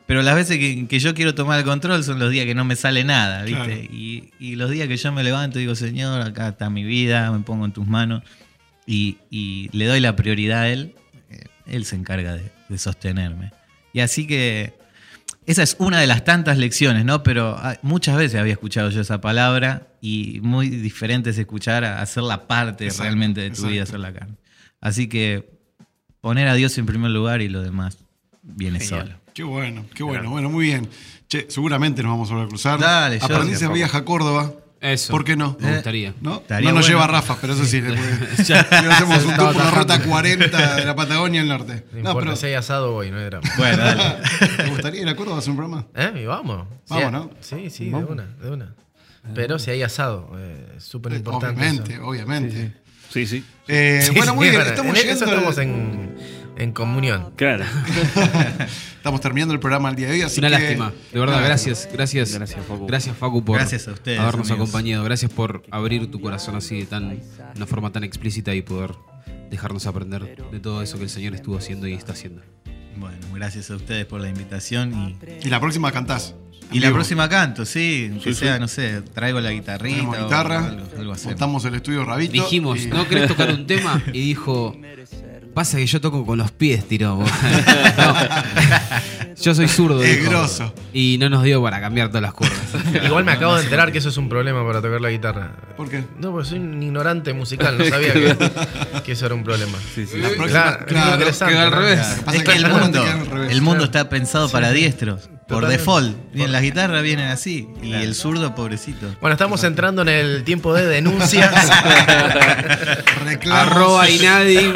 Pero 0.06 0.20
las 0.20 0.34
veces 0.34 0.58
que, 0.58 0.86
que 0.86 0.98
yo 0.98 1.14
quiero 1.14 1.34
tomar 1.34 1.58
el 1.58 1.64
control 1.64 2.04
son 2.04 2.18
los 2.18 2.30
días 2.30 2.44
que 2.44 2.54
no 2.54 2.66
me 2.66 2.76
sale 2.76 3.04
nada, 3.04 3.42
¿viste? 3.42 3.64
Claro. 3.64 3.82
Y, 3.90 4.32
y 4.38 4.56
los 4.56 4.70
días 4.70 4.86
que 4.86 4.98
yo 4.98 5.12
me 5.12 5.24
levanto 5.24 5.58
y 5.58 5.62
digo, 5.62 5.74
Señor, 5.74 6.20
acá 6.20 6.48
está 6.48 6.68
mi 6.68 6.84
vida, 6.84 7.32
me 7.32 7.40
pongo 7.40 7.64
en 7.64 7.72
tus 7.72 7.86
manos 7.86 8.22
y, 8.86 9.16
y 9.30 9.70
le 9.72 9.86
doy 9.86 10.00
la 10.00 10.14
prioridad 10.14 10.62
a 10.62 10.68
Él, 10.68 10.94
eh, 11.30 11.44
Él 11.66 11.86
se 11.86 11.96
encarga 11.96 12.34
de, 12.34 12.52
de 12.68 12.78
sostenerme. 12.78 13.52
Y 13.94 14.00
así 14.00 14.26
que 14.26 14.74
esa 15.46 15.62
es 15.62 15.76
una 15.78 16.00
de 16.00 16.06
las 16.06 16.24
tantas 16.24 16.58
lecciones, 16.58 17.04
¿no? 17.04 17.22
Pero 17.22 17.56
ah, 17.58 17.76
muchas 17.82 18.16
veces 18.16 18.40
había 18.40 18.54
escuchado 18.54 18.90
yo 18.90 19.00
esa 19.00 19.20
palabra 19.20 19.88
y 20.00 20.40
muy 20.42 20.68
diferente 20.68 21.30
es 21.30 21.38
escuchar 21.38 21.84
a 21.84 22.00
hacerla 22.00 22.46
parte 22.46 22.84
Exacto, 22.84 23.04
realmente 23.04 23.40
de 23.40 23.48
tu 23.48 23.52
exacto. 23.54 23.70
vida, 23.70 23.82
hacerla 23.82 24.12
carne. 24.12 24.36
Así 24.80 25.08
que 25.08 25.58
poner 26.20 26.48
a 26.48 26.54
Dios 26.54 26.76
en 26.78 26.86
primer 26.86 27.10
lugar 27.10 27.42
y 27.42 27.48
lo 27.48 27.62
demás 27.62 27.98
viene 28.42 28.80
Genial. 28.80 29.06
solo. 29.06 29.20
Qué 29.34 29.42
bueno, 29.42 29.84
qué 29.94 30.02
bueno. 30.02 30.30
Bueno, 30.30 30.48
muy 30.48 30.66
bien. 30.66 30.88
Che, 31.28 31.46
seguramente 31.48 32.02
nos 32.02 32.12
vamos 32.12 32.30
a 32.30 32.34
volver 32.34 32.46
a 32.46 32.48
cruzar. 32.48 32.78
Dale, 32.78 33.18
en 33.18 33.72
Viaje 33.72 33.96
a 33.96 34.04
Córdoba. 34.04 34.52
Eso. 34.84 35.10
¿Por 35.10 35.24
qué 35.24 35.34
no? 35.34 35.56
Me 35.60 35.72
gustaría. 35.74 36.14
¿No? 36.20 36.42
Nos 36.48 36.62
bueno. 36.62 36.80
lleva 36.82 37.06
Rafa, 37.06 37.38
pero 37.40 37.54
eso 37.54 37.64
sí. 37.64 37.80
le 37.80 37.88
puede- 37.96 38.44
Ya. 38.44 38.66
le 38.70 38.92
hacemos 38.92 39.24
un 39.24 39.34
tour 39.36 39.52
por 39.54 39.56
la 39.56 39.70
ruta 39.70 39.94
atajando. 39.94 40.10
40 40.10 40.76
de 40.76 40.84
la 40.84 40.94
Patagonia 40.94 41.40
al 41.40 41.48
norte. 41.48 41.84
No, 41.92 41.98
importa, 41.98 42.20
pero 42.20 42.36
si 42.36 42.46
hay 42.46 42.54
asado 42.54 42.92
voy, 42.92 43.10
no 43.10 43.18
hay 43.18 43.24
drama. 43.24 43.48
Bueno, 43.56 43.78
dale. 43.78 44.16
¿te 44.56 44.66
gustaría 44.70 45.00
ir 45.02 45.08
a 45.08 45.16
Córdoba 45.16 45.36
a 45.36 45.38
hacer 45.40 45.50
un 45.52 45.56
programa? 45.56 45.86
¿Eh? 45.94 46.20
Y 46.22 46.26
vamos. 46.26 46.66
Vamos, 46.88 47.04
Sí, 47.06 47.10
¿no? 47.10 47.30
Sí, 47.40 47.70
sí, 47.70 47.84
de 47.90 47.94
una, 47.96 48.26
de 48.42 48.50
una. 48.50 48.74
Pero 49.34 49.58
si 49.58 49.70
hay 49.70 49.82
asado, 49.82 50.30
eh, 50.38 50.74
súper 50.78 51.14
importante. 51.14 51.46
Obviamente, 51.60 51.94
eso. 51.94 52.06
obviamente. 52.06 52.72
Sí, 53.10 53.26
sí. 53.26 53.44
Eh, 53.68 54.00
Sí, 54.02 54.10
bueno, 54.14 54.32
sí, 54.32 54.36
muy 54.36 54.50
bien. 54.50 54.60
Estamos 54.60 54.94
llegando. 54.94 55.24
estamos 55.24 55.58
en, 55.58 56.03
en 56.56 56.72
comunión. 56.72 57.32
Claro. 57.36 57.64
Estamos 58.96 59.20
terminando 59.20 59.52
el 59.54 59.60
programa 59.60 59.90
el 59.90 59.96
día 59.96 60.06
de 60.08 60.12
hoy. 60.14 60.22
Así 60.22 60.40
Una 60.40 60.48
que- 60.50 60.58
lástima. 60.58 60.92
De 61.12 61.20
verdad, 61.20 61.42
gracias. 61.44 61.88
Gracias. 61.92 62.32
Gracias, 62.34 62.64
Facu. 62.66 62.86
Gracias, 62.86 63.16
Facu, 63.16 63.44
por 63.44 63.58
Gracias 63.58 63.88
a 63.88 63.92
ustedes, 63.92 64.18
habernos 64.20 64.50
amigos. 64.50 64.68
acompañado. 64.70 65.04
Gracias 65.04 65.30
por 65.32 65.62
abrir 65.70 66.10
tu 66.10 66.20
corazón 66.20 66.56
así 66.56 66.80
de 66.80 66.86
tan, 66.86 67.20
una 67.56 67.66
forma 67.66 67.92
tan 67.92 68.04
explícita 68.04 68.54
y 68.54 68.62
poder 68.62 68.92
dejarnos 69.50 69.86
aprender 69.86 70.36
de 70.50 70.60
todo 70.60 70.82
eso 70.82 70.96
que 70.98 71.04
el 71.04 71.10
Señor 71.10 71.34
estuvo 71.34 71.56
haciendo 71.58 71.86
y 71.86 71.94
está 71.94 72.12
haciendo. 72.12 72.42
Bueno, 72.96 73.18
gracias 73.34 73.70
a 73.70 73.76
ustedes 73.76 74.06
por 74.06 74.20
la 74.20 74.28
invitación 74.28 75.16
y, 75.42 75.46
Y 75.46 75.50
la 75.50 75.58
próxima 75.60 75.90
cantás. 75.90 76.34
y 76.72 76.78
la 76.78 76.92
próxima 76.92 77.28
canto, 77.28 77.64
sí, 77.64 78.12
que 78.22 78.32
Sí, 78.32 78.40
sea, 78.40 78.54
sí. 78.54 78.60
no 78.60 78.68
sé, 78.68 79.02
traigo 79.02 79.40
la 79.40 79.50
guitarrita 79.50 79.96
Tenemos 79.96 80.18
o 80.18 80.24
guitarra, 80.24 80.66
algo, 80.68 80.86
algo 80.98 81.14
montamos 81.24 81.64
el 81.64 81.74
estudio 81.74 82.04
Rabito. 82.04 82.32
Dijimos, 82.32 82.82
y- 82.84 82.86
¿no 82.86 83.06
querés 83.08 83.26
tocar 83.28 83.50
un 83.50 83.66
tema? 83.66 84.00
Y 84.12 84.20
dijo, 84.28 84.76
pasa 85.54 85.76
que 85.78 85.86
yo 85.86 86.00
toco 86.00 86.26
con 86.26 86.38
los 86.38 86.50
pies, 86.50 86.86
tiró. 86.86 87.18
No. 87.96 88.14
Yo 89.40 89.52
soy 89.54 89.66
zurdo. 89.68 90.02
Es 90.02 90.18
dijo. 90.20 90.30
grosso. 90.30 90.72
Y 90.92 91.16
no 91.18 91.28
nos 91.28 91.42
dio 91.42 91.60
para 91.62 91.80
cambiar 91.80 92.08
todas 92.08 92.22
las 92.22 92.32
curvas. 92.34 92.56
Igual 93.04 93.24
me 93.24 93.32
acabo 93.32 93.56
de 93.56 93.64
enterar 93.64 93.90
que 93.90 93.98
eso 93.98 94.08
es 94.08 94.16
un 94.16 94.28
problema 94.28 94.64
para 94.64 94.80
tocar 94.80 95.00
la 95.00 95.10
guitarra. 95.10 95.52
¿Por 95.76 95.90
qué? 95.90 96.04
No, 96.18 96.30
porque 96.30 96.48
soy 96.50 96.58
un 96.60 96.80
ignorante 96.82 97.32
musical, 97.32 97.76
no 97.76 97.84
sabía 97.84 98.12
que, 98.12 98.36
que 99.04 99.12
eso 99.12 99.26
era 99.26 99.34
un 99.34 99.42
problema. 99.42 99.72
La 99.96 100.28
próxima, 100.28 100.46
Claro, 100.46 100.86
claro, 100.86 101.12
interesante, 101.14 101.54
queda 101.54 101.64
al 101.64 101.70
¿no? 101.72 101.76
revés. 101.78 101.98
Que 102.00 102.22
pasa 102.22 102.36
Es 102.38 102.44
que 102.44 102.52
el 102.52 102.64
ahora 102.64 102.76
te 102.78 102.82
mundo, 102.84 103.02
queda 103.02 103.12
al 103.20 103.26
revés. 103.26 103.52
el 103.52 103.62
mundo 103.62 103.84
está 103.84 104.08
pensado 104.08 104.48
para 104.50 104.70
diestros. 104.70 105.28
Por 105.46 105.60
Totalmente. 105.60 105.78
default. 105.78 106.16
Bien, 106.32 106.52
las 106.52 106.62
guitarras 106.62 107.02
vienen 107.02 107.28
así. 107.28 107.68
Y 107.82 107.92
el 107.92 108.14
zurdo, 108.14 108.54
pobrecito. 108.54 109.14
Bueno, 109.20 109.34
estamos 109.34 109.62
entrando 109.64 110.00
en 110.00 110.08
el 110.08 110.42
tiempo 110.42 110.72
de 110.72 110.86
denuncias. 110.86 111.52
Reclamos. 113.24 113.72
Arroba 113.72 114.08
Inadi. 114.08 114.54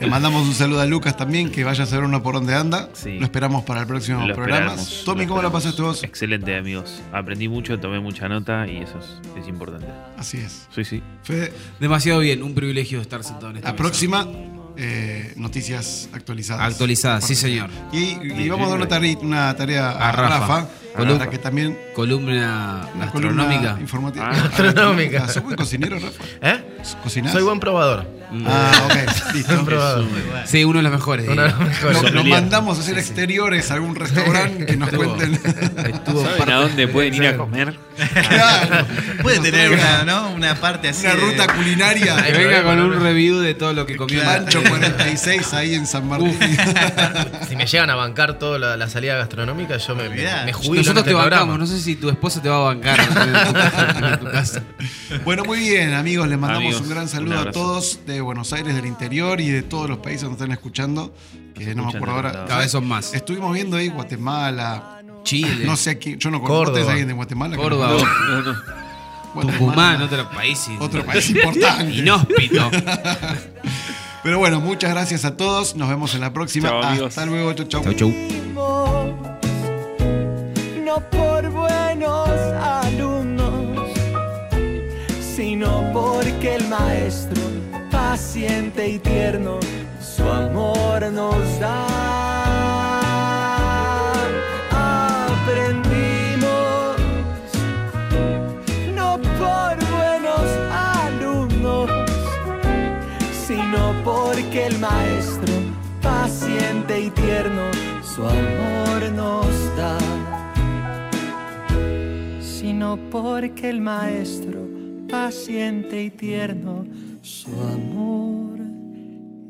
Le 0.00 0.06
mandamos 0.08 0.46
un 0.46 0.54
saludo 0.54 0.80
a 0.80 0.86
Lucas 0.86 1.16
también, 1.16 1.50
que 1.50 1.62
vaya 1.64 1.84
a 1.84 1.86
saber 1.86 2.04
uno 2.04 2.22
por 2.22 2.34
dónde 2.34 2.54
anda. 2.54 2.88
Sí. 2.94 3.18
Lo 3.18 3.24
esperamos 3.24 3.64
para 3.64 3.82
el 3.82 3.86
próximo 3.86 4.26
Lo 4.26 4.34
programa. 4.34 4.74
Tommy, 5.04 5.22
lo 5.22 5.28
¿cómo 5.28 5.42
la 5.42 5.52
pasaste 5.52 5.82
vos? 5.82 6.02
Excelente, 6.02 6.56
amigos. 6.56 7.00
Aprendí 7.12 7.48
mucho, 7.48 7.78
tomé 7.78 8.00
mucha 8.00 8.28
nota 8.28 8.66
y 8.66 8.78
eso 8.78 8.98
es, 8.98 9.40
es 9.42 9.48
importante. 9.48 9.86
Así 10.16 10.38
es. 10.38 10.66
Sí, 10.74 10.84
sí. 10.84 11.02
Fede, 11.22 11.52
Demasiado 11.80 12.20
bien, 12.20 12.42
un 12.42 12.54
privilegio 12.54 13.00
estar 13.00 13.22
sentado 13.22 13.50
en 13.50 13.56
esta 13.58 13.68
la 13.68 13.72
mesa. 13.72 13.82
próxima, 13.82 14.26
eh, 14.78 15.32
noticias 15.36 16.08
actualizadas. 16.12 16.72
Actualizadas, 16.72 17.24
sí, 17.24 17.34
señor. 17.34 17.68
Y, 17.92 18.16
y 18.42 18.48
vamos 18.48 18.68
a 18.68 18.70
dar 18.70 18.78
una 18.78 18.88
tarea, 18.88 19.18
una 19.20 19.56
tarea 19.56 19.90
a, 19.90 20.08
A 20.08 20.12
Rafa. 20.12 20.38
Rafa, 20.38 20.68
Columna. 20.96 21.18
para 21.18 21.30
que 21.30 21.38
también. 21.38 21.78
Columna 21.94 22.88
columna 23.12 23.76
informativa. 23.80 24.30
Ah. 24.32 25.28
¿Sos 25.28 25.42
buen 25.42 25.56
cocinero, 25.56 25.98
Rafa? 25.98 26.24
¿Eh? 26.40 26.64
¿Cocinás? 27.02 27.32
Soy 27.32 27.42
buen 27.42 27.60
probador. 27.60 28.17
Ah, 28.46 28.86
ok, 28.86 29.32
listo. 29.34 29.54
Buen 29.54 29.66
probador. 29.66 30.06
Sí, 30.44 30.64
uno 30.64 30.78
de 30.78 30.82
los 30.82 30.92
mejores. 30.92 31.28
Uno 31.28 31.42
de 31.42 31.48
los 31.48 31.58
mejores. 31.58 32.12
Nos, 32.12 32.24
mandamos 32.26 32.78
a 32.78 32.80
hacer 32.80 32.98
exteriores 32.98 33.70
a 33.70 33.74
algún 33.74 33.94
restaurante 33.94 34.66
que 34.66 34.76
nos 34.76 34.90
cuenten. 34.90 35.34
Estuvo 35.34 36.24
¿Saben 36.24 36.50
a 36.50 36.56
dónde 36.56 36.88
pueden 36.88 37.14
ir 37.14 37.26
a 37.26 37.36
comer? 37.36 37.76
Claro. 38.28 38.86
Puede 39.22 39.40
tener 39.40 39.72
una, 39.72 40.04
¿no? 40.04 40.30
una 40.30 40.54
parte 40.54 40.88
así. 40.88 41.06
una 41.06 41.14
de- 41.14 41.20
ruta 41.20 41.46
culinaria. 41.54 42.16
Que 42.24 42.32
venga 42.32 42.62
con 42.62 42.78
un 42.80 43.00
review 43.00 43.38
de 43.38 43.54
todo 43.54 43.72
lo 43.72 43.86
que 43.86 43.96
comió. 43.96 44.22
Pancho 44.24 44.62
46 44.62 45.54
ahí 45.54 45.74
en 45.74 45.86
San 45.86 46.08
Martín. 46.08 46.38
Si 47.48 47.56
me 47.56 47.66
llegan 47.66 47.88
a 47.88 47.94
bancar 47.94 48.38
toda 48.38 48.58
la, 48.58 48.76
la 48.76 48.88
salida 48.88 49.16
gastronómica, 49.16 49.78
yo 49.78 49.94
me, 49.94 50.08
me, 50.10 50.16
me 50.44 50.52
jubilo 50.52 50.82
Nosotros 50.82 50.98
este 50.98 51.10
te 51.10 51.14
bancamos, 51.14 51.58
no 51.58 51.66
sé 51.66 51.80
si 51.80 51.96
tu 51.96 52.10
esposa 52.10 52.42
te 52.42 52.48
va 52.48 52.56
a 52.56 52.74
bancar 52.74 53.00
en 53.00 53.14
tu, 53.14 54.06
en 54.06 54.18
tu 54.18 54.30
casa. 54.30 54.62
Bueno, 55.24 55.44
muy 55.44 55.58
bien, 55.60 55.94
amigos. 55.94 56.28
Les 56.28 56.38
mandamos 56.38 56.64
Amigos, 56.66 56.82
un 56.82 56.88
gran 56.90 57.02
un 57.04 57.08
saludo 57.08 57.38
a 57.40 57.50
todos 57.50 58.00
de 58.06 58.20
Buenos 58.20 58.52
Aires, 58.52 58.74
del 58.74 58.86
interior 58.86 59.40
y 59.40 59.48
de 59.48 59.62
todos 59.62 59.88
los 59.88 59.98
países 59.98 60.22
donde 60.22 60.36
están 60.36 60.52
escuchando. 60.52 61.14
Que 61.54 61.74
no 61.74 61.84
me 61.86 61.96
acuerdo 61.96 62.14
ahora. 62.16 62.44
Cada 62.46 62.60
vez 62.60 62.70
son 62.70 62.86
más. 62.86 63.14
Estuvimos 63.14 63.52
viendo 63.54 63.76
ahí 63.76 63.88
Guatemala. 63.88 65.02
Chile, 65.24 65.64
No 65.66 65.76
sé 65.76 65.90
aquí, 65.90 66.16
yo 66.18 66.30
no 66.30 66.40
conozco. 66.40 66.70
¿Ustedes 66.70 66.88
alguien 66.88 67.08
de 67.08 67.14
Guatemala? 67.14 67.56
Córdoba, 67.56 67.88
no- 67.90 68.42
No, 68.42 68.52
no. 68.52 68.58
Guatemala, 69.34 69.58
Tucumán, 69.58 70.02
otro 70.02 70.30
país. 70.30 70.66
Otro 70.78 71.04
país 71.04 71.28
importante. 71.30 71.94
Inhóspito. 71.94 72.70
Pero 74.22 74.38
bueno, 74.38 74.60
muchas 74.60 74.90
gracias 74.90 75.24
a 75.24 75.36
todos. 75.36 75.74
Nos 75.76 75.88
vemos 75.88 76.14
en 76.14 76.20
la 76.22 76.32
próxima. 76.32 76.68
Chao, 76.70 76.82
amigos. 76.82 77.08
Hasta 77.08 77.26
luego. 77.26 77.52
Chau, 77.52 77.66
chau. 77.66 77.82
Chau, 77.84 77.94
chau. 77.94 78.12
no 80.84 81.00
por 81.10 81.50
buenos 81.50 82.28
alumnos, 82.28 82.87
sino 85.58 85.90
porque 85.92 86.54
el 86.54 86.68
maestro, 86.68 87.42
paciente 87.90 88.90
y 88.90 88.98
tierno, 89.00 89.58
su 90.00 90.22
amor 90.22 91.10
nos 91.10 91.58
da. 91.58 91.84
Aprendimos, 95.40 96.96
no 98.94 99.18
por 99.40 99.76
buenos 99.96 100.46
alumnos, 100.70 101.90
sino 103.32 103.92
porque 104.04 104.66
el 104.66 104.78
maestro, 104.78 105.52
paciente 106.00 107.00
y 107.00 107.10
tierno, 107.10 107.62
su 108.14 108.22
amor 108.22 109.10
nos 109.12 109.76
da. 109.76 109.98
Sino 112.40 112.96
porque 113.10 113.70
el 113.70 113.80
maestro, 113.80 114.67
paciente 115.08 116.04
y 116.04 116.10
tierno, 116.10 116.84
su 117.22 117.50
amor 117.50 118.58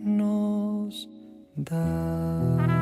nos 0.04 1.08
da. 1.56 2.77